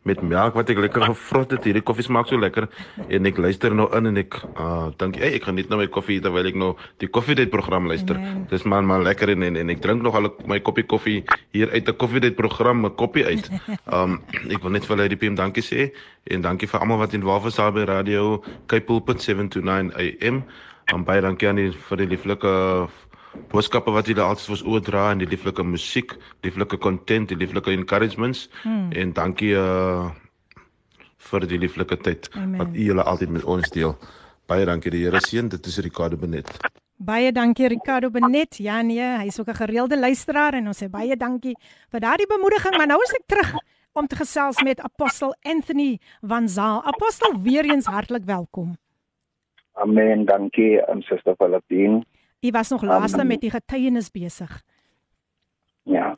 met 0.08 0.20
melk 0.22 0.54
wat 0.54 0.68
ek 0.68 0.80
lekker 0.84 1.04
gevrot 1.08 1.52
het. 1.56 1.64
Hierdie 1.64 1.84
koffie 1.84 2.04
smaak 2.04 2.28
so 2.28 2.36
lekker 2.36 2.68
en 3.08 3.26
ek 3.26 3.38
luister 3.40 3.74
nou 3.74 3.88
in 3.96 4.06
en 4.10 4.16
ek 4.20 4.36
uh 4.56 4.90
dink 5.00 5.16
hey, 5.16 5.34
ek 5.36 5.48
geniet 5.48 5.68
nou 5.68 5.78
my 5.80 5.86
koffie 5.88 6.20
terwyl 6.20 6.46
ek 6.46 6.56
nou 6.56 6.76
die 7.00 7.08
koffiedייט 7.08 7.50
program 7.50 7.88
luister. 7.88 8.16
Amen. 8.16 8.46
Dis 8.50 8.64
maar 8.64 8.84
maar 8.84 9.02
lekker 9.02 9.32
en, 9.32 9.42
en 9.42 9.56
en 9.56 9.70
ek 9.70 9.80
drink 9.80 10.02
nog 10.02 10.16
al 10.16 10.28
my 10.46 10.60
koppie 10.60 10.84
koffie 10.84 11.24
hier 11.52 11.70
uit 11.72 11.88
'n 11.88 11.96
koffiedייט 11.96 12.36
program, 12.36 12.84
'n 12.84 12.94
koppie 12.96 13.24
uit. 13.24 13.48
Um 13.92 14.20
ek 14.48 14.62
wil 14.62 14.72
net 14.72 14.84
vir 14.84 14.96
Lady 14.96 15.16
PM 15.16 15.34
dankie 15.34 15.64
sê 15.64 15.92
en 16.28 16.40
dankie 16.40 16.68
vir 16.68 16.80
almal 16.80 16.98
wat 16.98 17.14
in 17.14 17.24
Waffle 17.24 17.72
by 17.72 17.84
Radio 17.84 18.44
Kaipulpit 18.66 19.20
729 19.20 19.92
AM. 19.96 20.44
Um 20.93 21.03
baie 21.03 21.21
dankie 21.21 21.49
aan 21.49 21.59
die 21.59 21.71
vir 21.71 21.97
die 21.97 22.07
lieflike 22.07 22.51
boodskappe 23.51 23.91
wat 23.91 24.07
julle 24.07 24.23
altyd 24.23 24.45
vir 24.45 24.55
ons 24.55 24.63
oordra 24.65 25.11
en 25.11 25.19
die 25.21 25.29
lieflike 25.29 25.63
musiek, 25.63 26.15
lieflike 26.45 26.79
content, 26.81 27.29
die 27.29 27.37
lieflike 27.37 27.71
encouragements 27.71 28.47
hmm. 28.63 28.89
en 28.91 29.13
dankie 29.13 29.53
uh 29.57 30.09
vir 31.27 31.43
die 31.43 31.57
lieflike 31.59 31.97
tyd 32.05 32.29
Amen. 32.35 32.61
wat 32.61 32.75
u 32.75 32.83
julle 32.87 33.03
altyd 33.03 33.33
met 33.35 33.43
ons 33.43 33.69
deel. 33.75 33.97
Baie 34.47 34.63
dankie 34.65 34.93
die 34.93 35.03
Here 35.03 35.19
seën. 35.19 35.49
Dit 35.51 35.65
is 35.67 35.79
Ricardo 35.83 36.15
Benet. 36.15 36.53
Baie 36.95 37.33
dankie 37.35 37.67
Ricardo 37.67 38.09
Benet. 38.09 38.61
Ja 38.63 38.81
nee, 38.81 39.09
hy's 39.19 39.39
ook 39.39 39.49
'n 39.49 39.59
gereelde 39.59 39.99
luisteraar 39.99 40.53
en 40.53 40.67
ons 40.67 40.83
sê 40.83 40.89
baie 40.89 41.17
dankie 41.17 41.55
vir 41.91 41.99
daardie 41.99 42.27
bemoediging. 42.27 42.77
Maar 42.77 42.87
nou 42.87 43.01
is 43.03 43.11
ek 43.11 43.25
terug 43.27 43.53
om 43.93 44.07
te 44.07 44.15
gesels 44.15 44.61
met 44.63 44.79
Apostel 44.79 45.35
Anthony 45.41 45.99
van 46.21 46.49
Zaal. 46.49 46.83
Apostel, 46.83 47.41
weer 47.41 47.65
eens 47.65 47.85
hartlik 47.85 48.23
welkom. 48.25 48.77
Amen. 49.77 50.25
Dankie 50.25 50.81
aan 50.85 51.01
Suster 51.01 51.35
Filippine. 51.35 52.01
U 52.41 52.49
was 52.51 52.69
nog 52.69 52.81
laaste 52.81 53.21
um, 53.21 53.27
met 53.27 53.41
die 53.41 53.49
getuienis 53.49 54.11
besig. 54.11 54.61
Ja. 55.83 56.15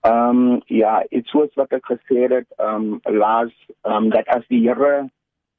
Ehm 0.00 0.28
um, 0.28 0.62
ja, 0.66 1.04
dit 1.08 1.30
was 1.30 1.54
wat 1.54 1.72
ek 1.72 1.86
gesê 1.86 2.26
het, 2.26 2.46
ehm 2.56 2.92
um, 2.92 3.00
laas 3.18 3.52
ehm 3.82 3.94
um, 3.94 4.08
dat 4.10 4.26
as 4.26 4.46
die 4.50 4.62
Here 4.68 5.08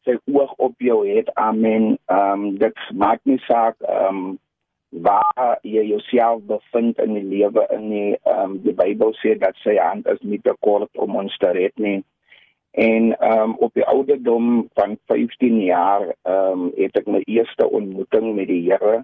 sy 0.03 0.17
oog 0.31 0.51
op 0.57 0.73
jou 0.83 1.03
het, 1.07 1.31
amen. 1.33 1.97
Ehm 2.05 2.31
um, 2.31 2.57
dit 2.57 2.81
maak 2.91 3.21
nie 3.23 3.39
saak 3.47 3.79
ehm 3.81 4.07
um, 4.07 4.39
waar 4.89 5.57
jy 5.61 5.85
jouself 5.87 6.43
bevind 6.45 6.99
in 6.99 7.13
die 7.13 7.23
lewe 7.23 7.67
in 7.71 7.89
die 7.89 8.17
ehm 8.23 8.41
um, 8.43 8.57
die 8.65 8.75
Bybel 8.75 9.15
sê 9.21 9.37
dat 9.39 9.55
sy 9.63 9.77
hand 9.79 10.07
is 10.11 10.19
nie 10.21 10.41
te 10.43 10.55
kort 10.59 10.91
om 10.97 11.15
ons 11.15 11.37
te 11.37 11.51
red 11.55 11.79
nie. 11.79 12.03
En 12.73 13.19
ehm 13.19 13.39
um, 13.39 13.55
op 13.57 13.73
die 13.73 13.85
ouderdom 13.85 14.69
van 14.73 14.97
15 15.05 15.59
jaar 15.61 16.15
ehm 16.21 16.61
um, 16.61 16.71
het 16.75 16.97
ek 16.97 17.05
my 17.05 17.21
eerste 17.25 17.69
ontmoeting 17.69 18.33
met 18.35 18.47
die 18.49 18.63
Here 18.71 19.03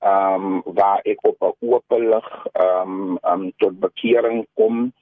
ehm 0.00 0.44
um, 0.44 0.62
waar 0.64 1.00
ek 1.04 1.20
op 1.28 1.36
'n 1.44 1.52
oop 1.60 1.84
lig 1.88 2.46
ehm 2.52 2.92
um, 2.92 3.18
um, 3.32 3.52
tot 3.56 3.80
bekering 3.80 4.46
kom 4.54 4.92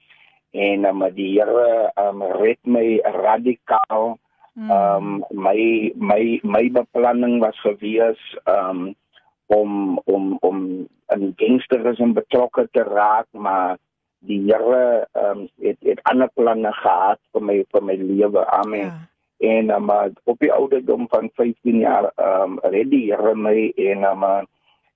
en 0.51 0.85
um, 0.85 1.05
die 1.15 1.39
Here 1.39 1.91
ehm 1.93 2.21
um, 2.21 2.35
red 2.41 2.59
my 2.63 2.99
radikaal 2.99 4.19
hmm. 4.53 4.69
ehm 4.71 5.07
um, 5.13 5.23
my 5.29 5.91
my 5.95 6.39
my 6.43 6.71
beplanning 6.71 7.39
was 7.39 7.59
gewees 7.59 8.37
ehm 8.43 8.69
um, 8.69 8.95
om 9.45 10.01
om 10.03 10.37
om 10.41 10.87
'n 11.07 11.33
gangsterisme 11.35 12.13
betrokke 12.13 12.67
te 12.71 12.83
raak 12.83 13.27
maar 13.31 13.77
die 14.27 14.41
Here 14.47 15.07
ehm 15.13 15.45
um, 15.45 15.47
het 15.61 15.77
het 15.83 16.01
ander 16.11 16.29
planne 16.33 16.71
gehad 16.81 17.19
vir 17.33 17.43
my 17.43 17.61
vir 17.71 17.83
my 17.83 17.95
lewe 18.01 18.45
amen 18.57 18.89
ja. 18.89 18.97
en 19.39 19.69
um, 19.69 19.91
op 20.23 20.39
die 20.39 20.51
ouderdom 20.53 21.07
van 21.09 21.29
15 21.35 21.79
jaar 21.79 22.11
ehm 22.15 22.57
um, 22.57 22.59
red 22.63 22.91
die 22.91 23.05
Here 23.11 23.35
my 23.35 23.71
en 23.75 24.03
um, 24.11 24.45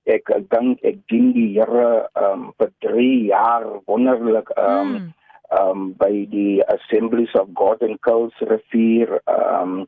ek 0.10 0.32
dink 0.52 0.82
ek 0.86 1.00
dien 1.12 1.32
die 1.36 1.50
Here 1.58 2.08
um 2.18 2.50
vir 2.60 2.72
3 2.86 3.08
jaar 3.30 3.66
wonderlik 3.90 4.50
um 4.58 4.94
mm. 4.96 5.08
um 5.60 5.86
by 6.00 6.26
die 6.32 6.62
Assemblies 6.74 7.34
of 7.40 7.50
God 7.58 7.84
in 7.86 7.98
Coast 8.06 8.42
Rivier 8.42 9.20
um 9.30 9.86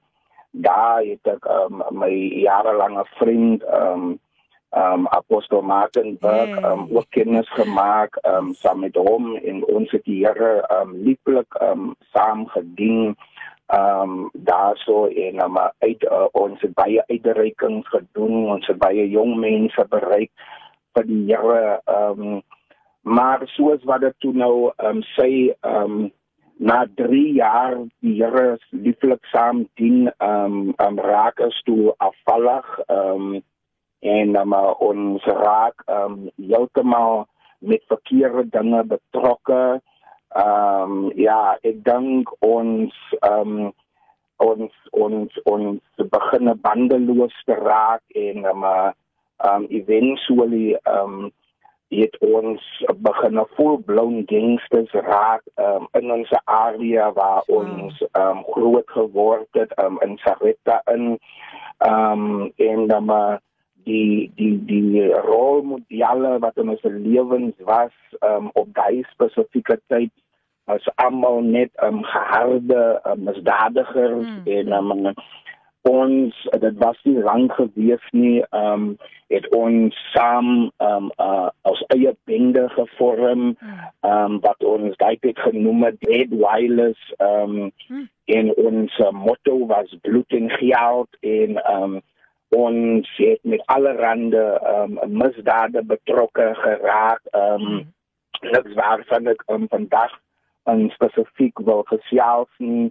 daar 0.51 1.01
het 1.05 1.27
ek 1.31 1.47
um, 1.47 1.83
my 1.95 2.11
jarelange 2.43 3.05
vriend 3.17 3.65
um 3.71 4.19
um 4.71 5.07
apostel 5.11 5.61
Martin 5.61 6.17
Berg 6.21 6.49
yeah. 6.49 6.71
um 6.71 6.87
ook 6.91 7.09
kennis 7.09 7.49
gemaak 7.49 8.17
um 8.25 8.53
saam 8.53 8.79
met 8.79 8.95
hom 8.95 9.35
en 9.35 9.65
ons 9.65 9.91
het 9.91 10.03
die 10.05 10.25
Here 10.25 10.63
um 10.81 10.95
lieflik 11.03 11.61
um 11.61 11.95
saam 12.13 12.47
gedien 12.47 13.15
ehm 13.71 14.09
um, 14.09 14.29
daarso 14.33 15.05
en 15.05 15.43
um, 15.43 15.57
uit 15.79 16.03
uh, 16.03 16.25
ons 16.31 16.61
het 16.61 16.73
baie 16.73 17.03
uitreikings 17.07 17.87
gedoen 17.87 18.49
ons 18.51 18.67
het 18.67 18.77
baie 18.77 19.05
jong 19.09 19.37
mense 19.39 19.85
bereik 19.93 20.31
vir 20.95 21.05
die 21.07 21.21
Here 21.29 21.77
ehm 21.85 22.23
um, 22.31 22.41
maar 23.01 23.45
soos 23.55 23.83
wat 23.87 24.03
dit 24.03 24.17
toe 24.19 24.33
nou 24.33 24.55
ehm 24.71 24.97
um, 24.97 25.05
sê 25.15 25.29
ehm 25.51 25.95
um, 26.01 26.09
na 26.59 26.81
3 26.99 27.21
jaar 27.37 27.77
die 28.03 28.17
Here 28.19 28.57
lieflik 28.71 29.23
saam 29.31 29.63
dien 29.79 30.11
ehm 30.17 30.59
um, 30.59 30.75
um, 30.87 30.99
raak 31.07 31.39
as 31.47 31.63
toe 31.69 31.95
afvallig 32.09 32.67
ehm 32.87 33.31
um, 33.31 33.41
en 34.01 34.35
um, 34.35 34.53
ons 34.79 35.25
raak 35.25 35.83
ehm 35.85 36.17
um, 36.17 36.29
heeltemal 36.35 37.25
met 37.59 37.83
verkeerde 37.87 38.47
dinge 38.49 38.83
betrokke 38.83 39.81
ehm 40.35 40.91
um, 40.91 41.11
ja, 41.15 41.57
ek 41.61 41.83
dink 41.85 42.31
ons 42.39 42.95
ehm 43.21 43.57
um, 43.59 43.73
ons 44.41 44.73
ons 44.97 45.41
ons 45.45 46.07
begin 46.15 46.53
bandeloos 46.65 47.35
te 47.45 47.57
raak 47.59 48.01
en 48.15 48.45
ehm 48.45 48.65
um, 48.65 48.93
um, 49.49 49.67
eventually 49.69 50.73
ehm 50.81 51.19
um, 51.19 51.31
het 51.91 52.15
ons 52.23 52.63
begin 53.03 53.41
full 53.57 53.77
blown 53.83 54.23
gangsters 54.25 54.91
raak 54.91 55.43
um, 55.59 55.87
in 55.99 56.11
ons 56.11 56.29
area 56.45 57.11
waar 57.13 57.43
hmm. 57.47 57.57
ons 57.59 58.01
ehm 58.11 58.37
um, 58.39 58.43
groot 58.55 58.89
geword 58.97 59.47
het 59.59 59.75
um, 59.83 59.99
in 60.01 60.17
Saretta 60.23 60.81
in 60.95 61.17
ehm 61.77 62.25
um, 62.25 62.51
en 62.55 62.87
dan 62.87 63.05
maar 63.05 63.41
die 63.85 64.31
die 64.35 64.55
die 64.65 65.05
rolmodelle 65.27 66.37
wat 66.39 66.57
in 66.57 66.73
ons 66.73 66.83
lewens 66.83 67.55
was 67.67 67.93
um, 68.19 68.49
op 68.53 68.73
daai 68.77 69.03
spesifieke 69.11 69.79
tyd 69.91 70.11
as 70.71 70.85
almal 70.95 71.41
net 71.41 71.71
um, 71.83 72.03
geharde 72.03 72.83
um, 73.05 73.23
misdadigers 73.29 74.27
mm. 74.27 74.43
en 74.45 74.73
um, 74.79 75.13
ons 75.81 76.35
dit 76.61 76.77
was 76.77 76.97
nie 77.03 77.17
lank 77.25 77.53
gewees 77.57 78.03
nie 78.13 78.43
um 78.53 78.97
het 79.31 79.47
ons 79.55 79.95
saam 80.13 80.69
um 80.83 81.07
uh, 81.17 81.49
as 81.65 81.81
eie 81.95 82.13
bende 82.29 82.67
gevorm 82.75 83.55
mm. 83.55 83.79
um 84.05 84.37
wat 84.45 84.61
ons 84.67 84.97
daai 85.01 85.17
het 85.21 85.39
genoem 85.47 85.87
dead 86.03 86.29
wireless 86.43 87.13
um 87.17 87.71
mm. 87.89 88.07
en 88.37 88.53
ons 88.55 88.99
uh, 88.99 89.11
motto 89.11 89.57
was 89.73 89.97
bloed 90.01 90.37
en 90.37 90.49
geld 90.59 91.17
en 91.21 91.61
um 91.73 92.01
ons 92.55 93.11
het 93.17 93.39
met 93.43 93.63
allerhande 93.65 94.43
um, 94.67 94.99
misdade 95.07 95.83
betrokke 95.85 96.51
geraak. 96.53 97.21
Um, 97.31 97.61
mm. 97.61 97.81
Niks 98.41 98.73
waarvan 98.73 99.29
ek 99.31 99.43
um, 99.53 99.67
vandag 99.69 100.13
um, 100.69 100.89
spesifiek 100.95 101.59
wil 101.67 101.83
gesels 101.89 102.49
nie, 102.57 102.89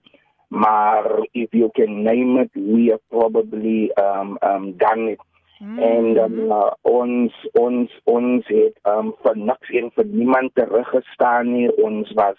maar 0.48 1.06
if 1.32 1.52
you 1.52 1.70
can 1.74 2.02
name 2.02 2.40
it, 2.40 2.50
we 2.54 2.88
have 2.90 3.02
probably 3.10 3.90
um, 3.98 4.38
um, 4.42 4.72
done 4.78 5.10
it. 5.12 5.20
Mm. 5.60 5.78
En 5.78 6.06
um, 6.24 6.38
uh, 6.50 6.70
ons 6.88 7.34
ons 7.60 7.98
ons 8.08 8.46
het 8.48 8.78
um, 8.88 9.12
vir 9.24 9.36
niks 9.36 9.74
en 9.82 9.90
vir 9.98 10.08
niemand 10.08 10.54
teruggestaan 10.56 11.52
nie. 11.52 11.68
Ons 11.84 12.12
was 12.16 12.38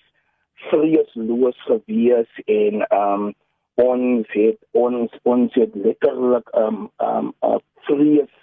vreesloos 0.72 1.60
gewees 1.68 2.42
en 2.46 2.82
um, 2.90 3.30
ons 3.76 4.28
het 4.28 4.58
ons 4.72 5.20
ons 5.24 5.54
het 5.54 5.76
letterlik 5.76 6.50
um 6.56 6.90
um 6.98 7.34
'n 7.44 7.60
vrees 7.88 8.34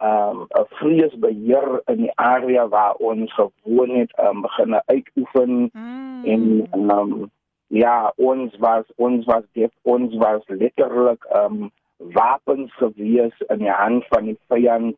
um 0.00 0.46
'n 0.58 0.66
vrees 0.80 1.14
beheer 1.18 1.82
in 1.86 1.96
die 1.96 2.14
area 2.14 2.68
waar 2.68 2.94
ons 2.94 3.34
gewoon 3.34 3.90
het 3.90 4.12
um 4.18 4.40
begin 4.42 4.80
uitoefen. 4.84 5.70
Mm. 5.72 6.24
en 6.24 6.90
um 6.90 7.30
ja 7.66 8.12
ons 8.16 8.56
was 8.56 8.84
ons 8.96 9.24
was 9.24 9.44
def, 9.52 9.72
ons 9.82 10.14
was 10.16 10.42
letterlik 10.46 11.24
um 11.34 11.70
wapens 11.98 12.74
gewees 12.74 13.34
in 13.48 13.58
die 13.58 13.70
hand 13.70 14.04
van 14.08 14.24
die 14.24 14.38
vyand. 14.48 14.96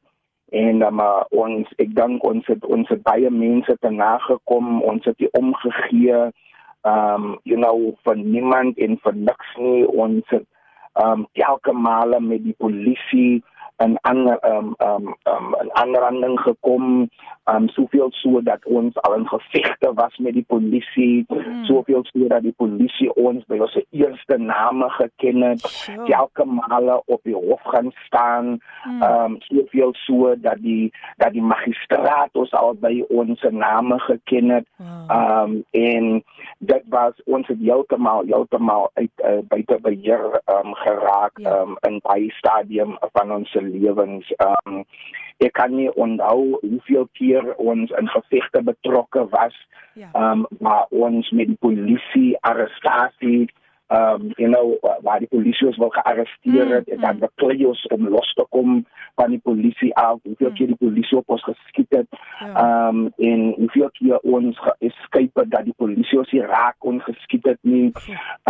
En 0.50 0.82
um, 0.82 0.98
uh, 1.00 1.22
ons 1.30 1.68
ek 1.78 1.92
dink 1.94 2.24
ons 2.26 2.46
het 2.50 2.64
ons 2.66 2.88
het 2.90 3.02
baie 3.06 3.30
mense 3.30 3.76
te 3.80 3.90
nagekom. 3.90 4.80
Ons 4.82 5.06
het 5.06 5.18
die 5.22 5.30
omgegee 5.38 6.30
um 6.84 7.38
you 7.44 7.56
know 7.56 7.96
vir 8.04 8.16
niemand 8.16 8.78
en 8.78 8.98
vir 9.04 9.14
niks 9.14 9.54
nie. 9.58 9.84
Ons 9.86 10.24
um 10.94 11.26
elke 11.34 11.72
male 11.72 12.20
met 12.20 12.44
die 12.44 12.56
polisie 12.58 13.42
'n 13.80 13.96
ander 14.00 14.38
ehm 14.38 14.56
um, 14.56 14.74
ehm 14.78 15.06
um, 15.06 15.14
um, 15.32 15.54
'n 15.64 15.70
aanranding 15.72 16.40
gekom, 16.40 17.08
ehm 17.44 17.56
um, 17.56 17.68
soveel 17.68 18.08
so 18.10 18.42
dat 18.42 18.64
ons 18.64 18.96
al 19.02 19.14
in 19.14 19.28
gevegte 19.28 19.92
was 19.94 20.16
met 20.18 20.32
die 20.32 20.44
polisie, 20.48 21.24
mm. 21.28 21.64
soveel 21.64 22.04
so 22.04 22.26
dat 22.26 22.42
die 22.42 22.54
polisie 22.56 23.14
ons 23.14 23.44
by 23.46 23.58
ons 23.58 23.78
eerste 23.90 24.36
name 24.36 24.88
geken 24.90 25.40
het, 25.42 25.60
sure. 25.60 26.12
elke 26.12 26.44
male 26.44 27.02
op 27.06 27.20
die 27.22 27.34
hof 27.34 27.62
gaan 27.62 27.92
staan, 28.06 28.60
hmm. 28.82 29.02
ehm 29.02 29.30
mm. 29.30 29.32
um, 29.32 29.36
soveel 29.40 29.94
so 29.94 30.34
dat 30.36 30.58
die 30.58 30.92
dat 31.16 31.32
die 31.32 31.42
magistraat 31.42 32.30
ons 32.32 32.52
al 32.52 32.74
by 32.74 33.04
ons 33.08 33.42
name 33.50 33.98
geken 33.98 34.48
het. 34.48 34.66
Ehm 35.08 35.40
um, 35.40 35.64
en 35.70 36.24
dit 36.58 36.82
was 36.88 37.22
ons 37.24 37.46
het 37.46 37.58
heeltemal 37.58 38.22
heeltemal 38.26 38.90
uit 38.94 39.10
uh, 39.24 39.38
buite 39.48 39.78
beheer 39.82 40.40
ehm 40.44 40.66
um, 40.66 40.74
geraak 40.74 41.38
ja. 41.38 41.50
ehm 41.50 41.56
ja. 41.56 41.62
um, 41.62 41.76
in 41.80 42.00
baie 42.02 42.30
stadium 42.30 42.96
van 43.12 43.32
ons 43.32 43.50
lewens. 43.72 44.30
Ehm 44.38 44.80
um, 44.80 44.84
ek 45.40 45.54
kan 45.56 45.72
nie 45.72 45.88
onthou 45.96 46.58
hoeveel 46.60 47.06
keer 47.16 47.54
ons 47.56 47.92
in 47.96 48.10
gevegte 48.12 48.60
betrokke 48.62 49.24
was. 49.32 49.56
Ja. 49.94 50.10
Ehm 50.12 50.20
ja. 50.20 50.30
um, 50.32 50.46
maar 50.58 50.86
ons 50.90 51.30
met 51.30 51.46
die 51.46 51.60
polisie 51.60 52.36
arrestasie 52.40 53.48
um 53.90 54.32
you 54.36 54.48
know 54.48 54.78
waar 55.02 55.18
die 55.18 55.28
polisie 55.28 55.66
ons 55.66 55.76
wil 55.76 55.90
gearresteer 55.90 56.68
het 56.74 56.86
mm, 56.86 56.92
en 56.94 57.00
dan 57.00 57.14
mm. 57.14 57.20
beklei 57.20 57.66
ons 57.66 57.86
om 57.86 58.08
los 58.08 58.32
te 58.38 58.44
kom 58.48 58.84
van 59.14 59.30
die 59.34 59.40
polisie 59.42 59.90
af 59.96 60.18
hoeveel 60.22 60.48
mm. 60.48 60.54
keer 60.54 60.66
die 60.66 60.80
polisie 60.84 61.18
op 61.18 61.34
ons 61.36 61.42
geskiet 61.44 61.96
het 61.98 62.06
ja. 62.38 62.86
um 62.88 63.02
en 63.16 63.42
hoeveel 63.56 63.90
keer 63.98 64.18
ons 64.36 64.60
escape 64.78 65.46
dat 65.48 65.66
die 65.66 65.76
polisie 65.76 66.18
ons 66.22 66.30
hier 66.30 66.46
raak 66.46 66.78
kon 66.78 67.02
geskiet 67.08 67.50
het 67.50 67.58
nie 67.62 67.90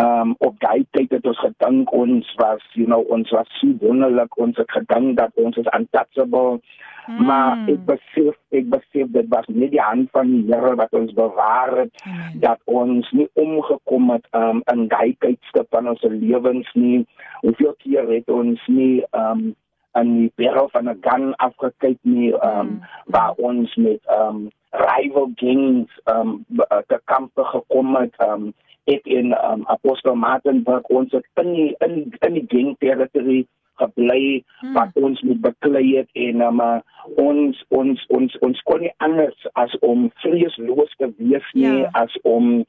um 0.05 0.37
op 0.39 0.61
daai 0.61 0.85
tyd 0.91 1.17
het 1.17 1.33
ons 1.33 1.41
gedink 1.47 1.93
ons 1.93 2.35
was 2.43 2.69
you 2.77 2.87
know 2.87 3.01
ons 3.09 3.33
was 3.37 3.59
so 3.63 3.73
wonderlik 3.81 4.39
ons 4.39 4.61
het 4.61 4.71
gedink 4.77 5.17
dat 5.17 5.33
ons 5.49 5.57
is 5.57 5.73
untouchable 5.79 6.61
Mm. 7.07 7.25
Maar 7.27 7.59
ek 7.67 7.81
besef 7.89 8.37
ek 8.55 8.67
besef 8.71 9.09
dit 9.15 9.29
was 9.33 9.47
nie 9.49 9.69
die 9.73 9.83
hand 9.83 10.11
van 10.15 10.29
die 10.31 10.43
Here 10.51 10.75
wat 10.79 10.93
ons 10.95 11.13
bewaar 11.17 11.73
het 11.79 12.05
mm. 12.05 12.41
dat 12.45 12.61
ons 12.71 13.09
nie 13.17 13.27
omgekom 13.41 14.11
het 14.15 14.27
um, 14.37 14.63
in 14.73 14.87
daai 14.93 15.15
tydstip 15.31 15.71
van 15.75 15.89
ons 15.89 16.03
lewens 16.03 16.71
nie. 16.75 17.07
Hoeveel 17.41 17.75
keer 17.83 18.09
het 18.11 18.31
ons 18.31 18.63
nie 18.67 19.03
um 19.17 19.51
in 19.99 20.11
die 20.15 20.33
perel 20.39 20.69
van 20.71 20.89
'n 20.89 21.01
gun 21.03 21.35
afgekyk 21.37 21.99
nie 22.03 22.33
um 22.33 22.67
mm. 22.67 22.81
waar 23.07 23.35
ons 23.37 23.75
met 23.75 24.01
um 24.19 24.51
rival 24.71 25.31
gangs 25.35 25.91
um 26.15 26.45
te 26.87 27.01
kampe 27.05 27.45
gekom 27.45 27.97
het 27.97 28.15
um 28.23 28.53
ek 28.91 29.07
in 29.07 29.35
um, 29.37 29.65
Apostel 29.67 30.15
Martinburg 30.15 30.89
ons 30.89 31.13
het 31.13 31.27
in 31.43 31.53
die, 31.55 31.71
in 31.85 32.13
in 32.27 32.39
die 32.39 32.47
gang 32.49 32.77
territory 32.79 33.47
gebly 33.81 34.41
hmm. 34.61 34.75
wat 34.77 34.97
ons 35.01 35.23
moet 35.27 35.41
beklei 35.49 35.87
het 35.97 36.23
en 36.29 36.45
um, 36.47 36.63
uh, 36.65 36.79
ons 37.21 37.65
ons 37.75 38.07
ons 38.17 38.39
ons 38.47 38.63
kon 38.69 38.85
nie 38.85 38.93
anders 39.05 39.49
as 39.61 39.75
om 39.87 40.09
vreesloos 40.23 40.95
te 41.01 41.11
wees 41.19 41.53
nie. 41.55 41.81
Ja. 41.83 41.91
as 42.05 42.15
om 42.23 42.61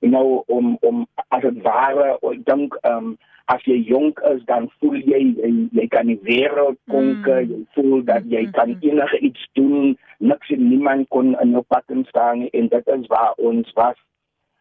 know 0.00 0.44
om 0.46 0.76
om 0.80 1.06
as 1.28 1.42
dit 1.42 1.62
ware 1.62 2.14
ek 2.30 2.44
dink 2.46 2.76
um 2.88 3.16
as 3.48 3.62
jy 3.64 3.78
jonk 3.88 4.20
is 4.30 4.42
dan 4.46 4.68
voel 4.78 4.98
jy 5.00 5.20
jy, 5.40 5.52
jy 5.72 5.86
kan 5.92 6.10
die 6.10 6.18
wêreld 6.26 6.78
konker 6.92 7.42
mm. 7.42 7.52
jy 7.52 7.60
voel 7.76 8.02
dat 8.10 8.26
jy 8.28 8.44
mm. 8.46 8.52
kan 8.56 8.74
enige 8.76 9.20
iets 9.30 9.46
doen 9.58 9.96
niks 10.18 10.52
en 10.54 10.68
niemand 10.68 11.08
kon 11.14 11.32
in 11.42 11.56
jou 11.56 11.64
pad 11.72 11.96
staan 12.10 12.46
en 12.52 12.68
dit 12.74 12.92
is 12.96 13.08
waar 13.14 13.32
ons 13.50 13.72
was 13.78 13.96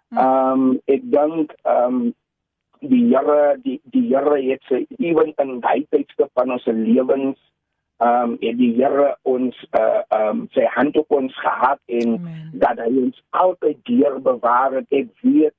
mm. 0.10 0.24
um 0.24 0.64
ek 0.88 1.06
dink 1.14 1.54
um 1.68 2.08
die 2.80 3.04
Here 3.10 3.58
die 3.64 3.80
die 3.84 4.08
Here 4.08 4.38
het 4.42 4.64
sy 4.70 4.86
ewen 4.98 5.34
in 5.44 5.60
daai 5.62 5.86
tydstip 5.90 6.32
van 6.34 6.52
ons 6.56 6.66
lewens 6.66 7.38
ehm 7.98 8.34
um, 8.34 8.38
en 8.42 8.58
die 8.58 8.74
Here 8.78 9.16
ons 9.24 9.56
uh 9.72 10.02
ehm 10.10 10.30
um, 10.30 10.42
sy 10.54 10.66
hand 10.76 10.98
op 10.98 11.12
ons 11.12 11.38
gehad 11.42 11.80
en 11.86 12.18
Amen. 12.20 12.52
dat 12.54 12.78
hy 12.84 12.92
ons 13.06 13.24
altyd 13.30 13.80
deur 13.90 14.20
bewaar 14.22 14.78
het 14.80 15.00
ek 15.02 15.10
weet 15.22 15.56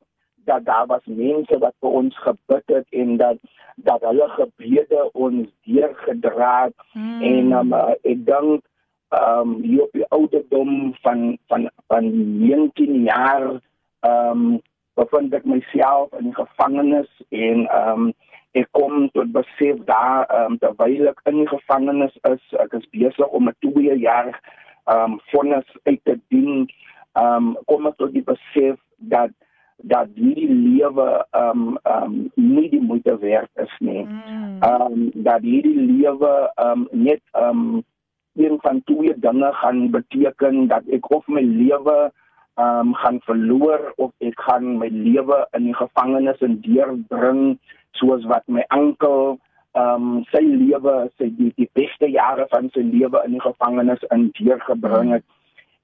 dat 0.49 0.65
daar 0.65 0.87
was 0.87 1.05
mense 1.05 1.59
wat 1.59 1.75
vir 1.81 1.97
ons 2.01 2.19
gebid 2.25 2.75
het 2.77 2.87
en 3.03 3.17
dat 3.17 3.39
dat 3.77 4.03
hulle 4.07 4.29
gebede 4.37 5.11
ons 5.13 5.49
deurgedra 5.67 6.55
het 6.65 6.75
hmm. 6.93 7.23
en 7.23 7.53
um, 7.61 7.73
uh, 7.73 7.95
ek 8.03 8.25
dink 8.31 8.65
ehm 9.09 9.41
um, 9.41 9.53
hier 9.65 9.83
op 9.83 9.93
die 9.93 10.09
ouderdom 10.09 10.73
van 11.03 11.39
van 11.49 11.71
van 11.87 12.11
19 12.39 13.03
jaar 13.03 13.47
ehm 14.01 14.43
um, 14.47 14.59
bevind 14.99 15.35
ek 15.39 15.47
myself 15.49 16.15
in 16.21 16.35
gevangenis 16.37 17.11
en 17.31 17.67
ehm 17.67 18.09
um, 18.09 18.15
ek 18.57 18.71
kom 18.75 19.09
tot 19.15 19.33
besef 19.35 19.81
daar 19.89 20.25
ehm 20.27 20.55
um, 20.55 20.61
terwyl 20.63 21.11
ek 21.13 21.21
in 21.31 21.45
gevangenis 21.51 22.15
is, 22.31 22.45
ek 22.65 22.75
is 22.81 22.87
besig 22.95 23.37
om 23.39 23.51
'n 23.51 23.57
2 23.67 23.99
jaar 24.05 24.33
ehm 24.33 25.13
um, 25.13 25.21
vonnis 25.33 25.69
uit 25.85 26.01
te 26.05 26.17
dien. 26.29 26.67
Ehm 27.15 27.53
um, 27.53 27.57
kom 27.71 27.87
ek 27.91 27.99
tot 28.03 28.15
die 28.17 28.25
besef 28.25 28.81
dat 28.97 29.35
dat 29.83 30.09
die 30.15 30.49
lewe 30.49 31.27
ehm 31.31 31.63
um, 31.69 31.79
ehm 31.83 32.03
um, 32.03 32.31
nie 32.35 32.69
die 32.71 32.83
moeite 32.83 33.19
werd 33.19 33.51
is 33.67 33.75
nie. 33.79 34.05
Mm. 34.05 34.63
Ehm 34.63 34.83
um, 34.83 35.11
dat 35.15 35.43
die 35.43 35.63
lewe 35.75 36.35
ehm 36.55 36.87
um, 36.87 36.89
net 36.91 37.23
ehm 37.33 37.63
um, 37.69 37.85
een 38.39 38.59
van 38.61 38.83
twee 38.85 39.19
dinge 39.19 39.53
gaan 39.53 39.91
beteken 39.91 40.67
dat 40.67 40.83
ek 40.87 41.11
of 41.11 41.27
my 41.27 41.43
lewe 41.43 42.13
um, 42.59 42.95
gaan 42.95 43.21
verloor 43.27 43.93
of 43.97 44.13
ek 44.25 44.41
gaan 44.47 44.79
my 44.79 44.89
lewe 44.93 45.43
in 45.57 45.69
die 45.71 45.77
gevangenis 45.79 46.41
en 46.45 46.59
deurbring 46.65 47.43
soos 47.99 48.27
wat 48.31 48.47
my 48.47 48.65
oom 48.75 49.39
um 49.79 50.07
sy 50.33 50.41
lewe 50.43 50.95
sy 51.21 51.29
die, 51.39 51.53
die 51.61 51.69
beste 51.79 52.09
jare 52.11 52.49
van 52.51 52.71
sy 52.75 52.83
lewe 52.83 53.21
in 53.27 53.37
die 53.37 53.45
gevangenis 53.45 54.03
in 54.15 54.31
deurgebring 54.39 55.13
het. 55.15 55.27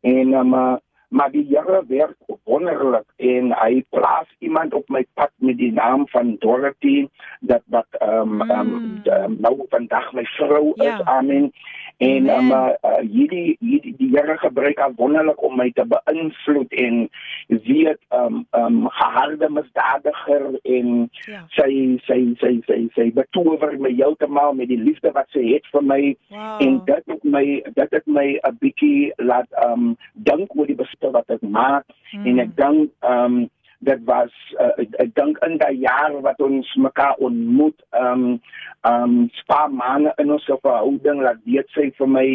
En 0.02 0.34
um, 0.40 0.54
uh, 0.56 0.76
maar 1.08 1.30
die 1.30 1.46
Here 1.48 1.84
werk 1.86 2.16
wonderlik 2.44 3.06
en 3.16 3.52
hy 3.52 3.84
plaas 3.90 4.28
iemand 4.38 4.74
op 4.74 4.88
my 4.88 5.04
pad 5.14 5.30
met 5.36 5.58
die 5.58 5.72
naam 5.72 6.08
van 6.08 6.36
Dorothy 6.38 7.06
dat 7.40 7.62
wat 7.66 7.86
um, 8.02 8.36
mm. 8.42 9.02
um 9.04 9.36
nou 9.38 9.54
vandag 9.68 10.12
my 10.12 10.24
vrou 10.36 10.72
ja. 10.74 10.94
is 10.94 11.04
amen 11.04 11.52
en 11.96 12.28
um, 12.28 12.50
uh, 12.50 12.98
hierdie 13.00 13.56
hierdie 13.60 13.94
die 13.98 14.10
Here 14.14 14.36
gebruik 14.38 14.78
al 14.78 14.92
wonderlik 14.98 15.42
om 15.42 15.56
my 15.56 15.70
te 15.74 15.84
beïnvloed 15.88 16.72
en 16.84 17.08
weet 17.48 18.00
um 18.14 18.42
um 18.58 18.88
geharde 18.98 19.48
misdadiger 19.50 20.46
en 20.62 20.90
ja. 21.28 21.44
sy 21.56 21.98
sy 22.06 22.20
sy 22.42 22.52
sy 22.66 22.80
sy 22.96 23.08
betower 23.14 23.76
my 23.78 23.94
heeltemal 23.94 24.54
met 24.58 24.70
die 24.72 24.80
liefde 24.80 25.14
wat 25.14 25.30
sy 25.34 25.46
het 25.52 25.66
vir 25.72 25.86
my 25.86 26.00
wow. 26.34 26.58
en 26.66 26.80
dit 26.90 27.14
het 27.14 27.24
my 27.36 27.44
dit 27.78 27.98
het 27.98 28.06
my 28.06 28.26
'n 28.42 28.58
bietjie 28.60 29.12
laat 29.16 29.48
um 29.64 29.94
dink 30.12 30.54
oor 30.58 30.66
die 30.66 30.78
besluit 31.04 31.12
wat 31.12 31.30
ek 31.30 31.42
maak 31.42 31.84
mm. 32.12 32.26
en 32.26 32.38
ek 32.38 32.56
dink 32.56 32.90
um 33.02 33.44
dit 33.84 34.00
was 34.08 34.32
uh, 34.60 34.72
ek, 34.80 35.12
dink 35.14 35.38
in 35.44 35.58
daai 35.60 35.76
jaar 35.76 36.14
wat 36.24 36.40
ons 36.40 36.68
mekaar 36.80 37.18
ontmoet 37.18 37.76
ehm 37.92 38.24
um, 38.24 38.40
ehm 38.84 39.02
um, 39.02 39.30
spa 39.40 39.66
manne 39.68 40.12
in 40.18 40.32
ons 40.32 40.48
verhouding 40.48 41.20
laat 41.24 41.40
weet 41.44 41.68
sy 41.74 41.90
vir 41.98 42.08
my 42.08 42.28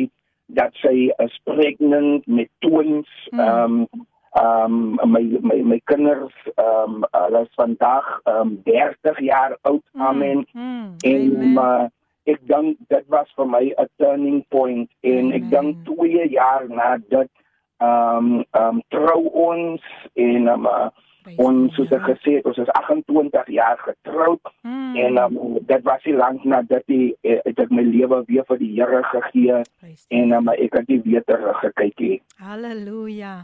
dat 0.59 0.73
sy 0.81 1.09
is 1.25 1.35
pregnant 1.45 2.25
met 2.27 2.49
twins 2.65 3.09
hmm. 3.31 3.39
ehm 3.39 3.77
um, 3.81 4.05
ehm 4.37 4.75
um, 5.01 5.11
my 5.13 5.23
my 5.41 5.61
my 5.73 5.79
kinders 5.89 6.35
ehm 6.55 6.99
um, 7.01 7.07
hulle 7.17 7.45
is 7.47 7.55
vandag 7.61 8.11
ehm 8.25 8.41
um, 8.41 8.57
30 8.69 9.23
jaar 9.25 9.57
oud 9.61 9.85
mm. 9.93 10.01
amen 10.01 10.45
mm. 10.53 10.95
en 11.13 11.57
uh, 11.57 11.87
ek 12.29 12.45
dink 12.51 12.77
dit 12.93 13.05
was 13.09 13.29
vir 13.37 13.49
my 13.49 13.65
'n 13.73 13.89
turning 13.97 14.41
point 14.53 14.89
en 15.01 15.31
mm. 15.31 15.37
ek 15.37 15.49
dink 15.49 15.85
2 15.89 16.29
jaar 16.37 16.69
na 16.69 16.97
dit 16.97 17.15
ehm 17.17 17.38
um, 17.79 18.43
ehm 18.51 18.79
um, 18.79 18.81
trou 18.93 19.21
ons 19.49 19.81
en 20.13 20.47
um, 20.47 20.65
uh, 20.65 20.89
ons 21.37 21.75
soos 21.75 21.91
ek 21.93 22.05
gesê 22.07 22.37
het, 22.37 22.47
ons 22.49 22.57
is 22.57 22.71
28 22.79 23.51
jaar 23.53 23.77
getroud 23.83 24.51
hmm. 24.63 24.95
en 24.95 25.19
um, 25.21 25.37
dit 25.67 25.85
was 25.85 26.07
nie 26.07 26.15
lank 26.17 26.45
nadat 26.47 26.85
die 26.89 27.11
eh, 27.21 27.37
het 27.45 27.59
ek 27.59 27.71
my 27.75 27.83
lewe 27.85 28.23
weer 28.29 28.47
vir 28.49 28.61
die 28.63 28.71
Here 28.79 29.03
gegee 29.11 29.61
en 30.21 30.35
um, 30.37 30.51
ek 30.55 30.79
het 30.79 30.89
nie 30.89 31.01
weer 31.05 31.25
terug 31.27 31.59
gekyk 31.61 32.05
nie. 32.05 32.19
Halleluja. 32.41 33.35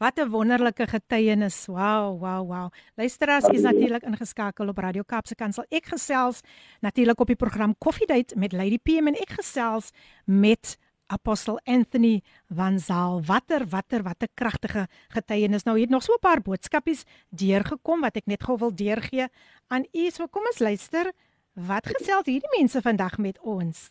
Wat 0.00 0.16
'n 0.16 0.30
wonderlike 0.32 0.86
getuienis. 0.88 1.66
Wow, 1.66 2.16
wow, 2.20 2.40
wow. 2.48 2.68
Luisteraars, 2.96 3.48
is 3.48 3.62
natuurlik 3.62 4.02
ingeskakel 4.02 4.68
op 4.68 4.78
Radio 4.78 5.02
Kaapse 5.06 5.34
Kansel. 5.34 5.64
Ek 5.68 5.86
gesels 5.92 6.40
natuurlik 6.80 7.20
op 7.20 7.26
die 7.26 7.36
program 7.36 7.74
Coffee 7.78 8.06
Date 8.06 8.38
met 8.38 8.52
Lady 8.52 8.78
PM 8.78 9.06
en 9.06 9.14
ek 9.14 9.30
gesels 9.36 9.90
met 10.24 10.78
Apostel 11.10 11.58
Anthony 11.64 12.22
van 12.48 12.78
Zaal. 12.78 13.22
Watter 13.26 13.66
watter 13.68 14.02
watter 14.02 14.28
kragtige 14.34 14.86
getuienis. 15.08 15.62
Nou 15.62 15.80
het 15.80 15.90
nog 15.90 16.02
so 16.02 16.12
'n 16.12 16.20
paar 16.20 16.42
boodskapies 16.42 17.04
deurgekom 17.28 18.00
wat 18.00 18.16
ek 18.16 18.26
net 18.26 18.42
gou 18.42 18.58
wil 18.58 18.74
deurgee 18.74 19.26
aan 19.66 19.84
u. 19.92 20.10
So 20.10 20.26
kom 20.26 20.42
ons 20.46 20.58
luister. 20.58 21.12
Wat 21.52 21.86
gesels 21.86 22.26
hierdie 22.26 22.58
mense 22.58 22.80
vandag 22.82 23.18
met 23.18 23.38
ons? 23.40 23.90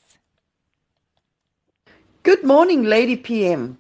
Good 2.24 2.43
morning 2.43 2.86
Lady 2.86 3.17
PM. 3.17 3.78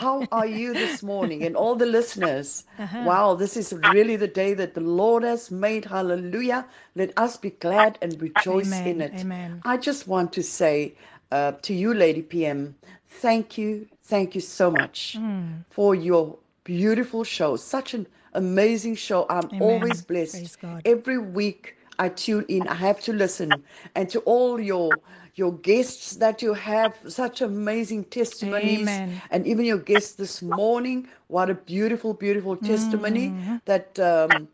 How 0.00 0.24
are 0.30 0.46
you 0.46 0.72
this 0.72 1.02
morning 1.02 1.44
and 1.44 1.56
all 1.56 1.76
the 1.76 1.86
listeners? 1.86 2.64
Uh-huh. 2.78 3.04
Wow, 3.04 3.34
this 3.34 3.56
is 3.56 3.72
really 3.92 4.16
the 4.16 4.28
day 4.28 4.54
that 4.54 4.74
the 4.74 4.80
Lord 4.80 5.24
has 5.24 5.50
made. 5.50 5.84
Hallelujah. 5.84 6.64
Let 6.94 7.12
us 7.18 7.36
be 7.36 7.50
glad 7.50 7.98
and 8.00 8.20
rejoice 8.20 8.72
Amen. 8.72 8.86
in 8.86 9.00
it. 9.00 9.20
Amen. 9.20 9.60
I 9.64 9.76
just 9.76 10.06
want 10.06 10.32
to 10.32 10.42
say 10.42 10.94
uh, 11.30 11.52
to 11.62 11.74
you, 11.74 11.94
Lady 11.94 12.22
PM. 12.22 12.74
Thank 13.08 13.58
you, 13.58 13.86
thank 14.02 14.34
you 14.34 14.40
so 14.40 14.70
much 14.70 15.16
Mm. 15.16 15.64
for 15.70 15.94
your 15.94 16.38
beautiful 16.64 17.24
show. 17.24 17.56
Such 17.56 17.94
an 17.94 18.06
amazing 18.34 18.96
show. 18.96 19.26
I'm 19.28 19.50
Amen. 19.52 19.60
always 19.60 20.02
blessed. 20.02 20.58
Every 20.84 21.18
week 21.18 21.76
I 21.98 22.08
tune 22.08 22.44
in. 22.48 22.66
I 22.68 22.74
have 22.74 23.00
to 23.02 23.12
listen, 23.12 23.62
and 23.94 24.08
to 24.10 24.20
all 24.20 24.60
your 24.60 25.00
your 25.34 25.52
guests 25.52 26.16
that 26.16 26.42
you 26.42 26.54
have 26.54 26.98
such 27.08 27.40
amazing 27.40 28.04
testimonies 28.04 28.80
Amen. 28.82 29.22
and 29.30 29.46
even 29.46 29.64
your 29.64 29.78
guest 29.78 30.18
this 30.18 30.42
morning 30.42 31.08
what 31.28 31.48
a 31.48 31.54
beautiful 31.54 32.12
beautiful 32.14 32.56
testimony 32.56 33.30
Mm-hmm. 33.30 33.56
that 33.64 33.98
um, 34.00 34.48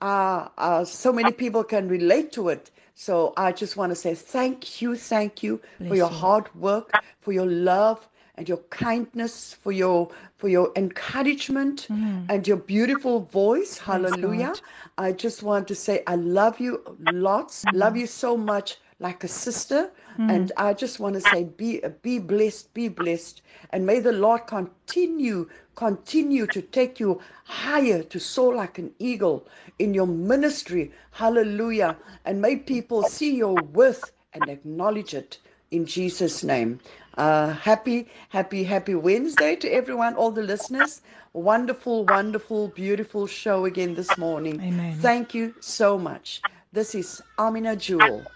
uh, 0.00 0.48
uh, 0.58 0.84
so 0.84 1.12
many 1.12 1.32
people 1.32 1.64
can 1.64 1.88
relate 1.88 2.32
to 2.32 2.48
it 2.48 2.70
so 2.98 3.32
i 3.36 3.52
just 3.52 3.76
want 3.76 3.90
to 3.90 3.96
say 4.04 4.14
thank 4.14 4.80
you 4.82 4.96
thank 4.96 5.42
you 5.42 5.60
for 5.86 5.96
your 5.96 6.10
you. 6.10 6.20
hard 6.22 6.46
work 6.54 6.94
for 7.20 7.32
your 7.32 7.46
love 7.46 8.08
and 8.36 8.48
your 8.48 8.58
kindness 8.70 9.52
for 9.54 9.72
your 9.72 10.08
for 10.36 10.48
your 10.48 10.72
encouragement 10.76 11.88
and 12.28 12.46
your 12.46 12.56
beautiful 12.56 13.20
voice. 13.20 13.78
Hallelujah. 13.78 14.58
I 14.96 15.12
just 15.12 15.42
want 15.42 15.68
to 15.68 15.74
say 15.74 16.02
i 16.06 16.14
love 16.16 16.60
you 16.60 16.82
lots. 17.00 17.66
Love 17.72 17.96
you 17.96 18.06
so 18.06 18.36
much 18.36 18.78
like 19.00 19.24
a 19.24 19.28
sister. 19.28 19.90
And 20.20 20.50
i 20.56 20.74
just 20.74 20.98
want 20.98 21.14
to 21.14 21.20
say 21.20 21.44
be 21.44 21.80
be 22.02 22.18
blessed 22.18 22.74
be 22.74 22.88
blessed. 22.88 23.40
And 23.70 23.86
may 23.86 24.00
the 24.00 24.12
lord 24.12 24.46
continue 24.48 25.48
continue 25.76 26.46
to 26.48 26.60
take 26.60 26.98
you 26.98 27.20
higher 27.44 28.02
to 28.02 28.18
soar 28.18 28.54
like 28.54 28.78
an 28.78 28.92
eagle 28.98 29.46
in 29.78 29.94
your 29.94 30.08
ministry. 30.08 30.90
Hallelujah. 31.12 31.96
And 32.24 32.42
may 32.42 32.56
people 32.56 33.04
see 33.04 33.36
your 33.36 33.60
worth 33.60 34.10
and 34.32 34.48
acknowledge 34.48 35.14
it 35.14 35.38
in 35.70 35.86
jesus 35.86 36.42
name. 36.42 36.80
Uh, 37.16 37.52
happy 37.52 38.08
happy 38.30 38.64
happy 38.64 38.94
wednesday 38.94 39.54
to 39.54 39.68
everyone 39.68 40.14
all 40.14 40.32
the 40.32 40.42
listeners. 40.42 41.00
Wonderful 41.32 42.04
wonderful 42.04 42.68
beautiful 42.68 43.28
show 43.28 43.64
again 43.66 43.94
this 43.94 44.18
morning. 44.18 44.60
Amen. 44.60 44.94
thank 44.98 45.32
you 45.32 45.54
so 45.60 45.96
much. 45.96 46.42
This 46.72 46.94
is 46.94 47.22
amina 47.38 47.76
jewel 47.76 48.32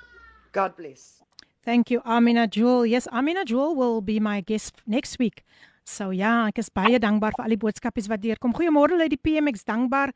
god 0.53 0.75
bless 0.75 1.17
Thank 1.67 1.91
you 1.91 1.99
Amina 2.05 2.47
Jewel. 2.47 2.85
Yes, 2.85 3.09
Amina 3.11 3.43
Jewel 3.43 3.75
will 3.75 3.99
be 3.99 4.21
my 4.21 4.39
guest 4.39 4.75
next 4.85 5.19
week. 5.19 5.43
So 5.83 6.13
ja, 6.15 6.47
ek 6.47 6.61
is 6.63 6.69
baie 6.71 6.95
dankbaar 6.95 7.35
vir 7.35 7.43
al 7.43 7.51
die 7.51 7.59
boodskapies 7.59 8.07
wat 8.07 8.21
deurkom. 8.23 8.53
Goeiemôre 8.55 8.95
lê 8.95 9.09
die 9.11 9.19
PMX 9.19 9.67
dankbaar 9.67 10.13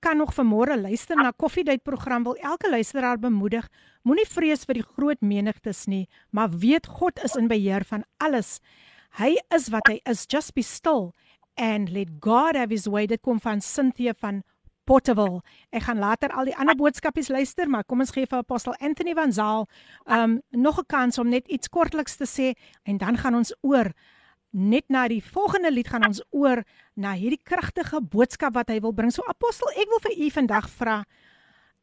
kan 0.00 0.16
nog 0.16 0.32
vanmôre 0.32 0.78
luister 0.80 1.20
na 1.20 1.34
Koffiedייט 1.36 1.84
program 1.84 2.24
wil 2.24 2.36
elke 2.40 2.70
luisteraar 2.72 3.20
bemoedig. 3.20 3.68
Moenie 4.08 4.24
vrees 4.24 4.64
vir 4.64 4.80
die 4.80 4.86
groot 4.86 5.20
menigtes 5.20 5.84
nie, 5.84 6.06
maar 6.32 6.48
weet 6.64 6.88
God 6.98 7.20
is 7.24 7.36
in 7.36 7.52
beheer 7.52 7.84
van 7.84 8.04
alles. 8.16 8.60
Hy 9.20 9.34
is 9.52 9.68
wat 9.72 9.88
hy 9.92 10.00
is. 10.08 10.24
Just 10.24 10.56
be 10.56 10.64
still 10.64 11.12
and 11.56 11.92
let 11.92 12.20
God 12.24 12.56
have 12.56 12.72
his 12.72 12.88
way. 12.88 13.04
Dit 13.04 13.20
kom 13.20 13.40
van 13.40 13.60
Cynthia 13.60 14.16
van 14.16 14.44
Potterville. 14.91 15.39
Ek 15.71 15.85
gaan 15.85 16.01
later 16.03 16.33
al 16.35 16.49
die 16.49 16.55
ander 16.59 16.75
boodskapies 16.75 17.29
luister, 17.31 17.69
maar 17.71 17.85
kom 17.87 18.03
ons 18.03 18.11
gee 18.11 18.27
vir 18.27 18.41
apostel 18.41 18.75
Anthony 18.83 19.13
van 19.15 19.31
Zaal 19.31 19.69
um 20.03 20.41
nog 20.51 20.79
'n 20.79 20.85
kans 20.87 21.17
om 21.17 21.29
net 21.29 21.47
iets 21.47 21.69
kortliks 21.69 22.17
te 22.19 22.27
sê 22.27 22.47
en 22.83 22.97
dan 22.97 23.17
gaan 23.17 23.35
ons 23.35 23.55
oor 23.61 23.93
net 24.51 24.83
na 24.89 25.07
die 25.07 25.23
volgende 25.23 25.71
lied 25.71 25.87
gaan 25.87 26.05
ons 26.07 26.21
oor 26.31 26.63
na 26.95 27.13
hierdie 27.13 27.39
kragtige 27.43 28.01
boodskap 28.01 28.53
wat 28.53 28.67
hy 28.67 28.79
wil 28.79 28.91
bring. 28.91 29.11
So 29.11 29.23
apostel, 29.27 29.69
ek 29.69 29.87
wil 29.87 29.99
vir 29.99 30.25
u 30.25 30.29
vandag 30.29 30.69
vra, 30.69 31.05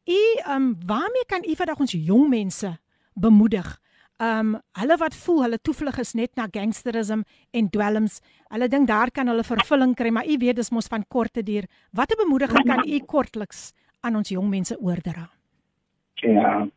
u 0.05 0.21
um 0.53 0.77
waarmee 0.85 1.25
kan 1.27 1.43
u 1.43 1.55
vandag 1.55 1.79
ons 1.79 1.91
jong 1.91 2.29
mense 2.29 2.77
bemoedig? 3.15 3.79
Um 4.19 4.57
hulle 4.75 4.97
wat 4.99 5.15
voel 5.15 5.43
hulle 5.45 5.57
toevlug 5.63 5.99
is 5.99 6.13
net 6.13 6.35
na 6.35 6.47
gangsterisme 6.51 7.23
en 7.55 7.69
dwelms. 7.71 8.19
Hulle 8.51 8.67
dink 8.67 8.87
daar 8.87 9.11
kan 9.11 9.27
hulle 9.31 9.43
vervulling 9.47 9.95
kry, 9.95 10.11
maar 10.11 10.27
u 10.27 10.35
weet 10.37 10.55
dis 10.59 10.71
mos 10.75 10.91
van 10.91 11.05
korte 11.07 11.43
duur. 11.43 11.69
Watter 11.95 12.17
bemoediging 12.19 12.65
kan 12.67 12.83
u 12.83 12.99
kortliks 12.99 13.71
aan 14.01 14.15
ons 14.19 14.29
jong 14.29 14.49
mense 14.49 14.75
oordra? 14.79 15.29
Ja. 16.15 16.67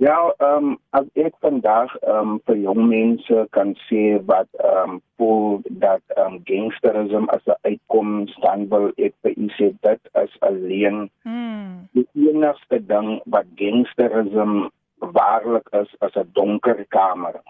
Ja, 0.00 0.34
ehm 0.38 0.64
um, 0.64 0.78
as 0.90 1.06
ek 1.14 1.34
vandag 1.44 1.92
ehm 2.00 2.30
um, 2.30 2.38
vir 2.46 2.56
jong 2.56 2.86
mense 2.88 3.42
kan 3.50 3.74
sê 3.88 4.16
wat 4.30 4.48
ehm 4.58 4.94
um, 4.94 5.00
voel 5.20 5.60
dat 5.82 6.02
ehm 6.16 6.38
um, 6.38 6.40
gangsterisme 6.48 7.28
as 7.34 7.44
'n 7.46 7.58
uitkoms 7.68 8.32
dan 8.40 8.68
wil 8.68 8.88
ek 8.96 9.14
vir 9.22 9.34
u 9.36 9.48
sê 9.58 9.68
dit 9.82 10.02
is 10.22 10.38
alleen 10.40 11.10
Hmm. 11.22 11.88
die 11.92 12.08
enigste 12.14 12.78
ding 12.86 13.20
wat 13.26 13.46
gangsterisme 13.56 14.70
waarlik 15.12 15.68
is 15.72 15.90
as 15.98 16.14
'n 16.16 16.30
donker 16.32 16.84
kamer. 16.88 17.40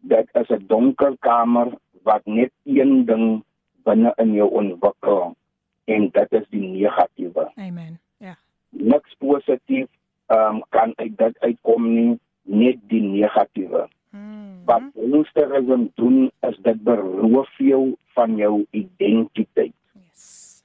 Dit 0.00 0.28
is 0.34 0.48
'n 0.50 0.66
donker 0.66 1.16
kamer 1.18 1.68
wat 2.02 2.24
net 2.24 2.50
een 2.64 3.04
ding 3.06 3.44
binne 3.84 4.12
in 4.16 4.32
jou 4.32 4.48
ontwikkel 4.50 5.36
en 5.84 6.08
dit 6.12 6.32
is 6.32 6.46
die 6.50 6.66
negatiewe 6.68 7.50
Amen. 7.56 8.00
Ja. 8.18 8.36
niks 8.70 9.14
positief 9.18 9.88
um, 10.28 10.62
kan 10.68 10.92
uit 10.96 11.16
dit 11.18 11.38
uitkom 11.40 11.94
nie 11.94 12.18
net 12.42 12.76
die 12.88 13.02
negatiewe 13.02 13.88
Hmm. 14.10 14.64
wat 14.64 14.82
gangsterisme 14.94 15.90
doen 15.94 16.30
is 16.40 16.56
dit 16.62 16.82
beroof 16.82 17.58
jou 17.58 17.94
van 18.14 18.36
jou 18.36 18.66
identiteit 18.70 19.72
Yes. 19.94 20.64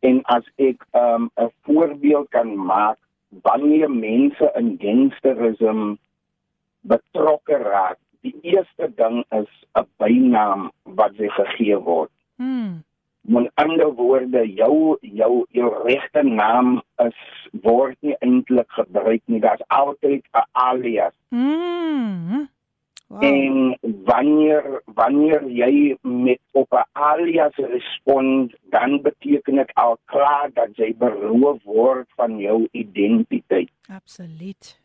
en 0.00 0.22
as 0.24 0.44
ek 0.56 0.84
um, 0.92 1.30
'n 1.36 1.48
voorbeeld 1.62 2.28
kan 2.28 2.56
maak 2.56 2.98
wanneer 3.42 3.90
mense 3.90 4.52
in 4.56 4.76
gangsterisme 4.80 5.96
betrokke 6.80 7.56
raak 7.56 7.98
die 8.22 8.34
eerste 8.42 8.88
ding 8.96 9.24
is 9.30 9.48
'n 9.74 9.86
bynaam 9.98 10.70
wat 10.84 11.12
sy 11.16 11.28
gegee 11.28 11.76
word 11.78 12.10
Hmm. 12.36 12.82
met 13.22 13.50
ander 13.54 13.92
woorde 13.94 14.42
jou 14.54 14.96
jou 15.00 15.44
jou 15.50 15.68
regte 15.84 16.22
naam 16.22 16.82
is 16.98 17.14
word 17.62 17.96
nie 18.00 18.16
eintlik 18.20 18.68
gebruik 18.68 19.22
nie 19.26 19.40
daar's 19.40 19.62
altyd 19.68 20.24
'n 20.34 20.46
alias 20.52 21.14
Mm. 21.30 22.48
Wow. 23.12 23.20
en 23.20 23.78
wanneer 24.08 24.80
wanneer 24.94 25.42
jy 25.44 25.96
met 26.00 26.40
op 26.52 26.72
'n 26.72 26.86
alias 26.92 27.56
respond 27.56 28.54
dan 28.70 29.02
beteken 29.02 29.54
dit 29.54 29.74
al 29.74 29.98
klaar 30.04 30.48
dat 30.52 30.76
jy 30.76 30.94
beroof 30.96 31.62
word 31.62 32.08
van 32.16 32.38
jou 32.38 32.68
identiteit 32.72 33.70
Absoluut. 33.88 34.80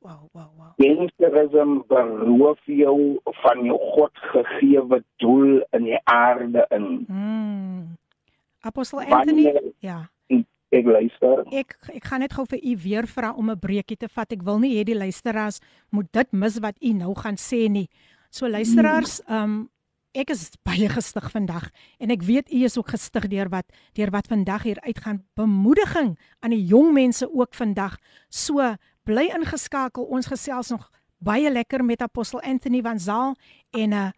Wow, 0.00 0.32
wow, 0.32 0.48
wow. 0.56 0.72
gangsterisme 0.80 1.84
beroof 1.88 2.60
jou 2.64 3.20
van 3.42 3.64
jou 3.68 3.76
God 3.92 4.10
gegeewe 4.32 5.02
doel 5.20 5.60
in 5.76 5.84
die 5.84 6.00
aarde 6.08 6.64
in 6.72 7.04
Mm. 7.08 7.98
Apostel 8.60 9.00
Anthony, 9.00 9.42
wanneer 9.52 9.72
ja. 9.78 10.10
Ek 10.70 10.86
luister 10.86 11.42
Ek 11.52 11.74
ek 11.94 12.04
gaan 12.04 12.22
net 12.24 12.34
gou 12.36 12.46
vir 12.46 12.62
u 12.62 12.76
weer 12.84 13.06
vra 13.06 13.32
om 13.32 13.50
'n 13.50 13.58
breekie 13.58 13.96
te 13.96 14.08
vat. 14.08 14.32
Ek 14.32 14.42
wil 14.42 14.58
nie 14.58 14.76
hê 14.78 14.84
die 14.84 14.98
luisteraars 14.98 15.60
moet 15.90 16.12
dit 16.12 16.32
mis 16.32 16.58
wat 16.58 16.76
u 16.80 16.92
nou 16.92 17.14
gaan 17.14 17.36
sê 17.36 17.68
nie. 17.68 17.88
So 18.30 18.48
luisteraars, 18.48 19.20
um 19.28 19.70
ek 20.14 20.30
is 20.30 20.50
baie 20.66 20.88
gestig 20.90 21.30
vandag 21.30 21.70
en 22.00 22.10
ek 22.10 22.22
weet 22.22 22.50
u 22.52 22.64
is 22.64 22.78
ook 22.78 22.88
gestig 22.90 23.28
deur 23.28 23.48
wat 23.48 23.66
deur 23.94 24.10
wat 24.10 24.26
vandag 24.26 24.62
hier 24.62 24.80
uitgaan. 24.80 25.22
Bemoediging 25.34 26.18
aan 26.40 26.50
die 26.50 26.66
jong 26.66 26.92
mense 26.92 27.26
ook 27.26 27.54
vandag. 27.54 27.98
So 28.28 28.76
bly 29.04 29.30
ingeskakel. 29.34 30.04
Ons 30.04 30.26
gesels 30.26 30.70
nog 30.70 30.90
baie 31.18 31.50
lekker 31.50 31.84
met 31.84 32.02
apostel 32.02 32.40
Anthony 32.40 32.82
van 32.82 32.98
Zaal 32.98 33.36
en 33.70 33.92
uh 33.92 34.10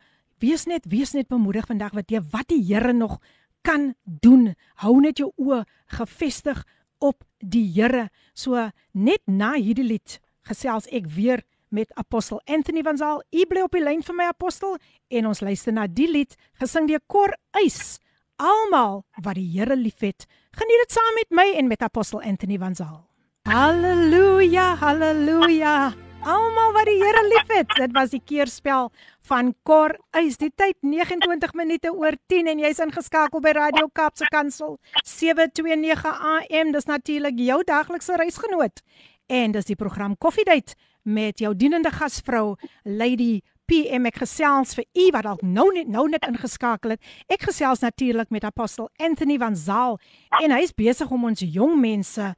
wees 0.42 0.66
net 0.66 0.86
wees 0.90 1.12
net 1.14 1.28
bemoedig 1.30 1.66
vandag 1.70 1.94
wat 1.94 2.10
jy 2.10 2.20
wat 2.32 2.48
die 2.50 2.62
Here 2.66 2.92
nog 2.92 3.20
kan 3.62 3.94
doen. 4.04 4.52
Hou 4.82 4.98
net 5.00 5.22
jou 5.22 5.30
oë 5.40 5.62
gefestig 5.98 6.62
op 7.02 7.24
die 7.38 7.66
Here. 7.74 8.08
So 8.34 8.70
net 8.92 9.22
na 9.26 9.54
hierdie 9.56 9.86
lied 9.86 10.18
gesels 10.46 10.88
ek 10.90 11.08
weer 11.10 11.42
met 11.72 11.92
apostel 11.96 12.40
Anthony 12.44 12.82
van 12.82 12.98
Zaal. 13.00 13.22
U 13.32 13.46
bly 13.48 13.64
op 13.64 13.74
die 13.76 13.82
lyn 13.82 14.02
vir 14.04 14.16
my 14.18 14.28
apostel 14.30 14.76
en 15.10 15.30
ons 15.30 15.40
luister 15.40 15.74
na 15.74 15.88
die 15.88 16.08
lied 16.10 16.36
gesing 16.60 16.88
deur 16.90 17.02
Kor 17.08 17.32
Eis. 17.56 17.98
Almal 18.42 19.02
wat 19.22 19.38
die 19.38 19.48
Here 19.54 19.76
liefhet, 19.78 20.26
geniet 20.58 20.84
dit 20.84 20.94
saam 20.94 21.18
met 21.18 21.30
my 21.30 21.46
en 21.58 21.68
met 21.70 21.82
apostel 21.82 22.22
Anthony 22.26 22.58
van 22.58 22.74
Zaal. 22.74 23.02
Halleluja, 23.48 24.74
halleluja. 24.80 25.92
Almal 26.22 26.74
wat 26.74 26.86
die 26.90 26.98
Here 27.00 27.22
liefhet. 27.28 27.72
Dit 27.78 27.94
was 27.94 28.12
die 28.14 28.22
keerspel 28.24 28.90
van 29.27 29.53
Kor 29.63 29.97
Eis. 30.11 30.37
Die 30.37 30.51
tyd 30.55 30.75
29 30.81 31.53
minute 31.53 31.93
oor 31.93 32.15
10 32.27 32.47
en 32.47 32.59
jy's 32.59 32.79
ingeskakel 32.79 33.41
by 33.43 33.53
Radio 33.57 33.89
Kaapse 33.93 34.25
Kansel 34.33 34.77
729 35.03 36.05
AM. 36.33 36.71
Dis 36.71 36.85
natuurlik 36.85 37.39
jou 37.39 37.63
daglikse 37.63 38.15
reisgenoot. 38.15 38.81
En 39.27 39.51
dis 39.51 39.65
die 39.65 39.75
program 39.75 40.17
Koffiedייט 40.17 40.75
met 41.03 41.39
jou 41.39 41.55
dienende 41.55 41.91
gasvrou 41.91 42.55
Lady 42.83 43.41
PM 43.67 44.07
ek 44.07 44.21
gesels 44.21 44.71
vir 44.77 44.85
u 44.95 45.07
wat 45.11 45.25
dalk 45.27 45.41
nou 45.43 45.65
net 45.75 45.89
nou 45.91 46.05
net 46.07 46.23
ingeskakel 46.27 46.95
het. 46.95 47.01
Ek 47.27 47.49
gesels 47.49 47.83
natuurlik 47.83 48.31
met 48.31 48.47
apostel 48.47 48.87
Anthony 48.95 49.35
van 49.41 49.55
Zaal 49.59 49.99
en 50.39 50.55
hy's 50.55 50.71
besig 50.71 51.11
om 51.11 51.25
ons 51.27 51.43
jong 51.43 51.75
mense 51.81 52.29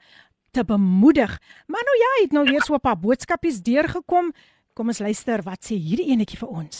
te 0.57 0.63
bemoedig. 0.65 1.35
Maar 1.69 1.85
nou 1.85 1.97
ja, 2.01 2.09
hy 2.15 2.23
het 2.23 2.33
nou 2.33 2.45
weer 2.49 2.65
so 2.65 2.73
'n 2.73 2.81
paar 2.81 2.97
boodskapies 2.97 3.61
deurgekom. 3.61 4.33
Kom 4.74 4.88
ons 4.90 4.98
luister 4.98 5.38
wat 5.46 5.62
sê 5.62 5.76
hierdie 5.78 6.08
enetjie 6.10 6.34
vir 6.40 6.50
ons. 6.50 6.78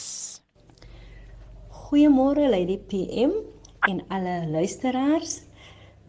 Goeiemôre 1.84 2.48
Lady 2.50 2.74
PM 2.90 3.36
en 3.86 4.00
alle 4.16 4.32
luisteraars. 4.50 5.36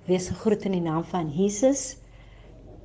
Wees 0.08 0.32
gegroet 0.32 0.66
in 0.66 0.74
die 0.80 0.82
naam 0.82 1.04
van 1.12 1.30
Jesus. 1.30 2.00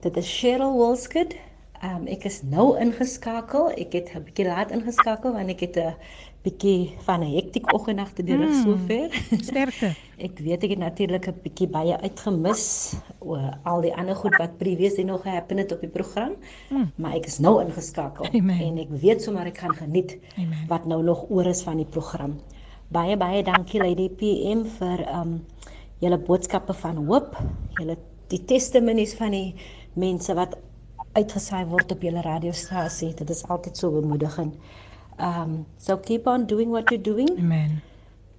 Dit 0.05 0.21
is 0.21 0.29
Cheryl 0.29 0.77
Wolskid. 0.77 1.33
Um, 1.81 2.05
ek 2.13 2.29
is 2.29 2.43
nou 2.45 2.75
ingeskakel. 2.77 3.71
Ek 3.81 3.97
het 3.97 4.13
'n 4.13 4.27
bietjie 4.27 4.45
laat 4.51 4.69
ingeskakel 4.69 5.33
want 5.33 5.49
ek 5.49 5.65
het 5.65 5.81
'n 5.81 5.97
bietjie 6.43 6.97
van 7.05 7.21
'n 7.21 7.35
hektiek 7.35 7.73
oggend 7.75 7.99
agter 8.01 8.25
die 8.25 8.37
rug 8.37 8.49
Mm. 8.51 8.63
sover. 8.63 9.11
Sterkte. 9.45 9.95
ek 10.27 10.39
weet 10.39 10.63
ek 10.65 10.71
het 10.71 10.79
natuurlik 10.79 11.27
'n 11.29 11.35
bietjie 11.43 11.69
baie 11.69 11.97
uitgemis 12.01 12.95
oor 13.19 13.59
al 13.65 13.81
die 13.81 13.95
ander 13.95 14.15
goed 14.17 14.37
wat 14.39 14.57
previously 14.59 15.03
nog 15.05 15.23
gehappen 15.23 15.59
het 15.59 15.73
op 15.73 15.81
die 15.81 15.89
program. 15.91 16.33
Mm. 16.71 16.93
Maar 16.97 17.15
ek 17.15 17.27
is 17.27 17.39
nou 17.39 17.61
ingeskakel 17.65 18.25
Amen. 18.33 18.61
en 18.61 18.79
ek 18.79 18.89
weet 18.91 19.23
sommer 19.23 19.47
ek 19.47 19.59
gaan 19.59 19.75
geniet 19.75 20.17
Amen. 20.39 20.65
wat 20.69 20.87
nou 20.87 21.03
nog 21.03 21.27
oor 21.31 21.47
is 21.47 21.63
van 21.63 21.77
die 21.77 21.87
program. 21.91 22.41
Baie 22.89 23.17
baie 23.17 23.43
dankie 23.43 23.81
Lady 23.81 24.09
PM 24.09 24.65
vir 24.65 25.07
um 25.21 25.45
julle 26.01 26.19
boodskappe 26.19 26.73
van 26.75 26.97
hoop, 27.07 27.37
julle 27.79 27.97
die 28.29 28.45
testimonies 28.45 29.15
van 29.15 29.31
die 29.31 29.55
mense 29.95 30.35
wat 30.35 30.57
uitgesaai 31.13 31.67
word 31.67 31.93
op 31.93 32.03
julle 32.03 32.21
radiostasie. 32.23 33.15
Dit 33.15 33.31
is 33.31 33.45
altyd 33.49 33.77
so 33.77 33.91
bemoedigend. 33.91 34.55
Um 35.21 35.67
so 35.77 35.99
keep 35.99 36.27
on 36.27 36.47
doing 36.47 36.71
what 36.71 36.91
you're 36.91 37.03
doing. 37.03 37.31
Amen. 37.39 37.83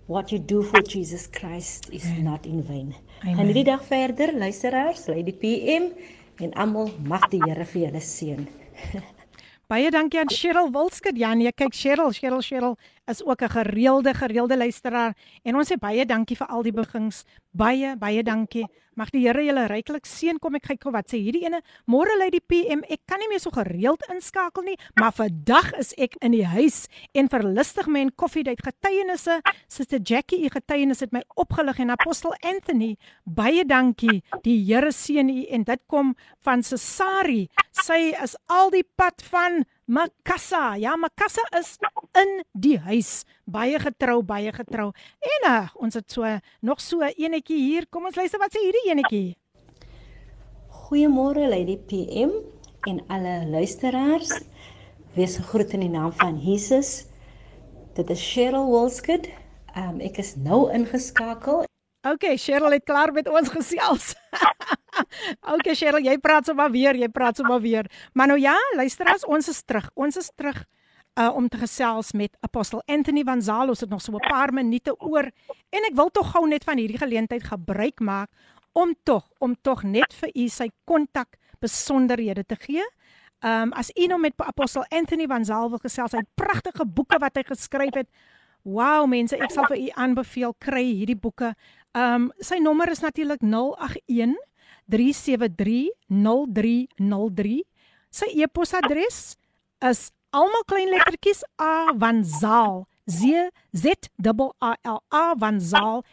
What 0.07 0.31
you 0.31 0.39
do 0.39 0.63
for 0.63 0.81
Jesus 0.81 1.27
Christ 1.29 1.89
is 1.93 2.05
Amen. 2.05 2.23
not 2.23 2.45
in 2.45 2.63
vain. 2.63 2.95
Amen. 3.23 3.37
En 3.37 3.45
hierdie 3.45 3.63
dag 3.63 3.83
verder, 3.85 4.33
luisteraars, 4.33 5.05
Lady 5.07 5.33
PM 5.33 5.91
en 6.41 6.53
almal 6.53 6.91
mag 7.05 7.29
die 7.29 7.39
Here 7.45 7.65
vir 7.65 7.85
julle 7.85 8.01
seën. 8.01 8.47
Baie 9.71 9.91
dankie 9.93 10.19
aan 10.19 10.27
Cheryl 10.27 10.71
Wilskut. 10.73 11.15
Ja 11.17 11.33
nee, 11.37 11.51
kyk 11.53 11.71
Cheryl, 11.73 12.11
Cheryl, 12.11 12.41
Cheryl 12.43 12.75
is 13.06 13.24
ook 13.24 13.42
'n 13.42 13.48
gereelde 13.48 14.14
gereelde 14.14 14.56
luisteraar 14.56 15.16
en 15.42 15.56
ons 15.56 15.72
sê 15.72 15.76
baie 15.78 16.06
dankie 16.06 16.36
vir 16.36 16.46
al 16.46 16.62
die 16.62 16.72
begings. 16.72 17.24
Baie 17.52 17.96
baie 17.96 18.22
dankie. 18.22 18.66
Mag 18.96 19.10
die 19.10 19.26
Here 19.26 19.42
julle 19.44 19.66
ryklik 19.68 20.06
seën. 20.08 20.38
Kom 20.40 20.54
ek 20.54 20.70
kyk 20.70 20.86
gou 20.86 20.92
wat 20.94 21.10
sê 21.12 21.18
hierdie 21.20 21.44
ene. 21.44 21.60
Môre 21.84 22.16
lê 22.16 22.30
die 22.32 22.40
PM. 22.40 22.80
Ek 22.88 23.02
kan 23.04 23.20
nie 23.20 23.28
meer 23.28 23.40
so 23.40 23.50
gereeld 23.50 24.00
inskakel 24.08 24.64
nie, 24.64 24.76
maar 24.96 25.12
vandag 25.12 25.74
is 25.76 25.92
ek 26.00 26.16
in 26.24 26.32
die 26.32 26.46
huis 26.48 26.86
en 27.12 27.28
verlustig 27.28 27.86
my 27.92 28.00
en 28.00 28.12
koffiedייט 28.16 28.64
getuienisse. 28.64 29.42
Suster 29.68 30.00
Jackie, 30.00 30.46
u 30.46 30.48
getuienis 30.48 31.04
het 31.04 31.12
my 31.12 31.22
opgelig 31.36 31.78
en 31.84 31.92
apostel 31.92 32.32
Anthony, 32.40 32.96
baie 33.24 33.66
dankie. 33.68 34.22
Die 34.48 34.56
Here 34.64 34.92
seën 34.92 35.28
u 35.28 35.44
en 35.44 35.68
dit 35.68 35.82
kom 35.92 36.14
van 36.40 36.64
Cesari. 36.64 37.50
Sy 37.76 38.14
is 38.16 38.36
al 38.48 38.72
die 38.72 38.86
pad 38.96 39.20
van 39.28 39.66
Makassa. 39.91 40.77
Ja, 40.79 40.95
Makassa 40.95 41.43
is 41.59 41.75
in 42.15 42.29
die 42.55 42.77
huis. 42.79 43.25
Baie 43.43 43.79
getrou, 43.79 44.21
baie 44.23 44.51
getrou. 44.55 44.91
En 45.19 45.47
uh, 45.49 45.67
ons 45.83 45.97
het 45.99 46.07
so 46.07 46.27
nog 46.63 46.79
so 46.79 47.03
enetjie 47.03 47.57
hier. 47.59 47.87
Kom 47.91 48.07
ons 48.07 48.15
luister 48.15 48.39
wat 48.39 48.55
sê 48.55 48.61
hierdie 48.63 48.85
enetjie. 48.93 49.25
Goeiemôre 50.85 51.43
Lady 51.51 51.75
PM 51.89 52.31
en 52.87 53.01
alle 53.11 53.41
luisteraars. 53.51 54.31
Wees 55.17 55.35
gegroet 55.41 55.75
in 55.75 55.83
die 55.83 55.91
naam 55.91 56.15
van 56.23 56.39
Jesus. 56.39 57.09
Dit 57.99 58.15
is 58.15 58.23
Cheryl 58.23 58.71
Wolskid. 58.71 59.27
Um 59.75 59.99
ek 59.99 60.23
is 60.23 60.37
nou 60.39 60.69
ingeskakel. 60.71 61.67
Okay, 62.01 62.37
Cheryl 62.37 62.73
het 62.73 62.83
klaar 62.83 63.11
met 63.13 63.27
ons 63.29 63.49
gesels. 63.53 64.15
okay, 65.53 65.75
Cheryl, 65.77 66.01
jy 66.01 66.15
praat 66.17 66.47
sommer 66.49 66.71
weer, 66.73 66.97
jy 66.97 67.09
praat 67.13 67.37
sommer 67.37 67.61
weer. 67.61 67.85
Maar 68.17 68.31
nou 68.33 68.39
ja, 68.41 68.55
luisteraars, 68.75 69.25
ons 69.29 69.49
is 69.51 69.61
terug. 69.61 69.89
Ons 69.93 70.17
is 70.17 70.31
terug 70.35 70.63
uh 71.19 71.27
om 71.35 71.49
te 71.51 71.59
gesels 71.59 72.13
met 72.15 72.31
apostel 72.39 72.81
Anthony 72.87 73.21
van 73.27 73.41
Zaal. 73.43 73.69
Ons 73.69 73.83
het 73.83 73.89
nog 73.89 74.01
so 74.01 74.15
'n 74.15 74.29
paar 74.29 74.53
minute 74.53 74.95
oor 74.99 75.29
en 75.69 75.83
ek 75.89 75.93
wil 75.93 76.09
tog 76.09 76.31
gou 76.31 76.47
net 76.47 76.63
van 76.63 76.77
hierdie 76.77 76.97
geleentheid 76.97 77.43
gebruik 77.43 77.99
maak 77.99 78.29
om 78.71 78.95
tog 79.03 79.27
om 79.39 79.55
tog 79.61 79.83
net 79.83 80.13
vir 80.13 80.29
u 80.33 80.47
sy 80.47 80.69
kontak 80.85 81.35
besonderhede 81.59 82.45
te 82.45 82.55
gee. 82.55 82.83
Um 83.43 83.73
as 83.73 83.91
u 83.93 84.07
nou 84.07 84.19
met 84.19 84.33
apostel 84.37 84.85
Anthony 84.89 85.27
van 85.27 85.45
Zaal 85.45 85.69
wil 85.69 85.79
gesels, 85.79 86.11
hy 86.11 86.19
het 86.19 86.35
pragtige 86.35 86.85
boeke 86.85 87.19
wat 87.19 87.35
hy 87.35 87.43
geskryf 87.43 87.93
het. 87.93 88.07
Wow 88.63 89.07
mense, 89.09 89.33
ek 89.33 89.51
sal 89.51 89.65
vir 89.71 89.79
u 89.87 89.89
aanbeveel 89.97 90.53
kry 90.61 90.85
hierdie 90.85 91.17
boeke. 91.17 91.53
Um 91.97 92.31
sy 92.39 92.59
nommer 92.61 92.89
is 92.93 93.01
natuurlik 93.01 93.41
081 93.41 94.37
373 94.91 95.89
0303. 96.09 97.63
Sy 98.11 98.27
e-posadres 98.43 99.37
is 99.89 100.11
almal 100.35 100.63
klein 100.69 100.91
lettertjies 100.93 101.43
a 101.59 101.93
van 101.97 102.23
zaal 102.23 102.85
z 103.07 103.49
z 103.73 103.85
a 104.61 104.71
l 104.85 104.99
a 105.09 105.35
van 105.35 105.59
zaal 105.59 106.03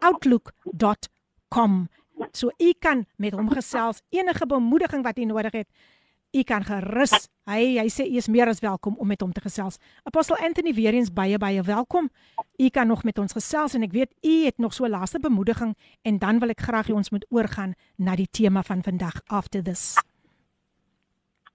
@outlook.com. 0.00 1.88
So 2.32 2.50
u 2.58 2.72
kan 2.80 3.04
met 3.16 3.32
hom 3.32 3.50
gesels 3.50 4.02
enige 4.10 4.46
bemoediging 4.46 5.02
wat 5.04 5.18
u 5.18 5.24
nodig 5.24 5.52
het. 5.52 5.68
U 6.36 6.42
kan 6.44 6.64
gerus. 6.64 7.28
Hy 7.48 7.78
hy 7.78 7.86
sê 7.88 8.04
u 8.10 8.16
is 8.20 8.28
meer 8.28 8.50
as 8.50 8.60
welkom 8.60 8.96
om 9.00 9.08
met 9.08 9.22
hom 9.24 9.32
te 9.32 9.40
gesels. 9.40 9.78
Apostel 10.04 10.36
Anthony 10.36 10.74
weer 10.76 10.96
eens 10.98 11.12
baie 11.12 11.38
baie 11.38 11.62
welkom. 11.62 12.10
U 12.58 12.68
kan 12.68 12.86
nog 12.86 13.04
met 13.04 13.18
ons 13.18 13.32
gesels 13.32 13.76
en 13.78 13.86
ek 13.86 13.94
weet 13.94 14.12
u 14.20 14.34
het 14.44 14.58
nog 14.58 14.74
so 14.76 14.88
laaste 14.88 15.20
bemoediging 15.22 15.72
en 16.02 16.18
dan 16.18 16.40
wil 16.42 16.52
ek 16.52 16.66
graag 16.66 16.90
hê 16.90 16.96
ons 16.96 17.10
moet 17.14 17.24
oorgaan 17.30 17.72
na 17.96 18.16
die 18.18 18.28
tema 18.28 18.62
van 18.62 18.82
vandag 18.82 19.22
after 19.32 19.62
this. 19.62 19.94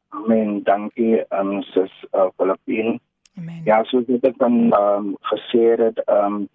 Amen. 0.10 0.64
Dankie 0.64 1.22
aan 1.30 1.60
um, 1.60 1.62
sis 1.62 1.94
uh, 2.12 2.32
Filippine. 2.38 2.98
Amen. 3.38 3.62
Ja, 3.66 3.84
soos 3.84 4.10
ek 4.10 4.26
dit 4.26 4.42
dan 4.42 4.74
um, 4.76 5.14
gesê 5.30 5.76
het, 5.80 6.02
um, 6.10 6.48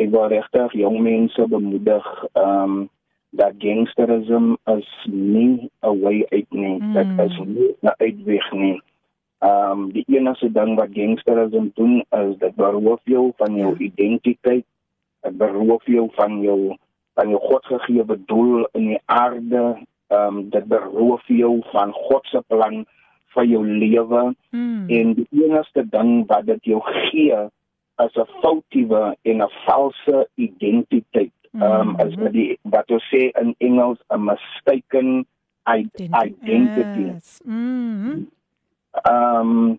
ek 0.00 0.10
wil 0.10 0.30
regtig 0.32 0.72
jong 0.80 1.02
mense 1.04 1.46
bemoedig 1.52 2.08
um, 2.32 2.88
dat 3.36 3.52
gangsterisme 3.58 4.56
is 4.64 5.06
nie 5.10 5.70
'n 5.82 6.00
way 6.00 6.26
uit 6.28 6.50
nie. 6.50 6.78
Mm. 6.82 6.92
Dit 6.92 7.30
is 7.30 7.38
nie 7.46 7.74
'n 7.80 7.94
uitweg 7.96 8.52
nie. 8.52 8.82
Um 9.38 9.92
die 9.92 10.04
enigste 10.06 10.52
ding 10.52 10.74
wat 10.74 10.88
gangsterisme 10.92 11.70
doen 11.74 12.04
is 12.10 12.36
dit 12.38 12.54
beroof 12.54 13.00
jou 13.04 13.32
van 13.36 13.56
jou 13.56 13.76
identiteit. 13.78 14.64
Dit 15.20 15.36
beroof 15.36 15.86
jou 15.86 16.08
van 16.12 16.40
jou 16.40 16.76
van 17.14 17.28
jou 17.28 17.40
godgegewe 17.40 18.18
doel 18.26 18.68
in 18.72 18.86
die 18.86 19.00
aarde. 19.04 19.76
Um 20.08 20.50
dit 20.50 20.64
beroof 20.64 21.26
jou 21.26 21.62
van 21.72 21.92
God 21.92 22.26
se 22.26 22.42
plan 22.46 22.86
vir 23.34 23.44
jou 23.44 23.66
lewe. 23.66 24.34
Mm. 24.50 24.88
En 24.88 25.14
die 25.14 25.28
enigste 25.30 25.88
ding 25.88 26.26
wat 26.26 26.46
dit 26.46 26.64
jou 26.64 26.80
gee 26.82 27.38
is 27.96 28.16
'n 28.16 28.28
foutiewe 28.40 29.16
en 29.22 29.42
'n 29.42 29.50
valse 29.66 30.28
identiteit. 30.34 31.32
Ehm 31.54 31.88
um, 31.88 31.96
as 32.02 32.14
die 32.34 32.58
wat 32.62 32.90
ons 32.90 33.04
sê 33.12 33.30
in 33.40 33.54
Engels 33.58 34.00
'n 34.10 34.24
mistaken 34.26 35.26
identity. 35.68 37.04
Yes. 37.14 37.40
Mm. 37.46 38.26
Ehm 39.06 39.40
um, 39.40 39.78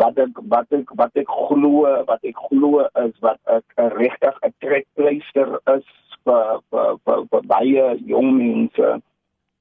wat 0.00 0.18
ek 0.18 0.38
wat 0.48 0.72
ek 0.72 0.90
wat 0.94 1.16
ek 1.16 1.28
glo 1.28 1.82
wat 2.06 2.24
ek 2.24 2.38
glo 2.48 2.86
is 3.04 3.14
wat 3.20 3.40
ek 3.44 3.64
'n 3.76 3.90
regtig 4.00 4.36
'n 4.42 4.54
trekpleister 4.64 5.60
is 5.76 5.86
vir 6.24 6.60
vir 6.70 6.96
vir, 7.04 7.26
vir 7.30 7.42
baie 7.52 7.86
jong 8.06 8.30
mense 8.36 8.88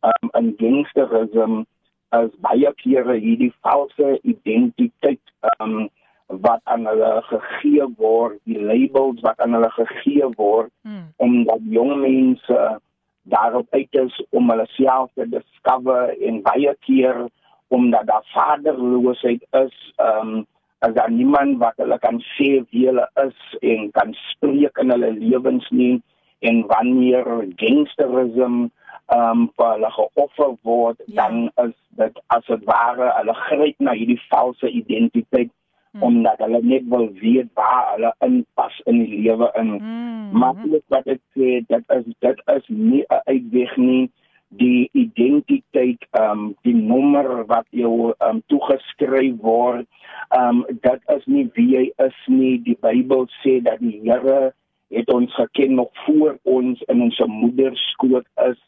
um, 0.03 0.29
in 0.39 0.55
gangsterisme 0.61 1.65
as 2.11 2.29
baie 2.45 2.71
kere 2.83 3.19
hierdie 3.19 3.53
valse 3.61 4.19
identiteit 4.23 5.21
um, 5.59 5.89
wat 6.29 6.61
aan 6.63 6.85
hulle 6.85 7.21
gegee 7.25 7.85
word, 7.97 8.37
die 8.45 8.59
labels 8.61 9.21
wat 9.25 9.39
aan 9.41 9.53
hulle 9.57 9.69
gegee 9.69 10.27
word 10.37 10.71
Mm. 10.85 11.07
omdat 11.17 11.59
jong 11.69 11.99
mense 12.01 12.79
daarop 13.23 13.67
uit 13.71 13.87
is 13.91 14.23
om 14.29 14.49
hulle 14.49 14.65
self 14.77 15.09
te 15.13 15.25
discover 15.29 16.13
en 16.21 16.41
baie 16.41 16.75
keer 16.85 17.27
omdat 17.67 18.05
daar 18.07 18.25
vaderloosheid 18.33 19.43
is, 19.51 19.75
ehm 19.97 20.27
um, 20.27 20.45
as 20.79 20.93
daar 20.93 21.11
niemand 21.11 21.57
wat 21.59 21.73
hulle 21.77 21.97
kan 21.99 22.21
sê 22.37 22.63
wie 22.71 22.85
hulle 22.87 23.07
is 23.25 23.57
en 23.61 23.91
kan 23.91 24.13
spreek 24.31 24.77
in 24.79 24.89
hulle 24.89 25.11
lewens 25.11 25.67
nie 25.69 26.01
en 26.39 26.61
wanneer 26.67 27.25
gangsterisme 27.59 28.69
ehm 29.09 29.29
um, 29.31 29.49
vir 29.57 29.71
hulle 29.73 29.89
geoffer 29.91 30.55
word, 30.63 31.01
Ja. 31.05 31.27
dan 31.27 31.51
is 31.65 31.73
dit 31.97 32.19
as 32.27 32.45
dit 32.45 32.63
ware 32.65 33.11
hulle 33.17 33.33
gryp 33.33 33.75
na 33.79 33.91
hierdie 33.97 34.21
valse 34.29 34.69
identiteit 34.69 35.49
Hmm. 35.91 36.03
omdat 36.03 36.37
hulle 36.37 36.59
net 36.61 36.83
wil 36.85 37.09
weet 37.17 37.47
waar 37.53 37.93
hulle 37.93 38.13
inpas 38.19 38.81
in 38.85 38.99
die 39.03 39.21
lewe 39.23 39.49
in. 39.57 39.69
Mm. 39.81 40.37
Maar 40.37 40.53
dit 40.63 40.83
wat 40.93 41.07
ek 41.09 41.21
sê, 41.33 41.47
dit 41.65 41.93
is 41.95 42.05
dit 42.25 42.43
is 42.53 42.67
nie 42.67 43.01
'n 43.07 43.21
uitweg 43.25 43.77
nie. 43.77 44.11
Die 44.49 44.89
identiteit, 44.91 46.05
ehm 46.11 46.31
um, 46.31 46.55
die 46.61 46.75
nommer 46.75 47.45
wat 47.45 47.65
jou 47.69 48.13
ehm 48.17 48.35
um, 48.35 48.43
toegeskryf 48.45 49.41
word, 49.41 49.87
ehm 50.29 50.61
um, 50.61 50.65
dit 50.69 51.01
is 51.17 51.25
nie 51.25 51.49
wie 51.53 51.69
jy 51.73 51.85
is 52.05 52.19
nie. 52.27 52.61
Die 52.61 52.77
Bybel 52.81 53.25
sê 53.41 53.57
dat 53.61 53.79
die 53.79 53.99
Here 54.03 54.53
het 54.89 55.13
ons 55.13 55.33
geken 55.35 55.73
nog 55.73 55.89
voor 56.05 56.37
ons 56.43 56.81
in 56.81 57.01
ons 57.01 57.19
moeder 57.25 57.77
skoot 57.77 58.27
is. 58.49 58.61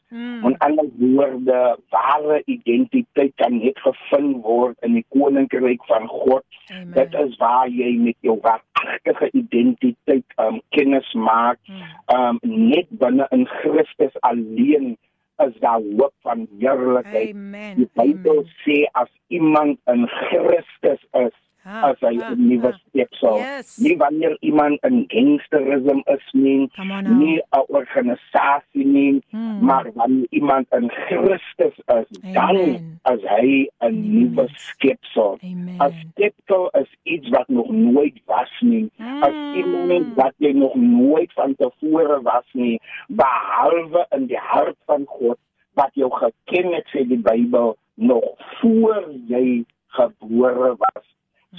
Woorde 1.52 1.80
ware 1.90 2.42
identiteit 2.46 3.36
kan 3.36 3.58
net 3.60 3.80
gevind 3.80 4.44
word 4.44 4.78
in 4.86 4.96
die 4.96 5.06
koninkryk 5.12 5.84
van 5.90 6.08
God. 6.08 6.44
Amen. 6.72 6.94
Dit 6.96 7.14
is 7.20 7.38
waar 7.38 7.68
jy 7.68 7.92
met 8.00 8.16
jou 8.24 8.38
waaragtige 8.44 9.32
identiteit 9.36 10.26
um 10.40 10.62
kennis 10.76 11.14
maak. 11.14 11.60
Mm. 11.68 11.84
Um 12.16 12.40
net 12.42 12.88
binne 13.04 13.28
in 13.36 13.48
Christus 13.48 14.16
alleen 14.20 14.96
is 15.44 15.56
daar 15.60 15.82
hoop 15.82 16.14
van 16.22 16.48
heerlikheid. 16.60 17.36
Amen. 17.36 17.76
Die 17.76 17.90
Bybel 17.94 18.44
Amen. 18.44 18.56
sê 18.64 18.84
as 18.92 19.12
iemand 19.28 19.80
in 19.92 20.08
Christus 20.08 21.04
is, 21.26 21.36
Ha, 21.72 21.82
as 21.92 22.00
hy 22.04 22.16
'n 22.20 22.48
nuwe 22.48 22.72
ha. 22.72 22.80
skepsel. 22.88 23.38
Yes. 23.38 23.78
Nie 23.80 23.96
wanneer 23.98 24.38
iemand 24.42 24.84
in 24.84 25.06
gangsterisme 25.08 26.02
is 26.16 26.26
nie, 26.34 26.68
nie 27.08 27.40
'n 27.40 27.64
organisasie 27.68 28.86
nie, 28.86 29.22
Hmm. 29.32 29.66
maar 29.66 29.92
wanneer 29.94 30.28
iemand 30.30 30.68
in 30.72 30.90
Christus 30.90 31.76
is, 31.86 32.08
dan 32.34 32.50
Amen. 32.58 33.00
is 33.14 33.22
hy 33.24 33.70
'n 33.80 33.96
Nuwe 34.12 34.36
mens. 34.36 34.52
skepsel. 34.68 35.38
'n 35.42 35.48
Amen. 35.80 35.94
Skepsel 36.12 36.70
is 36.82 36.90
iets 37.04 37.30
wat 37.30 37.48
nog 37.48 37.70
nooit 37.70 38.22
was 38.26 38.52
nie. 38.62 38.90
As 39.22 39.32
Mm. 39.34 39.54
iemand 39.56 40.16
wat 40.16 40.34
jy 40.38 40.52
nog 40.52 40.76
nooit 40.76 41.32
van 41.34 41.56
tevore 41.56 42.22
was 42.22 42.46
nie, 42.54 42.80
behalwe 43.08 44.06
in 44.10 44.26
die 44.28 44.38
hart 44.40 44.76
van 44.86 45.04
God 45.08 45.38
wat 45.74 45.90
jou 45.94 46.12
geken 46.12 46.74
het 46.74 46.86
sê 46.94 47.08
die 47.08 47.18
Bybel 47.22 47.78
nog 47.96 48.24
voor 48.60 49.06
jy 49.28 49.64
gebore 49.88 50.76
was. 50.78 51.06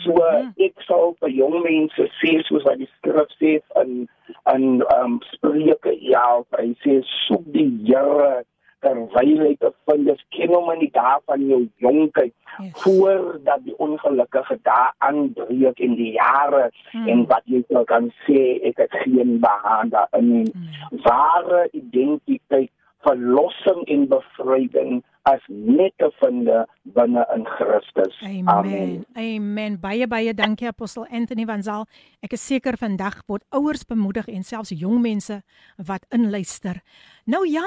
So 0.01 0.13
Mhm. 0.15 0.55
ek 0.59 0.75
sal 0.87 1.15
vir 1.21 1.29
jong 1.29 1.63
mense 1.63 2.09
sê 2.23 2.43
soos 2.49 2.65
wat 2.65 2.79
die 2.79 2.89
skrif 2.97 3.29
sê 3.41 3.61
in 3.83 4.09
in 4.55 4.83
um 4.97 5.21
Spreuke 5.33 5.93
ja, 6.01 6.43
hy 6.59 6.75
sê 6.85 7.03
soek 7.29 7.45
die 7.53 7.69
Here 7.85 8.45
terwyl 8.83 9.39
hy 9.47 9.55
te 9.61 9.71
vind 9.87 10.09
is 10.09 10.23
ken 10.33 10.49
hom 10.49 10.71
in 10.73 10.81
die 10.81 10.91
dae 10.91 11.19
van 11.27 11.45
jou 11.49 11.69
jonkheid 11.79 12.33
Yes. 12.61 12.73
voordat 12.83 13.65
die 13.65 13.77
ongelukkige 13.79 14.59
dae 14.65 14.89
aanbreek 15.01 15.79
in 15.81 15.95
die 15.97 16.13
jare 16.17 16.71
Mm. 16.95 17.09
en 17.09 17.27
wat 17.27 17.43
jy 17.47 17.63
sou 17.71 17.85
kan 17.85 18.11
sê 18.27 18.61
ek 18.65 18.77
het 18.79 18.91
geen 19.05 19.39
behaan 19.41 19.91
daarin 19.91 20.33
nie. 20.33 20.53
Mm. 20.55 21.01
Ware 21.05 21.69
identiteit, 21.73 22.71
verlossing 23.05 23.85
en 23.89 24.09
bevryding 24.09 25.03
as 25.29 25.43
net 25.49 25.95
te 25.99 26.09
vind 26.19 26.49
binne 26.97 27.23
in 27.35 27.45
Christus. 27.47 28.17
Amen. 28.27 29.05
Amen. 29.15 29.79
Baie 29.81 30.07
baie 30.11 30.35
dankie 30.35 30.67
apostel 30.67 31.07
Anthony 31.11 31.47
van 31.47 31.63
Zaal. 31.63 31.87
Ek 32.21 32.35
is 32.35 32.47
seker 32.47 32.79
vandag 32.79 33.21
word 33.31 33.45
ouers 33.55 33.85
bemoedig 33.87 34.27
en 34.33 34.43
selfs 34.43 34.75
jong 34.75 35.01
mense 35.05 35.43
wat 35.79 36.07
inluister. 36.11 36.83
Nou 37.25 37.45
ja, 37.49 37.67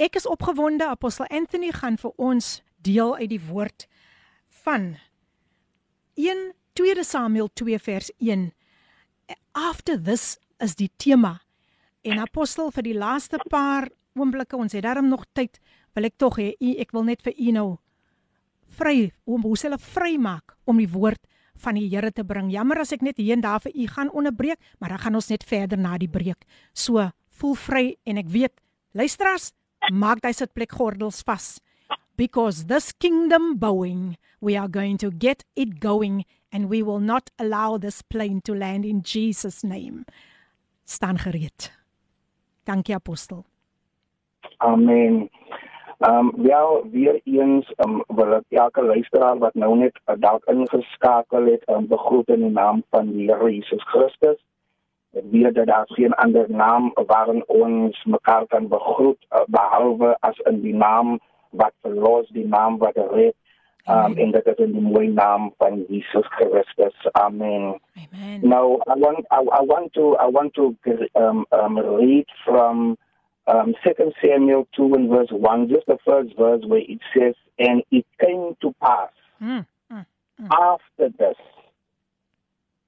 ek 0.00 0.16
is 0.16 0.28
opgewonde 0.28 0.88
apostel 0.88 1.28
Anthony 1.28 1.72
gaan 1.76 2.00
vir 2.00 2.16
ons 2.16 2.60
deel 2.80 3.16
uit 3.20 3.30
die 3.34 3.42
woord 3.50 3.86
van 4.64 4.94
1 6.16 6.50
2 6.80 7.04
Samuel 7.04 7.50
2 7.52 7.78
vers 7.78 8.10
1. 8.18 8.52
After 9.52 10.00
this 10.00 10.38
is 10.58 10.76
die 10.76 10.90
tema. 10.96 11.40
En 12.00 12.20
apostel 12.22 12.70
vir 12.72 12.86
die 12.86 12.96
laaste 12.96 13.40
paar 13.52 13.90
oomblikke, 14.16 14.56
ons 14.56 14.72
het 14.72 14.84
daarom 14.86 15.08
nog 15.08 15.26
tyd, 15.36 15.60
wil 15.94 16.08
ek 16.08 16.18
tog 16.18 16.38
hê 16.38 16.54
ek 16.60 16.92
wil 16.92 17.04
net 17.04 17.22
vir 17.22 17.34
u 17.36 17.52
nou 17.52 17.68
vry 18.78 19.10
om 19.26 19.42
hoe 19.42 19.58
hulle 19.62 19.78
vry 19.78 20.16
maak 20.18 20.56
om 20.66 20.78
die 20.78 20.90
woord 20.90 21.20
van 21.60 21.76
die 21.76 21.88
Here 21.90 22.10
te 22.12 22.24
bring. 22.24 22.50
Jammer 22.52 22.80
as 22.80 22.92
ek 22.96 23.02
net 23.04 23.18
hier 23.20 23.36
en 23.36 23.44
daar 23.44 23.60
vir 23.60 23.74
u 23.74 23.86
gaan 23.86 24.10
onderbreek, 24.16 24.58
maar 24.80 24.94
dan 24.94 25.02
gaan 25.02 25.18
ons 25.18 25.30
net 25.30 25.44
verder 25.44 25.78
na 25.78 25.96
die 26.00 26.08
breek. 26.08 26.46
So, 26.72 27.10
voel 27.40 27.56
vry 27.56 27.84
en 28.08 28.20
ek 28.20 28.30
weet, 28.32 28.54
luisteraars, 28.96 29.52
maak 29.92 30.22
daai 30.24 30.32
sitplek 30.36 30.72
gordels 30.76 31.22
vas. 31.26 31.58
Because 32.16 32.66
this 32.68 32.92
kingdom 32.92 33.56
bowing, 33.58 34.16
we 34.40 34.56
are 34.56 34.68
going 34.68 34.98
to 34.98 35.10
get 35.10 35.44
it 35.56 35.80
going 35.80 36.24
and 36.52 36.68
we 36.68 36.82
will 36.82 37.00
not 37.00 37.30
allow 37.38 37.78
this 37.78 38.02
plane 38.02 38.40
to 38.44 38.54
land 38.54 38.84
in 38.84 39.00
Jesus 39.02 39.62
name. 39.62 40.04
Staan 40.84 41.18
gereed. 41.18 41.70
Dankie 42.64 42.94
apostel. 42.94 43.44
Amen. 44.58 45.30
Ehm 46.00 46.28
um, 46.28 46.32
wel 46.42 46.84
weer 46.90 47.20
eens 47.24 47.72
um, 47.76 48.02
wil 48.06 48.32
ek 48.32 48.44
elke 48.48 48.82
luisteraar 48.82 49.38
wat 49.38 49.54
nou 49.54 49.74
net 49.76 49.98
uh, 50.06 50.14
dalk 50.18 50.46
ingeskakel 50.48 51.50
het, 51.52 51.66
um, 51.68 51.86
begroet 51.90 52.28
in 52.32 52.40
die 52.40 52.54
naam 52.56 52.80
van 52.90 53.10
die 53.12 53.26
Here 53.28 53.50
Jesus 53.52 53.84
Christus. 53.92 54.38
Ek 55.12 55.26
weet 55.30 55.54
dat 55.54 55.66
daar 55.66 55.84
geen 55.92 56.14
ander 56.14 56.48
naam 56.48 56.88
waarin 56.94 57.44
ons 57.46 58.04
mekaar 58.04 58.46
kan 58.46 58.68
begroet 58.68 59.20
uh, 59.28 59.44
behalwe 59.46 60.16
as 60.20 60.40
in 60.48 60.62
die 60.64 60.74
naam 60.74 61.18
wat 61.50 61.76
verlos, 61.84 62.32
die 62.32 62.48
naam 62.48 62.78
wat 62.78 62.96
red. 62.96 63.36
Um, 63.84 64.16
en 64.16 64.30
dit 64.30 64.46
is 64.46 64.64
in 64.64 64.72
die 64.72 64.86
mooie 64.88 65.12
naam 65.12 65.52
van 65.58 65.84
Jesus 65.88 66.26
Christus. 66.38 66.96
Amen. 67.12 67.76
Amen. 67.96 68.40
Now, 68.40 68.80
I 68.88 68.96
want 68.96 69.26
I, 69.30 69.40
I 69.40 69.62
want 69.68 69.92
to 70.00 70.16
I 70.16 70.28
want 70.32 70.54
to 70.54 70.76
um, 71.14 71.44
um, 71.52 71.78
read 71.78 72.28
from 72.44 72.96
um, 73.46 73.74
2 73.84 74.12
Samuel 74.22 74.68
2 74.76 74.94
and 74.94 75.08
verse 75.10 75.28
1, 75.30 75.68
just 75.68 75.86
the 75.86 75.98
first 76.06 76.36
verse 76.36 76.62
where 76.66 76.80
it 76.80 77.00
says, 77.16 77.34
And 77.58 77.82
it 77.90 78.06
came 78.20 78.56
to 78.62 78.74
pass 78.80 79.10
Mm, 79.42 79.66
mm, 79.90 80.04
after 80.52 81.08
this 81.18 81.36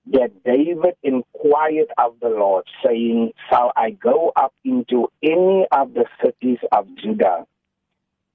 that 0.07 0.43
David 0.45 0.97
inquired 1.03 1.87
of 1.97 2.17
the 2.21 2.29
Lord, 2.29 2.65
saying, 2.85 3.33
Shall 3.49 3.73
I 3.77 3.91
go 3.91 4.33
up 4.37 4.53
into 4.65 5.09
any 5.23 5.67
of 5.71 5.95
the 5.95 6.05
cities 6.23 6.59
of 6.73 6.87
Judah? 6.97 7.47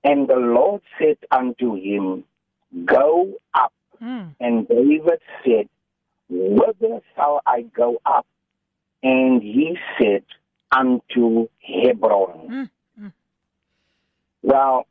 And 0.03 0.28
the 0.30 0.36
Lord 0.38 0.82
said 0.97 1.18
unto 1.30 1.76
him, 1.76 2.24
Go 2.86 3.34
up. 3.53 3.74
mm. 4.01 4.34
And 4.39 4.68
David 4.68 5.20
said, 5.43 5.68
Whither 6.30 7.01
shall 7.15 7.41
I 7.45 7.61
go 7.61 7.99
up? 8.05 8.26
And 9.03 9.41
he 9.43 9.78
said, 9.99 10.24
Unto 10.70 11.47
Hebron. 11.57 12.45
Mm, 12.47 13.11
Wel, 14.39 14.86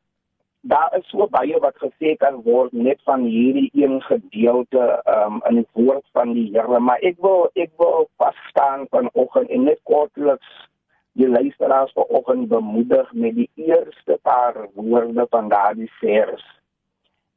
daar 0.60 0.96
is 0.98 1.08
so 1.08 1.26
baie 1.30 1.58
wat 1.60 1.76
gesê 1.78 2.16
kan 2.18 2.40
word 2.42 2.72
net 2.72 3.00
van 3.04 3.22
hierdie 3.24 3.70
een 3.72 4.00
gedeelte 4.02 5.02
um, 5.08 5.40
in 5.48 5.54
die 5.62 5.68
woord 5.72 6.04
van 6.12 6.32
die 6.34 6.50
Here, 6.52 6.80
maar 6.80 6.98
ek 7.06 7.16
wil 7.22 7.46
ek 7.54 7.70
wil 7.80 8.08
vas 8.20 8.36
staan 8.50 8.86
vanoggend 8.90 9.48
en 9.54 9.64
net 9.68 9.80
kortliks 9.88 10.50
die 11.16 11.28
luisteraars 11.28 11.92
vanoggend 11.96 12.48
bemoedig 12.48 13.12
met 13.12 13.34
die 13.38 13.48
eerste 13.54 14.18
paar 14.22 14.66
woorde 14.74 15.26
van 15.30 15.48
daardie 15.48 15.90
vers. 16.00 16.44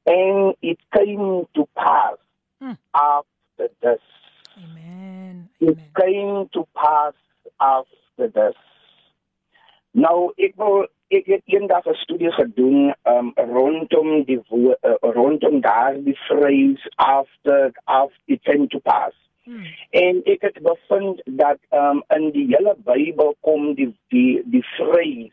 And 0.04 0.56
it 0.60 0.80
came 0.90 1.46
to 1.54 1.68
pass 1.74 2.18
Mm. 2.60 2.76
after 2.92 3.70
this 3.80 4.04
Amen. 4.58 5.50
it 5.60 5.78
Amen. 5.78 5.92
came 5.94 6.48
to 6.52 6.66
pass 6.74 7.14
after 7.56 7.96
this. 8.28 8.56
Nou 9.92 10.32
ek 10.38 10.54
wil 10.56 10.88
ek 11.10 11.26
het 11.26 11.42
eendag 11.46 11.88
'n 11.88 11.94
studie 11.94 12.32
gedoen 12.32 12.94
um, 13.04 13.32
rondom 13.36 14.24
die 14.24 14.42
uh, 14.52 14.74
rondom 15.02 15.62
daardie 15.62 16.18
phrase 16.28 16.92
after 16.96 17.72
after 17.86 18.22
it 18.26 18.42
came 18.44 18.68
to 18.68 18.80
pass. 18.80 19.16
Mm. 19.44 19.66
En 19.90 20.22
ek 20.24 20.42
het 20.42 20.62
bevind 20.62 21.22
dat 21.26 21.58
um, 21.72 22.04
in 22.08 22.32
die 22.32 22.56
hele 22.56 22.76
Bybel 22.86 23.36
kom 23.40 23.74
die 23.74 23.96
die 24.08 24.42
die 24.46 24.66
phrase 24.76 25.32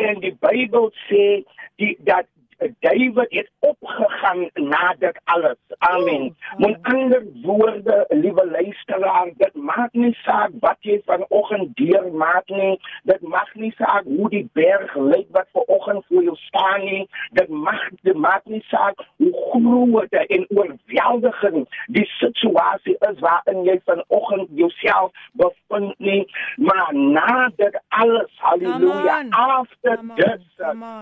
En 0.00 0.20
die 0.24 0.32
Bybel 0.40 0.88
sê 1.06 1.42
die 1.76 1.92
dat 2.08 2.31
David 2.80 3.26
het 3.28 3.50
opgegaan 3.58 4.50
na 4.54 4.94
dit 4.98 5.20
alles. 5.24 5.56
Amen. 5.78 6.36
Oh, 6.52 6.58
Met 6.58 6.78
ander 6.82 7.22
woorde, 7.42 8.06
liewe 8.08 8.46
luisteraar, 8.50 9.30
dit 9.36 9.54
maak 9.54 9.92
nie 9.92 10.14
saak 10.22 10.50
wat 10.60 10.76
jy 10.80 11.00
vanoggend 11.04 11.76
deurmaak 11.76 12.48
nie. 12.48 12.80
Dit 13.02 13.20
mag 13.20 13.54
nie 13.54 13.72
saak 13.76 14.04
hoe 14.04 14.28
die 14.30 14.48
berg 14.52 14.94
lyk 14.94 15.26
wat 15.30 15.48
vanoggend 15.52 16.04
voor 16.08 16.22
jou 16.22 16.36
staan 16.36 16.84
nie. 16.84 17.08
Dit 17.32 17.48
mag 17.48 17.88
dit 18.02 18.16
maak 18.16 18.44
nie 18.44 18.64
saak 18.68 19.04
hoe 19.16 19.32
groot 19.50 20.12
en 20.12 20.46
oorweldigend 20.48 21.68
die 21.86 22.06
situasie 22.18 22.96
is 23.10 23.18
waarin 23.18 23.64
jy 23.64 23.80
vanoggend 23.84 24.48
jouself 24.54 25.10
bevind 25.32 25.98
nie. 25.98 26.26
Maar 26.56 26.94
na 26.94 27.50
dit 27.56 27.80
alles, 27.88 28.30
haleluja, 28.36 29.24
after 29.30 30.00
this, 30.14 30.42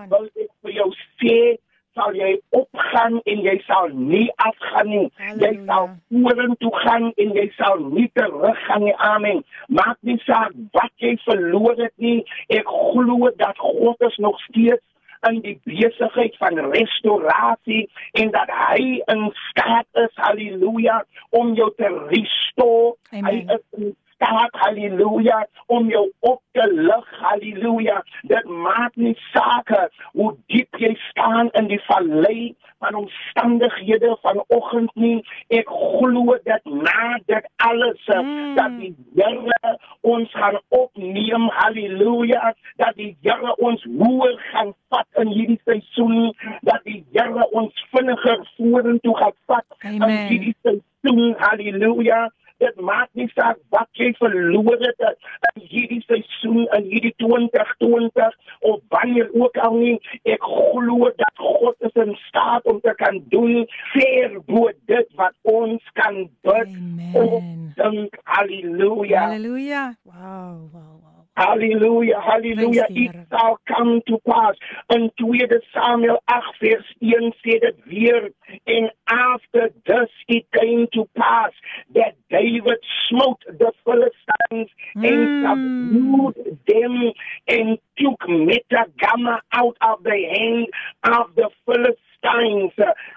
wil 0.09 0.27
ek 0.35 0.49
vir 0.61 0.75
jou 0.75 0.89
sê 1.21 1.50
sal 1.97 2.15
jy 2.15 2.35
opgaan 2.55 3.19
en 3.25 3.41
jy 3.45 3.57
sal 3.67 3.89
nie 3.93 4.27
afgaan 4.35 4.89
nie. 4.89 5.07
Jy 5.17 5.25
Halleluja. 5.25 5.65
sal 5.65 5.89
vorentoe 6.09 6.71
gaan 6.83 7.09
en 7.15 7.33
jy 7.39 7.47
sal 7.57 7.83
nie 7.91 8.07
teruggaan 8.13 8.85
nie. 8.87 8.95
Amen. 9.07 9.43
Maak 9.67 9.97
nie 10.07 10.19
saak 10.25 10.55
wat 10.77 10.93
jy 11.03 11.17
verloor 11.25 11.75
het 11.77 11.93
nie. 11.97 12.21
Ek 12.49 12.67
glo 12.67 13.31
dat 13.41 13.59
God 13.59 14.07
is 14.07 14.17
nog 14.17 14.39
steeds 14.47 14.85
in 15.29 15.41
die 15.41 15.57
besigheid 15.69 16.37
van 16.41 16.57
restaurasie 16.71 17.89
en 18.17 18.31
dat 18.33 18.49
hy 18.49 19.01
in 19.13 19.27
staat 19.49 19.85
is, 19.93 20.13
haleluja, 20.15 21.03
om 21.29 21.53
jou 21.53 21.69
te 21.77 21.89
restore. 22.09 22.95
Amen. 23.11 23.27
Hy 23.29 23.35
is 23.53 23.65
in 23.77 23.95
staat, 24.21 24.49
haleluja, 24.51 25.47
om 25.65 25.89
jou 25.89 26.11
op 26.19 26.41
te 26.51 26.73
lig, 26.73 27.19
haleluja. 27.21 28.03
Dit 28.21 28.45
maak 28.45 28.95
nie 28.95 29.17
saak 29.31 29.69
hoe 30.13 30.35
diep 30.47 30.77
jy 30.77 30.93
staan 31.09 31.49
in 31.57 31.67
die 31.71 31.81
vallei 31.87 32.55
van 32.81 32.95
omstandighede 32.95 34.17
vanoggend 34.21 34.91
nie. 34.95 35.21
Ek 35.47 35.69
glo 35.69 36.37
dat 36.43 36.65
na 36.65 37.17
dit 37.25 37.49
alles 37.55 38.09
Mm. 38.11 38.55
dat 38.55 38.77
die 38.79 38.95
Here 39.15 39.77
ons 40.01 40.31
gaan 40.31 40.59
opneem, 40.69 41.49
haleluja, 41.49 42.53
dat 42.77 42.95
die 42.95 43.17
Here 43.21 43.55
ons 43.55 43.83
hoër 43.97 44.37
gaan 44.51 44.73
vat 44.89 45.07
in 45.21 45.27
hierdie 45.27 45.59
seisoen, 45.65 46.35
dat 46.61 46.81
die 46.83 47.05
Here 47.13 47.49
ons 47.51 47.85
vinniger 47.91 48.49
vorentoe 48.57 49.17
gaan 49.17 49.33
vat 49.45 49.65
in 49.79 50.03
Amen. 50.03 50.27
hierdie 50.27 50.55
seisoen, 50.61 51.35
haleluja. 51.37 52.31
Dit 52.61 52.77
maak 52.81 53.09
nie 53.17 53.27
saak 53.33 53.57
wat 53.73 53.89
jy 53.97 54.11
verloor 54.19 54.77
het 54.81 55.05
in 55.05 55.63
hierdie 55.65 56.01
seisoen 56.05 56.67
in 56.77 56.89
hierdie 56.91 57.13
2020 57.23 58.35
of 58.71 58.79
wanneer 58.93 59.29
ook 59.33 59.57
al 59.65 59.79
nie. 59.79 59.97
Ek 60.29 60.43
glo 60.45 61.09
dat 61.17 61.41
God 61.41 61.87
is 61.89 61.97
in 62.03 62.13
staat 62.27 62.65
om 62.69 62.81
te 62.85 62.93
kan 63.01 63.21
doen 63.33 63.65
ver 63.93 64.37
bo 64.45 64.69
dit 64.91 65.15
wat 65.19 65.33
ons 65.41 65.93
kan 65.97 66.23
bid 66.45 66.69
Amen. 66.69 67.73
dink. 67.75 68.19
Halleluja. 68.23 69.25
Halleluja. 69.27 69.83
Wow, 70.05 70.69
wow, 70.73 70.93
wow. 71.01 71.20
Halleluja, 71.37 72.19
halleluja. 72.21 72.85
Prys 72.87 72.95
die 72.95 73.05
It 73.05 73.27
shall 73.29 73.57
come 73.67 74.01
to 74.07 74.17
pass. 74.27 74.55
In 74.93 75.09
2 75.17 75.61
Samuel 75.73 76.19
8 76.27 76.43
vers 76.61 76.85
1 76.99 77.31
sê 77.43 77.59
dit 77.59 77.77
weer. 77.87 78.31
And 78.67 78.91
after 79.07 79.69
this 79.85 80.09
it 80.27 80.45
came 80.51 80.87
to 80.93 81.07
pass 81.15 81.53
that 81.95 82.15
David 82.29 82.79
smote 83.07 83.43
the 83.47 83.71
Philistines 83.85 84.69
and 84.95 85.21
Mm. 85.31 85.43
subdued 85.43 86.57
them 86.67 87.13
and 87.47 87.77
took 87.97 88.19
Metagama 88.27 89.39
out 89.53 89.77
of 89.81 90.03
the 90.03 90.17
hand 90.35 90.67
of 91.03 91.33
the 91.35 91.49
Philistines. 91.65 92.73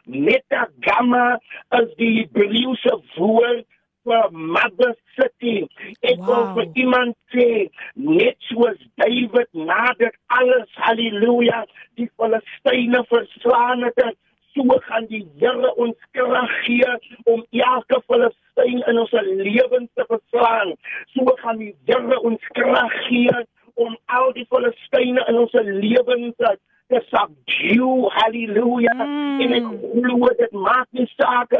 Metagama 0.08 1.38
is 1.80 1.90
die 1.98 2.24
Hebreëse 2.24 2.94
woord 3.18 3.64
vir 4.04 4.28
mother 4.32 4.92
city. 5.16 5.64
Ek 6.02 6.20
wow. 6.20 6.26
wil 6.28 6.44
vir 6.58 6.82
iemand 6.84 7.16
sê, 7.34 7.48
net 7.94 8.36
soos 8.50 8.80
David 9.00 9.48
na 9.52 9.92
dit 10.00 10.14
alles, 10.38 10.68
halleluja, 10.86 11.64
die 12.00 12.10
Filistyne 12.18 13.04
verslaan 13.10 13.86
het, 13.88 14.14
so 14.54 14.78
gaan 14.86 15.08
die 15.10 15.24
Here 15.40 15.72
ons 15.82 15.96
krag 16.14 16.52
gee 16.66 16.92
om 17.30 17.42
elke 17.50 18.00
Filistyn 18.06 18.84
in 18.90 19.00
ons 19.02 19.14
lewens 19.40 19.90
te 19.98 20.06
verslaan. 20.10 20.76
So 21.14 21.34
gaan 21.42 21.58
die 21.62 21.74
Here 21.88 22.20
ons 22.20 22.52
krag 22.58 22.94
gee 23.08 23.34
om 23.74 23.96
al 24.06 24.30
die 24.36 24.46
Filistyne 24.52 25.26
in 25.28 25.42
ons 25.42 25.58
lewens 25.58 26.38
te 26.38 26.54
te 26.92 27.00
subdue, 27.08 28.10
hallelujah. 28.12 28.94
Mm. 28.94 29.40
En 29.40 29.54
ek 29.56 29.68
glo 30.04 30.30
dit 30.38 30.52
maak 30.52 30.88
nie 30.92 31.06
saak 31.16 31.54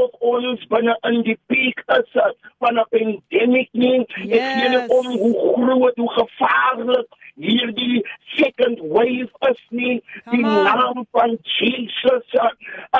of 0.00 0.09
ons 0.36 0.66
binne 0.72 0.96
in 1.10 1.22
die 1.22 1.38
piek 1.46 1.82
is 1.98 2.10
van 2.58 2.78
'n 2.78 2.84
pandemie 2.90 3.68
nie. 3.72 4.00
Ek 4.00 4.10
gee 4.16 4.68
nie 4.68 4.76
Yes. 4.76 4.88
om 4.98 5.06
hoe 5.06 5.54
groot, 5.54 5.96
hoe 5.96 6.10
gevaarlik 6.18 7.06
hierdie 7.40 8.02
second 8.36 8.78
wave 8.80 9.30
is 9.50 9.60
nie. 9.70 10.02
Die 10.30 10.42
Come 10.42 10.46
on. 10.58 10.64
naam 10.64 11.06
van 11.12 11.38
Jesus 11.58 12.24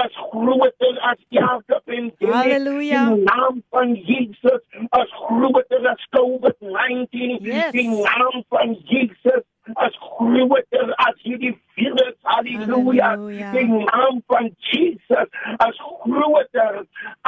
is 0.05 0.15
groter 0.31 0.94
as 1.11 1.19
elke 1.31 1.81
pandemie. 1.85 2.32
Hallelujah. 2.32 3.09
Die 3.15 3.24
naam 3.24 3.62
van 3.70 3.94
Jesus 3.94 4.61
is 5.02 5.11
groter 5.12 5.89
as 5.89 6.07
COVID-19. 6.16 7.39
Yes. 7.40 7.73
Die 7.73 7.89
naam 7.89 8.44
van 8.48 8.77
Jesus 8.85 9.43
groter 10.20 10.88
as 11.06 11.16
hierdie 11.24 11.55
virus. 11.74 12.16
Halleluja. 12.22 13.10
Halleluja. 13.10 13.52
Die 13.56 13.66
naam 13.66 14.22
van 14.26 14.51
Jesus 14.70 15.28
is 15.68 15.80
groter 16.05 16.84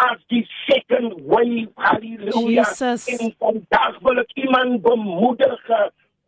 as 0.06 0.19
die 0.32 0.44
second 0.66 1.16
wave. 1.32 1.70
Halleluja. 1.74 2.66
Jesus. 2.69 3.09
En 3.16 3.35
vandag 3.39 3.98
wil 4.05 4.20
ek 4.24 4.36
iemand 4.44 4.82
bemoedig. 4.82 5.73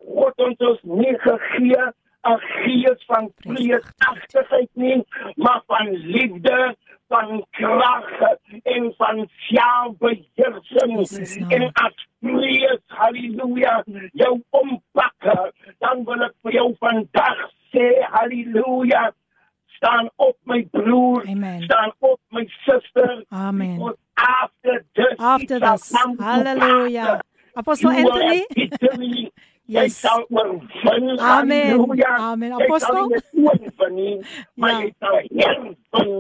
God 0.05 0.33
het 0.37 0.67
ons 0.71 0.81
nie 0.83 1.17
gegee 1.27 1.85
'n 2.25 2.41
gees 2.41 3.05
van 3.07 3.33
vreesagtigheid 3.37 4.69
nie, 4.73 5.05
maar 5.35 5.63
van 5.67 5.91
liefde, 5.91 6.77
van 7.09 7.47
krag 7.51 8.21
en 8.63 8.95
van 8.97 9.29
selfbeheersing. 9.29 11.07
En 11.49 11.71
as 11.73 12.07
vrees, 12.21 12.81
halleluja, 12.87 13.85
jou 14.13 14.43
ompak, 14.51 15.15
dan 15.85 16.05
wil 16.09 16.25
ek 16.27 16.35
vir 16.47 16.57
jou 16.59 16.71
vandag 16.81 17.45
sê, 17.73 17.85
halleluja, 18.15 19.05
staan 19.77 20.09
op 20.17 20.37
my 20.49 20.63
broer, 20.73 21.27
Amen. 21.29 21.63
staan 21.63 21.93
op 21.99 22.21
my 22.31 22.45
suster. 22.65 23.25
Amen. 23.29 23.77
After 24.15 24.85
this, 24.95 25.19
After 25.19 25.61
this. 25.61 25.93
Hallelujah. 26.19 27.21
Apostle 27.57 27.93
You 27.93 28.05
will 28.05 28.23
Anthony. 28.23 29.31
Jy 29.67 29.81
Yes. 29.87 29.95
sal 30.01 30.27
oorwin. 30.29 30.69
Amen. 31.19 31.71
Halleluja. 31.79 32.09
Amen. 32.19 32.51
Jy 32.51 32.57
sal 32.57 32.65
Apostel. 32.67 33.07
nie 33.33 33.45
oorwin 33.49 33.95
nie, 33.95 34.27
maar 34.57 34.71
Ja. 34.71 34.81
jy 34.81 34.93
sal 35.01 35.17
heerwin. 35.31 35.77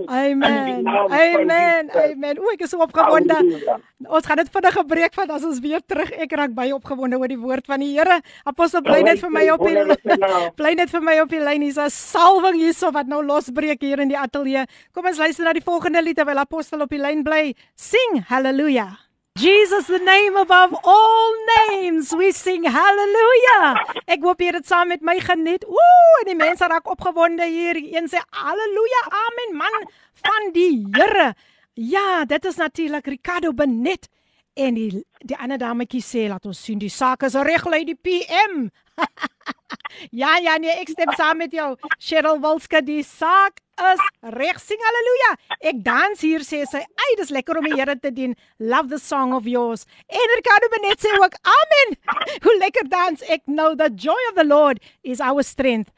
Amen. 0.08 0.86
Amen. 0.88 1.90
Amen. 1.92 2.38
O, 2.40 2.48
ek 2.54 2.62
is 2.62 2.70
so 2.70 2.78
opgewonde. 2.80 3.34
Halleluja. 3.34 3.76
Ons 4.08 4.26
gaan 4.26 4.36
dit 4.36 4.48
vinnig 4.48 4.72
gebreek 4.72 5.14
van 5.14 5.30
as 5.30 5.44
ons 5.44 5.60
weer 5.60 5.80
terug. 5.86 6.10
Ek 6.12 6.32
raak 6.32 6.54
baie 6.54 6.72
opgewonde 6.74 7.18
oor 7.18 7.28
die 7.28 7.38
woord 7.38 7.66
van 7.66 7.80
die 7.80 7.92
Here. 7.98 8.20
Apostel 8.44 8.80
bly 8.82 9.02
net 9.02 9.20
vir 9.20 9.30
my 9.30 9.44
op 9.50 9.60
die 9.60 9.76
bly 10.58 10.72
net 10.74 10.90
vir 10.90 11.02
my 11.02 11.18
op 11.20 11.28
die 11.28 11.40
lyn. 11.40 11.60
Hier's 11.62 11.76
'n 11.78 11.90
salwing 11.90 12.56
hierso 12.56 12.90
wat 12.92 13.06
nou 13.06 13.22
losbreek 13.22 13.80
hier 13.82 14.00
in 14.00 14.08
die 14.08 14.18
ateljee. 14.18 14.64
Kom 14.94 15.04
ons 15.06 15.18
luister 15.18 15.44
na 15.44 15.52
die 15.52 15.60
volgende 15.64 16.02
lied 16.02 16.16
terwyl 16.16 16.38
Apostel 16.38 16.80
op 16.80 16.88
die 16.88 16.98
lyn 16.98 17.22
bly. 17.22 17.54
Sing 17.76 18.24
hallelujah. 18.28 19.03
Jesus 19.36 19.88
the 19.88 19.98
name 19.98 20.36
above 20.36 20.76
all 20.84 21.34
names. 21.68 22.14
We 22.14 22.30
sing 22.30 22.62
hallelujah. 22.62 23.82
Ek 24.06 24.22
hoop 24.22 24.38
jy 24.38 24.52
het 24.54 24.68
saam 24.70 24.92
met 24.94 25.02
my 25.02 25.16
geniet. 25.18 25.64
Ooh, 25.66 26.12
en 26.20 26.28
die 26.30 26.36
mense 26.38 26.68
raak 26.70 26.86
opgewonde 26.86 27.48
hier. 27.50 27.74
Een 27.74 28.06
sê 28.06 28.22
hallelujah. 28.30 29.08
Amen 29.24 29.56
man 29.58 29.80
van 30.22 30.52
die 30.54 30.86
Here. 30.94 31.32
Ja, 31.74 32.22
dit 32.30 32.44
is 32.46 32.62
natuurlik 32.62 33.10
Ricardo 33.10 33.50
Benet 33.50 34.06
en 34.54 34.78
die 34.78 35.02
die 35.26 35.36
ander 35.42 35.58
dametjie 35.58 36.04
sê 36.06 36.28
laat 36.30 36.46
ons 36.46 36.62
sien 36.62 36.78
die 36.78 36.92
saak 36.92 37.26
is 37.26 37.34
reg 37.34 37.66
lei 37.66 37.82
die 37.90 37.98
PM. 37.98 38.68
Ja, 40.10 40.36
ja, 40.42 40.56
nee, 40.58 40.72
ek 40.80 40.90
stem 40.92 41.12
saam 41.16 41.38
met 41.38 41.52
jou. 41.54 41.74
Cheryl 42.02 42.40
Wilska, 42.42 42.80
die 42.84 43.02
saak 43.06 43.60
is 43.92 44.02
reg. 44.34 44.58
Sing 44.62 44.80
haleluja. 44.82 45.30
Ek 45.70 45.82
dans 45.84 46.20
hier 46.20 46.42
sê 46.46 46.64
sy, 46.66 46.82
"Ag, 46.82 47.12
dis 47.18 47.30
lekker 47.30 47.58
om 47.58 47.64
die 47.64 47.74
Here 47.74 47.96
te 47.98 48.10
dien. 48.10 48.34
Love 48.58 48.88
the 48.88 48.98
song 48.98 49.32
of 49.32 49.46
yours." 49.46 49.86
En 50.08 50.34
Ricardo 50.36 50.68
Benet 50.74 51.00
sê 51.00 51.14
ook, 51.18 51.34
"Amen." 51.42 51.96
Hoe 52.44 52.56
lekker 52.58 52.88
dans. 52.88 53.22
Ek 53.22 53.42
know 53.46 53.74
the 53.74 53.90
joy 53.94 54.20
of 54.30 54.34
the 54.34 54.44
Lord 54.44 54.80
is 55.02 55.20
our 55.20 55.42
strength. 55.42 55.90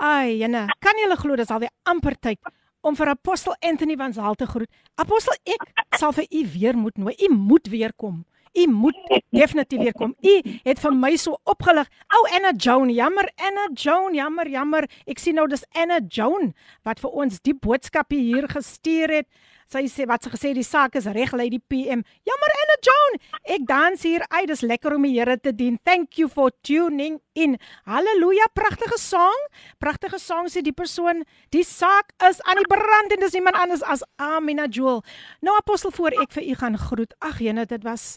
Ai, 0.00 0.38
jene, 0.40 0.66
kan 0.80 0.96
jy 0.96 1.16
glo 1.16 1.36
dis 1.36 1.50
alweer 1.50 1.70
amper 1.84 2.14
tyd 2.16 2.38
om 2.82 2.96
vir 2.96 3.08
apostel 3.12 3.54
Anthony 3.60 3.96
van 3.96 4.12
Zaal 4.12 4.34
te 4.34 4.46
groet. 4.46 4.70
Apostel, 4.96 5.34
ek 5.44 5.98
sal 5.98 6.12
vir 6.12 6.26
u 6.30 6.46
weer 6.54 6.76
moet 6.76 6.96
nooi. 6.96 7.14
U 7.28 7.28
moet 7.34 7.68
weer 7.68 7.92
kom. 7.92 8.24
U 8.58 8.66
moet 8.66 8.96
definitief 9.30 9.78
weer 9.78 9.94
kom. 9.94 10.14
U 10.20 10.34
het 10.64 10.80
vir 10.82 10.94
my 10.96 11.12
so 11.16 11.38
opgelig. 11.44 11.88
Ou 12.16 12.22
Anna 12.34 12.52
Joan, 12.56 12.90
jammer 12.90 13.30
Anna 13.36 13.68
Joan, 13.74 14.14
jammer, 14.14 14.48
jammer. 14.50 14.88
Ek 15.06 15.22
sien 15.22 15.38
nou 15.38 15.46
dis 15.50 15.64
Anna 15.78 16.00
Joan 16.08 16.52
wat 16.86 17.02
vir 17.02 17.14
ons 17.24 17.40
die 17.46 17.54
boodskap 17.54 18.10
hier 18.14 18.48
gestuur 18.50 19.20
het. 19.20 19.28
Sy 19.70 19.84
sê 19.86 20.02
wat 20.10 20.24
sy 20.26 20.30
gesê 20.32 20.50
die 20.50 20.66
saak 20.66 20.96
is 20.98 21.06
reg 21.06 21.30
die 21.30 21.60
PM. 21.70 22.00
Jammer 22.26 22.54
Anna 22.58 22.76
Joan. 22.82 23.18
Ek 23.54 23.66
dans 23.68 24.02
hier 24.02 24.24
uit. 24.26 24.48
Dis 24.50 24.64
lekker 24.66 24.96
om 24.96 25.06
die 25.06 25.14
Here 25.14 25.36
te 25.38 25.52
dien. 25.54 25.78
Thank 25.84 26.18
you 26.18 26.28
for 26.28 26.50
tuning 26.66 27.20
in. 27.34 27.56
Halleluja, 27.86 28.50
pragtige 28.52 28.98
sang. 28.98 29.46
Pragtige 29.78 30.18
sang 30.18 30.50
sê 30.50 30.60
die 30.60 30.74
persoon. 30.74 31.22
Die 31.54 31.62
saak 31.62 32.10
is 32.26 32.42
aan 32.42 32.58
die 32.58 32.66
brand 32.66 33.14
en 33.14 33.22
dis 33.22 33.38
niemand 33.38 33.62
anders 33.62 33.86
as 33.86 34.02
Amina 34.18 34.66
Joel. 34.66 35.04
Nou 35.40 35.54
apostel 35.54 35.94
voor 35.94 36.18
ek 36.18 36.34
vir 36.34 36.50
u 36.50 36.54
gaan 36.64 36.78
groet. 36.78 37.14
Ag 37.22 37.38
jene, 37.38 37.68
dit 37.70 37.86
was 37.86 38.16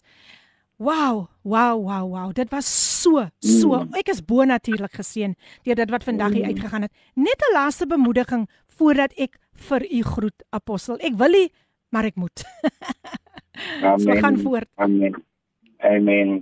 Wow, 0.84 1.30
wow, 1.44 1.78
wow, 1.78 2.10
wow. 2.10 2.34
Dit 2.34 2.50
was 2.50 2.66
so, 2.66 3.22
so. 3.40 3.86
Ek 3.94 4.10
is 4.10 4.24
bo 4.26 4.44
natuurlik 4.44 4.98
geseën 4.98 5.36
deur 5.64 5.78
dit 5.78 5.92
wat 5.94 6.04
vandag 6.04 6.34
hier 6.34 6.50
uitgegaan 6.50 6.88
het. 6.88 6.92
Net 7.14 7.40
'n 7.40 7.54
laaste 7.54 7.86
bemoediging 7.86 8.50
voordat 8.78 9.14
ek 9.18 9.38
vir 9.70 9.86
u 9.92 10.02
groet 10.04 10.46
apostel. 10.50 10.98
Ek 11.00 11.18
wil 11.20 11.38
nie, 11.38 11.52
maar 11.90 12.06
ek 12.10 12.16
moet. 12.16 12.46
Amen. 13.84 14.00
So 14.00 14.16
gaan 14.22 14.38
voort. 14.42 14.70
Amen. 14.76 15.24
Amen. 15.84 16.42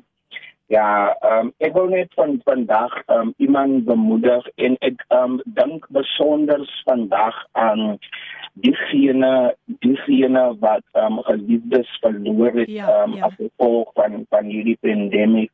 Ja, 0.71 1.15
ehm 1.19 1.47
um, 1.47 1.53
ek 1.59 1.73
wil 1.75 1.89
net 1.91 2.13
van 2.15 2.37
vandag 2.47 2.93
ehm 3.05 3.19
um, 3.19 3.33
iemand 3.43 3.83
bemoedig 3.85 4.45
en 4.55 4.77
ek 4.79 5.03
ehm 5.07 5.33
um, 5.33 5.41
dink 5.57 5.87
besonder 5.91 6.63
vandag 6.87 7.35
aan 7.51 7.97
diegene 8.53 9.55
diegene 9.83 10.43
wat 10.63 10.83
ehm 10.93 11.17
um, 11.17 11.23
geliefdes 11.27 11.91
verloor 11.99 12.55
het 12.61 12.71
Ja, 12.71 12.87
ehm 12.87 13.11
um, 13.11 13.17
ja. 13.17 13.25
as 13.27 13.35
gevolg 13.35 13.91
van 13.99 14.25
van 14.29 14.45
hierdie 14.45 14.77
pandemie. 14.79 15.49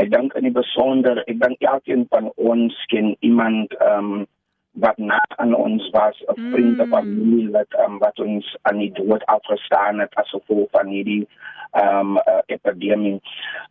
Ek 0.00 0.08
dink 0.16 0.32
in 0.32 0.48
die 0.48 0.56
besonder, 0.56 1.20
ek 1.28 1.40
dink 1.44 1.60
elkeen 1.60 2.06
van 2.08 2.32
ons 2.36 2.84
ken 2.92 3.16
iemand 3.20 3.76
ehm 3.80 4.12
um, 4.12 4.26
wat 4.74 4.96
na 4.98 5.24
aan 5.36 5.54
ons 5.54 5.90
was, 5.90 6.22
'n 6.26 6.40
Mm. 6.40 6.50
vriend 6.52 6.80
of 6.80 6.88
familie 6.88 7.50
wat 7.50 7.66
um, 7.78 7.98
wat 7.98 8.20
ons 8.20 8.56
aan 8.62 8.78
die 8.78 8.92
dood 8.92 9.26
afgestaan 9.26 9.98
het 9.98 10.14
as 10.14 10.30
gevolg 10.30 10.70
van 10.70 10.86
hierdie 10.86 11.28
ehm 11.70 11.98
um, 11.98 12.16
uh, 12.16 12.40
epidemie. 12.46 13.20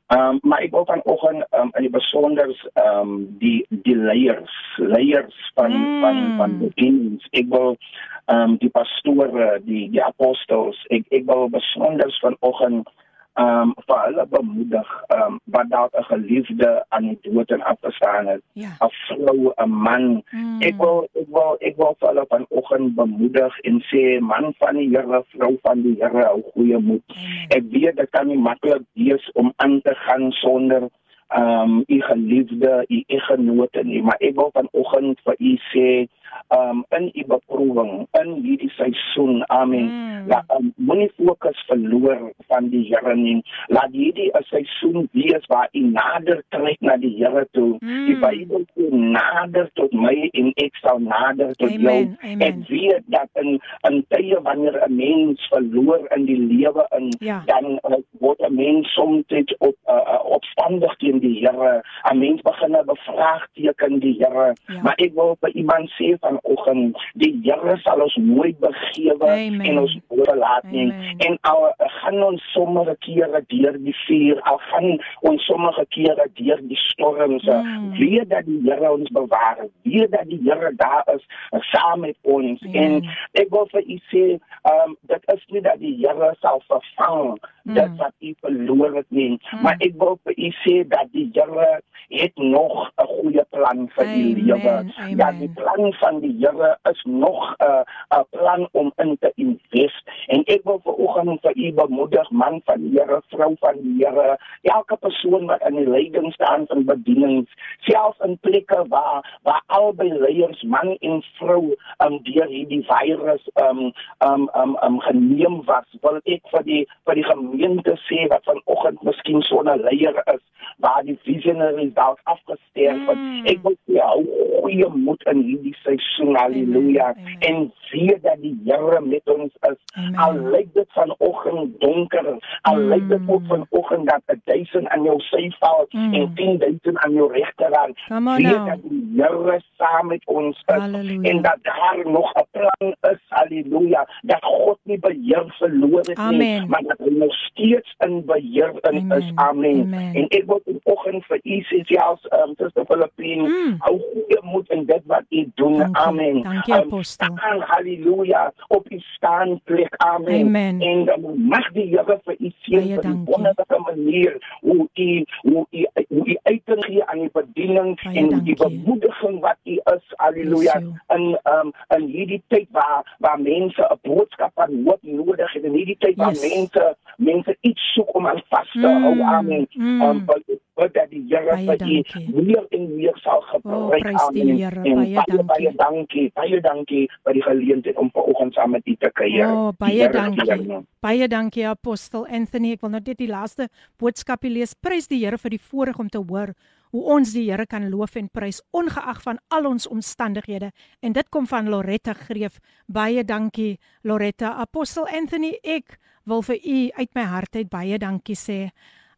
Ehm 0.08 0.20
um, 0.30 0.40
maar 0.42 0.62
ek 0.62 0.72
wil 0.72 0.86
vanoggend 0.86 1.46
um, 1.60 1.70
in 1.74 1.82
die 1.82 1.90
besonder 1.90 2.70
ehm 2.74 3.00
um, 3.00 3.36
die 3.40 3.66
die 3.70 3.96
leiers, 3.98 4.56
leiers 4.78 5.52
van 5.56 5.72
Mm. 5.72 6.00
van 6.00 6.34
van 6.38 6.58
bediening. 6.58 7.24
Ek 7.32 7.46
wil 7.50 7.78
ehm 8.26 8.40
um, 8.40 8.58
die 8.58 8.70
pastore, 8.70 9.62
die 9.64 9.90
die 9.90 10.04
apostels, 10.04 10.86
ek 10.90 11.04
ek 11.10 11.26
wil 11.26 11.50
besonder 11.50 12.18
vanoggend 12.22 12.88
ehm 12.88 13.04
um, 13.36 13.74
vir 13.88 14.00
hulle 14.06 14.26
bemoedig 14.30 14.90
ehm 15.08 15.22
um, 15.26 15.40
wat 15.56 15.70
dalk 15.70 15.94
'n 16.00 16.04
geliefde 16.04 16.86
aan 16.90 17.08
die 17.08 17.20
dood 17.22 17.52
en 17.52 17.62
afgestaan 17.62 18.28
het 18.28 18.42
Ja. 18.54 18.70
'n 18.82 18.90
vrou, 19.08 19.54
'n 19.58 19.70
man. 19.70 20.24
Mm. 20.32 20.62
Ek 20.62 20.78
wil 20.78 21.08
ek 21.22 21.28
wil 21.28 21.58
ek 21.60 21.76
wil 21.78 21.96
vir 22.00 22.08
hulle 22.10 22.26
vanoggend 22.30 22.96
bemoedig 22.96 23.60
en 23.60 23.84
sê 23.92 24.20
man 24.20 24.54
van 24.58 24.76
die 24.76 24.90
Here, 24.94 25.24
vrou 25.28 25.58
van 25.62 25.82
die 25.82 25.96
Here, 26.00 26.26
hou 26.26 26.42
goeie 26.54 26.80
moed. 26.80 27.04
Amen. 27.08 27.48
Ek 27.50 27.64
weet 27.72 27.96
dit 27.96 28.10
kan 28.10 28.28
nie 28.28 28.38
maklik 28.38 28.84
wees 28.94 29.32
om 29.34 29.54
aan 29.56 29.82
te 29.82 29.96
gaan 29.96 30.32
sonder 30.32 30.90
ehm 31.28 31.62
um, 31.62 31.84
u 31.88 32.02
geliefde, 32.02 32.86
u 32.88 33.04
eggenote 33.08 33.84
nie, 33.84 34.02
maar 34.02 34.18
ek 34.20 34.36
wil 34.36 34.50
vanoggend 34.54 35.20
vir 35.24 35.36
u 35.40 35.58
sê 35.72 35.88
ehm 35.88 36.23
um, 36.50 36.86
in 36.90 37.12
u 37.14 37.24
beproewing, 37.28 38.08
in 38.22 38.34
hierdie 38.44 38.72
seisoen, 38.78 39.44
amen. 39.50 39.90
Mm. 39.90 40.28
Laat 40.28 40.52
um, 40.56 40.74
moenie 40.76 41.12
fokus 41.18 41.64
verloor 41.68 42.32
van 42.48 42.70
die 42.70 42.84
Here 42.88 43.16
nie. 43.16 43.44
Laat 43.68 43.92
hierdie 43.92 44.32
'n 44.32 44.44
seisoen 44.44 45.10
wees 45.12 45.46
waar 45.48 45.70
u 45.72 45.80
nader 45.80 46.44
trek 46.50 46.80
na 46.80 46.98
die 46.98 47.16
Here 47.18 47.48
toe. 47.52 47.78
Mm. 47.80 48.06
Die 48.06 48.16
Bybel 48.16 48.66
sê 48.76 48.90
nader 48.92 49.70
tot 49.74 49.94
my 49.94 50.30
en 50.34 50.52
ek 50.56 50.76
sal 50.82 51.00
nader 51.00 51.54
tot 51.56 51.70
jou. 51.72 51.90
Amen, 51.90 52.18
amen. 52.22 52.42
Ek 52.42 52.68
weet 52.68 53.04
dat 53.06 53.30
in 53.34 53.60
in 53.90 54.06
tye 54.10 54.40
wanneer 54.42 54.80
'n 54.88 54.96
mens 54.96 55.48
verloor 55.52 56.08
in 56.16 56.26
die 56.26 56.40
lewe 56.40 56.88
in 56.98 57.12
Ja. 57.20 57.44
dan 57.46 57.80
uh, 57.84 57.98
word 58.20 58.40
'n 58.40 58.56
mens 58.56 58.94
soms 58.94 59.24
op 59.58 59.76
uh, 59.88 59.96
uh, 59.96 60.26
opstandig 60.26 60.96
teen 60.98 61.20
die 61.20 61.40
Here. 61.46 61.82
'n 62.12 62.18
Mens 62.18 62.42
begin 62.42 62.72
'n 62.72 62.86
bevraagteken 62.86 64.00
die 64.00 64.16
Here. 64.20 64.56
Ja. 64.68 64.82
Maar 64.82 64.96
ek 64.96 65.14
wil 65.14 65.38
vir 65.40 65.50
iemand 65.50 65.90
sê 66.00 66.18
vanoggend, 66.24 66.98
die 67.20 67.32
Here 67.44 67.76
sal 67.84 68.02
ons 68.06 68.16
nooit 68.16 68.58
begewe 68.64 69.28
Amen. 69.30 69.62
en 69.68 69.80
ons 69.84 69.98
oorlaat 70.08 70.64
nie. 70.72 70.88
Amen. 70.92 71.18
En 71.28 71.38
al 71.52 71.66
uh, 71.68 71.88
gaan 72.00 72.24
ons 72.24 72.44
sommige 72.54 72.96
kere 73.06 73.44
deur 73.52 73.78
die 73.84 73.96
vuur, 74.06 74.42
al 74.50 74.60
gaan 74.70 74.90
ons 75.30 75.46
sommige 75.46 75.86
kere 75.96 76.28
deur 76.40 76.62
die 76.72 76.80
storms, 76.90 77.44
Mm. 77.44 77.68
mm. 77.68 77.92
weet 78.00 78.30
dat 78.30 78.46
die 78.46 78.62
Here 78.64 78.92
ons 78.92 79.10
bewaar, 79.12 79.58
weet 79.84 80.12
dat 80.12 80.30
die 80.30 80.40
Here 80.46 80.72
daar 80.76 81.04
is 81.16 81.26
uh, 81.52 81.60
saam 81.62 82.00
met 82.00 82.16
ons. 82.22 82.62
Amen. 82.64 83.04
En 83.04 83.42
ek 83.42 83.50
wil 83.52 83.68
vir 83.72 83.84
u 83.88 83.98
sê, 84.12 84.24
um, 84.72 84.96
dit 85.12 85.32
is 85.36 85.44
nie 85.52 85.62
dat 85.62 85.80
die 85.80 85.96
Here 86.00 86.36
sal 86.40 86.62
vervang 86.68 87.38
Mm. 87.64 87.74
dit 87.74 87.92
wat 87.98 88.12
u 88.20 88.34
verloor 88.42 88.96
het 88.96 89.06
nie, 89.16 89.40
maar 89.64 89.76
ek 89.80 89.94
wil 89.98 90.18
vir 90.28 90.34
u 90.36 90.50
sê 90.66 90.74
dat 90.88 91.08
die 91.14 91.30
Here 91.34 91.80
het 92.10 92.36
nog 92.36 92.92
'n 93.00 93.08
goeie 93.08 93.46
plan 93.50 93.88
vir 93.96 94.06
u 94.06 94.26
lewe. 94.48 94.74
Ja, 95.18 95.32
die 95.32 95.50
plan 95.56 95.94
van 96.04 96.20
die 96.20 96.36
Here 96.40 96.78
is 96.92 97.02
nog 97.04 97.56
'n 97.58 97.64
uh, 97.64 97.84
'n 98.20 98.26
plan 98.30 98.68
om 98.72 98.92
in 98.96 99.18
te 99.20 99.32
invest. 99.36 100.04
En 100.28 100.44
ek 100.44 100.62
wil 100.64 100.80
vanoggend 100.84 101.42
vir 101.42 101.56
u 101.56 101.74
bemoedig, 101.74 102.30
man 102.32 102.62
van 102.66 102.80
die 102.82 103.00
Here, 103.00 103.22
vrou 103.28 103.56
van 103.60 103.76
die 103.82 104.06
Here, 104.06 104.38
elke 104.62 104.98
persoon 104.98 105.46
wat 105.46 105.62
in 105.68 105.76
die 105.76 105.90
leiding 105.90 106.34
staan 106.34 106.66
van 106.68 106.86
bedienings, 106.86 107.52
selfs 107.80 108.20
in 108.20 108.38
plekke 108.42 108.86
waar 108.88 109.40
waar 109.44 109.64
albei 109.66 110.14
leiers, 110.14 110.62
man 110.62 110.96
en 111.00 111.24
vrou, 111.38 111.76
um, 112.06 112.20
deur 112.24 112.48
hierdie 112.48 112.86
virus 112.88 113.44
um 113.68 113.92
um 114.28 114.50
um, 114.62 114.78
um 114.84 115.00
geneem 115.00 115.64
was, 115.66 115.88
wil 116.02 116.20
ek 116.24 116.42
vir 116.52 116.64
die 116.64 116.84
vir 117.06 117.16
die 117.16 117.28
gemeente 117.30 117.98
sê 118.08 118.28
wat 118.28 118.44
vanoggend 118.44 119.04
miskien 119.04 119.42
sonder 119.42 119.78
leier 119.78 120.22
is, 120.34 120.44
waar 120.78 121.04
die 121.04 121.20
visionaries 121.24 121.94
dalk 121.94 122.20
afgesterf 122.24 123.08
het. 123.08 123.18
Mm. 123.18 123.46
Ek 123.46 123.64
wil 123.64 123.78
sê 123.88 124.00
hou 124.00 124.24
goeie 124.62 124.90
moed 124.96 125.24
in 125.32 125.44
hierdie 125.48 125.76
seisoen. 126.00 126.36
Halleluja. 126.36 127.08
Amen. 127.18 127.36
En 127.40 127.74
weet 127.92 128.24
dat 128.24 128.38
die 128.42 128.62
Here 128.66 129.02
met 129.02 129.22
ons 129.26 129.52
is. 129.62 129.78
Amen. 129.96 130.16
Al 130.16 130.34
lyk 130.34 130.74
dit 130.74 130.86
vanoggend 130.88 131.80
donker, 131.80 132.38
al 132.62 132.76
Mm. 132.76 132.88
lyk 132.90 133.10
dit 133.10 133.20
ook 133.28 133.42
vanoggend 133.48 134.10
dat 134.10 134.22
'n 134.28 134.42
duisend 134.46 134.88
aan 134.88 135.04
jou 135.04 135.20
sy 135.20 135.52
val 135.60 135.86
Mm. 135.90 136.14
en 136.14 136.34
10000 136.34 136.98
aan 136.98 137.14
jou 137.14 137.32
regterkant. 137.34 137.98
Weet 138.08 138.20
now. 138.40 138.68
dat 138.68 138.80
die 138.84 139.02
Here 139.18 139.62
saam 139.78 140.08
met 140.08 140.26
ons 140.26 140.58
is 140.58 140.64
Halleluja. 140.76 141.30
en 141.30 141.42
dat 141.42 141.58
daar 141.62 142.00
nog 142.12 142.32
'n 142.34 142.46
plan 142.52 142.96
is. 143.12 143.20
Halleluja. 143.30 144.08
Dat 144.22 144.44
God 144.44 144.78
nie 144.84 145.00
beheer 145.00 145.44
verloor 145.58 145.98
het 146.00 146.08
nie, 146.08 146.18
Amen. 146.18 146.70
maar 146.70 146.82
dat 146.88 146.98
hy 146.98 147.10
nog 147.18 147.34
steeds 147.34 147.96
in 148.00 148.26
beheer 148.26 148.72
in 148.82 148.98
Amen. 149.00 149.18
is. 149.18 149.32
Amen. 149.36 149.82
Amen. 149.82 150.16
En 150.16 150.28
ek 150.28 150.44
wil 150.46 150.62
vanoggend 150.66 151.26
vir 151.26 151.40
u 151.44 151.60
sê 151.62 151.84
selfs 151.84 152.26
um, 152.32 152.54
Suster 152.58 152.86
Filippine, 152.86 153.48
Mm. 153.48 153.76
hou 153.80 154.00
goeie 154.00 154.40
moed 154.42 154.70
in 154.70 154.86
dit 154.86 155.02
wat 155.06 155.24
u 155.30 155.52
doen. 155.56 155.76
Dankie. 155.84 156.02
Amen. 156.06 156.42
Dankie, 156.42 156.74
Um, 156.74 156.80
apostel. 156.80 157.28
staan, 157.38 157.60
Halleluja. 157.62 158.54
Op 158.68 158.92
u 158.92 159.00
staanplek. 159.00 159.94
Amen. 159.98 160.42
Amen. 160.48 160.82
En 160.82 161.06
dan 161.06 161.22
mag 161.48 161.72
die 161.72 161.88
Here 161.90 162.20
vir 162.26 162.36
u 162.40 162.52
seën 162.62 162.82
die 162.88 163.00
dankie. 163.00 163.34
wonderlike 163.34 163.80
manier 163.86 164.58
hoe 164.62 164.88
u 164.94 165.26
hoe 165.42 165.66
u 165.72 165.88
hoe 166.08 166.26
u 166.28 166.38
uiting 166.44 166.86
gee 166.86 167.06
aan 167.06 167.20
die 167.20 167.30
bediening 167.34 168.02
Baie 168.04 168.18
en 168.18 168.28
die 168.28 168.56
dankie. 168.56 168.56
bemoediging 168.56 169.40
wat 169.40 169.58
u 169.64 169.72
is. 169.72 170.12
You. 170.24 170.94
In 171.08 171.40
um 171.44 171.72
in 171.98 172.08
hierdie 172.08 172.44
tyd 172.48 172.68
waar 172.72 173.16
waar 173.20 173.40
mense 173.42 173.82
'n 173.82 173.98
boodskap 174.14 174.52
van 174.56 174.84
hoop 174.86 175.00
nodig 175.02 175.54
het 175.54 175.64
en 175.64 175.72
hierdie 175.74 175.98
tyd 176.00 176.16
waar 176.16 176.30
Yes. 176.34 176.54
mense 176.56 176.96
mense 177.18 177.58
iets 177.62 177.94
soek 177.94 178.16
om 178.16 178.28
aan 178.28 178.42
vas 178.50 178.72
te 178.72 178.78
Mm, 178.88 179.02
hou. 179.04 179.22
Amen. 179.22 179.68
mm. 179.74 180.02
Um, 180.02 180.26
but 180.76 180.94
dat 180.94 181.10
die 181.12 181.22
Here 181.30 181.54
Baie 181.54 181.78
vir 181.78 182.22
u 182.22 182.42
meer 182.42 182.66
en 182.72 182.96
meer 182.96 183.18
sal 183.22 183.40
Oh, 183.44 183.50
gebruik. 183.52 184.04
die 184.04 184.42
Amen. 184.44 184.58
Here. 184.58 184.82
En 184.84 184.96
Baie 184.96 185.14
dankie. 185.16 185.44
baie 185.44 185.74
dankie. 185.78 186.32
Baie 186.36 186.62
dankie 186.62 187.10
vir 187.24 187.34
die 187.34 187.42
geleentheid 187.44 187.98
om 187.98 188.10
vanoggend 188.14 188.54
saam 188.54 188.72
met 188.72 188.88
u 188.88 188.96
te 188.96 189.10
kuier. 189.14 189.48
Oh, 189.48 189.70
Die 189.70 189.78
baie 189.78 190.00
Here 190.02 190.12
dankie. 190.14 190.80
Baie 191.02 191.28
dankie 191.28 191.68
apostel 191.68 192.26
Anthony. 192.28 192.72
Ek 192.74 192.82
wil 192.82 192.90
nou 192.90 193.02
net 193.06 193.18
die 193.18 193.28
laaste 193.28 193.68
boodskapie 194.00 194.50
lees. 194.50 194.74
Prys 194.74 195.08
die 195.08 195.20
Here 195.26 195.38
vir 195.38 195.50
die 195.50 195.60
voorreg 195.62 196.00
om 196.00 196.10
te 196.10 196.18
hoor 196.18 196.54
hoe 196.94 197.04
ons 197.16 197.34
die 197.34 197.50
Here 197.50 197.66
kan 197.66 197.90
loof 197.90 198.16
en 198.16 198.30
prys 198.30 198.62
ongeag 198.72 199.22
van 199.24 199.40
al 199.50 199.66
ons 199.66 199.88
omstandighede. 199.88 200.72
En 201.02 201.14
dit 201.14 201.30
kom 201.30 201.48
van 201.48 201.70
Loretta 201.70 202.14
Greef. 202.14 202.60
Baie 202.88 203.24
dankie 203.24 203.80
Loretta. 204.04 204.56
Apostel 204.62 205.08
Anthony, 205.08 205.58
ek 205.64 205.98
wil 206.26 206.42
vir 206.42 206.56
u 206.66 206.90
uit 206.98 207.10
my 207.16 207.24
hart 207.24 207.56
uit 207.56 207.70
baie 207.70 207.98
dankie 207.98 208.36
sê. 208.36 208.70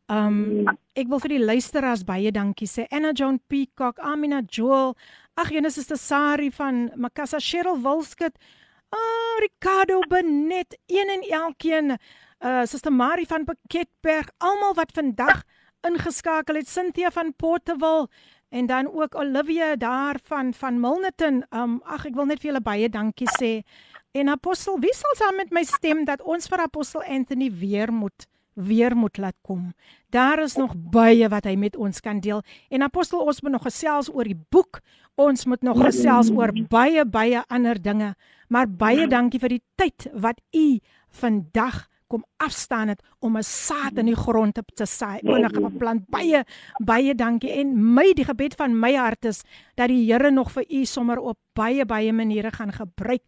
Um 0.06 0.68
ek 0.94 1.08
wil 1.10 1.18
vir 1.24 1.32
die 1.34 1.42
luisteraars 1.42 2.04
baie 2.06 2.30
dankie 2.32 2.68
sê. 2.70 2.86
Anna 2.94 3.10
John 3.18 3.40
Peacock, 3.50 3.98
Amina 3.98 4.44
Joel, 4.46 4.94
ag 5.34 5.50
Jenes 5.50 5.80
is 5.82 5.90
te 5.90 5.98
Sari 5.98 6.52
van 6.54 6.92
Makassa 6.96 7.40
Cheryl 7.42 7.82
Wilskut, 7.82 8.38
ah 8.94 9.40
Ricardo 9.42 10.04
Benet, 10.10 10.78
een 10.86 11.10
en 11.10 11.26
elkeen, 11.26 11.98
uh 12.46 12.62
Suster 12.70 12.94
Marie 12.94 13.26
van 13.26 13.48
Pakketberg, 13.50 14.30
almal 14.38 14.78
wat 14.78 14.94
vandag 14.94 15.42
ingeskakel 15.82 16.62
het, 16.62 16.70
Cynthia 16.70 17.10
van 17.10 17.34
Portable 17.34 18.06
en 18.54 18.70
dan 18.70 18.88
ook 18.88 19.18
Olivia 19.18 19.76
daar 19.76 20.22
van 20.24 20.54
van 20.54 20.80
Milnerton. 20.80 21.42
Um 21.50 21.82
ag 21.84 22.06
ek 22.06 22.14
wil 22.14 22.30
net 22.30 22.46
vir 22.46 22.52
julle 22.52 22.62
baie 22.62 22.90
dankie 22.90 23.28
sê. 23.42 23.66
En 24.14 24.30
apostel, 24.30 24.78
wie 24.80 24.94
sal 24.94 25.18
saam 25.18 25.42
met 25.42 25.52
my 25.52 25.66
stem 25.66 26.06
dat 26.06 26.22
ons 26.22 26.48
vir 26.48 26.62
apostel 26.62 27.02
Anthony 27.02 27.50
weer 27.50 27.92
moet 27.92 28.30
weer 28.56 28.96
moet 28.96 29.18
laat 29.18 29.36
kom. 29.42 29.74
Daar 30.10 30.40
is 30.44 30.56
nog 30.56 30.74
baie 30.76 31.28
wat 31.30 31.44
hy 31.44 31.56
met 31.56 31.76
ons 31.76 32.00
kan 32.00 32.20
deel. 32.20 32.42
En 32.70 32.82
apostel, 32.82 33.20
ons 33.20 33.42
moet 33.42 33.52
nog 33.52 33.68
gesels 33.68 34.10
oor 34.10 34.24
die 34.24 34.40
boek. 34.50 34.82
Ons 35.16 35.46
moet 35.46 35.62
nog 35.62 35.80
gesels 35.84 36.32
oor 36.32 36.52
baie 36.70 37.06
baie 37.06 37.44
ander 37.48 37.82
dinge. 37.82 38.16
Maar 38.48 38.70
baie 38.70 39.08
dankie 39.08 39.40
vir 39.40 39.58
die 39.58 39.64
tyd 39.76 40.10
wat 40.14 40.42
u 40.56 40.80
vandag 41.10 41.86
kom 42.08 42.24
afstaan 42.38 42.88
het 42.88 43.02
om 43.20 43.38
'n 43.38 43.44
saad 43.44 43.98
in 43.98 44.06
die 44.06 44.16
grond 44.16 44.60
te 44.76 44.86
saai. 44.86 45.20
Enige 45.20 45.62
beplant 45.62 46.10
baie 46.10 46.44
baie 46.84 47.16
dankie 47.16 47.52
en 47.52 47.94
my 47.94 48.14
die 48.14 48.26
gebed 48.26 48.56
van 48.56 48.80
my 48.80 48.94
hart 48.96 49.26
is 49.26 49.42
dat 49.76 49.88
die 49.88 50.12
Here 50.12 50.32
nog 50.32 50.52
vir 50.52 50.66
u 50.70 50.86
sommer 50.86 51.20
op 51.20 51.38
baie 51.54 51.86
baie 51.86 52.14
maniere 52.14 52.52
gaan 52.52 52.72
gebruik 52.72 53.24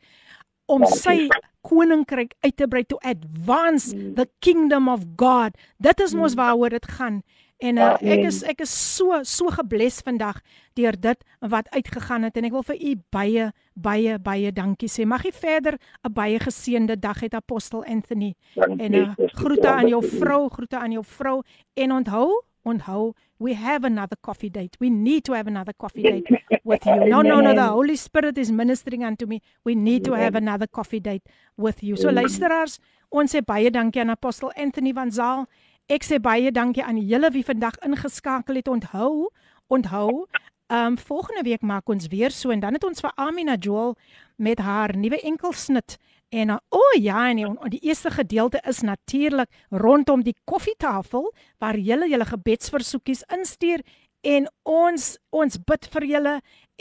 om 0.66 0.86
sy 0.86 1.28
koninkryk 1.68 2.38
uit 2.46 2.56
te 2.58 2.68
brei 2.68 2.86
to 2.88 3.00
advance 3.04 3.92
mm. 3.96 4.16
the 4.16 4.28
kingdom 4.40 4.88
of 4.88 5.04
God. 5.20 5.58
Dit 5.78 6.00
is 6.00 6.16
mos 6.16 6.36
mm. 6.36 6.42
waaroor 6.42 6.78
dit 6.78 6.88
gaan. 6.98 7.22
En 7.58 7.80
uh, 7.82 7.96
ek 8.06 8.28
is 8.30 8.44
ek 8.46 8.60
is 8.62 8.70
so 8.70 9.18
so 9.26 9.50
gebless 9.50 10.04
vandag 10.06 10.44
deur 10.78 10.94
dit 11.02 11.24
wat 11.42 11.70
uitgegaan 11.74 12.28
het 12.28 12.36
en 12.38 12.46
ek 12.46 12.54
wil 12.54 12.66
vir 12.68 12.78
u 12.78 12.92
baie 13.14 13.48
baie 13.74 14.18
baie 14.22 14.52
dankie 14.54 14.90
sê. 14.94 15.08
Mag 15.10 15.26
jy 15.26 15.34
verder 15.34 15.80
'n 16.06 16.14
baie 16.14 16.38
geseënde 16.38 17.00
dag 17.02 17.24
hê 17.26 17.32
Apostel 17.34 17.84
Anthony. 17.86 18.36
En 18.56 18.94
uh, 18.94 19.10
groete 19.42 19.70
aan 19.70 19.90
jou 19.90 20.04
vrou, 20.06 20.50
groete 20.50 20.78
aan 20.78 20.92
jou 20.92 21.04
vrou 21.04 21.42
en 21.74 21.92
onthou 21.92 22.46
onthou 22.62 23.14
we 23.40 23.54
have 23.54 23.84
another 23.84 24.16
coffee 24.22 24.50
date. 24.50 24.78
We 24.80 24.90
need 24.90 25.24
to 25.26 25.34
have 25.34 25.48
another 25.48 25.74
coffee 25.74 26.04
date 26.04 26.26
with 26.64 26.86
you. 26.86 27.06
No, 27.06 27.22
no, 27.22 27.40
no. 27.40 27.54
The 27.54 27.68
Holy 27.68 27.96
Spirit 27.96 28.38
is 28.38 28.52
ministering 28.52 29.04
unto 29.04 29.26
me. 29.26 29.42
We 29.64 29.76
need 29.76 30.04
to 30.06 30.14
have 30.14 30.36
another 30.36 30.68
coffee 30.68 31.00
date 31.00 31.24
with 31.56 31.84
you. 31.84 31.96
So 31.96 32.10
luisteraars, 32.10 32.80
ons 33.10 33.32
sê 33.32 33.44
baie 33.46 33.72
dankie 33.72 34.02
aan 34.02 34.12
Apostel 34.12 34.52
Anthony 34.58 34.94
van 34.94 35.12
Zaal. 35.12 35.46
Ek 35.88 36.04
sê 36.04 36.20
baie 36.20 36.52
dankie 36.52 36.84
aan 36.84 36.98
julle 37.00 37.32
wie 37.32 37.46
vandag 37.46 37.78
ingeskakel 37.86 38.60
het. 38.60 38.68
Onthou, 38.68 39.30
onthou, 39.72 40.28
ehm 40.68 40.86
um, 40.86 40.98
volgende 40.98 41.44
week 41.48 41.62
maak 41.62 41.90
ons 41.90 42.08
weer 42.12 42.32
so 42.32 42.50
en 42.52 42.60
dan 42.60 42.74
het 42.76 42.84
ons 42.84 43.00
vir 43.00 43.12
Amina 43.16 43.56
Joel 43.56 43.96
met 44.36 44.60
haar 44.60 44.98
nuwe 44.98 45.22
enkelsnit 45.22 45.96
En 46.30 46.52
o 46.52 46.60
oh 46.70 47.02
ja, 47.02 47.30
en 47.30 47.36
die, 47.40 47.70
die 47.70 47.80
eerste 47.88 48.12
gedeelte 48.12 48.60
is 48.68 48.82
natuurlik 48.82 49.50
rondom 49.70 50.24
die 50.24 50.36
koffietafel 50.44 51.32
waar 51.58 51.78
julle 51.80 52.10
julle 52.10 52.26
gebedsversoekies 52.28 53.24
instuur 53.32 53.84
en 54.28 54.50
ons 54.64 55.14
ons 55.30 55.60
bid 55.70 55.88
vir 55.94 56.06
julle 56.12 56.34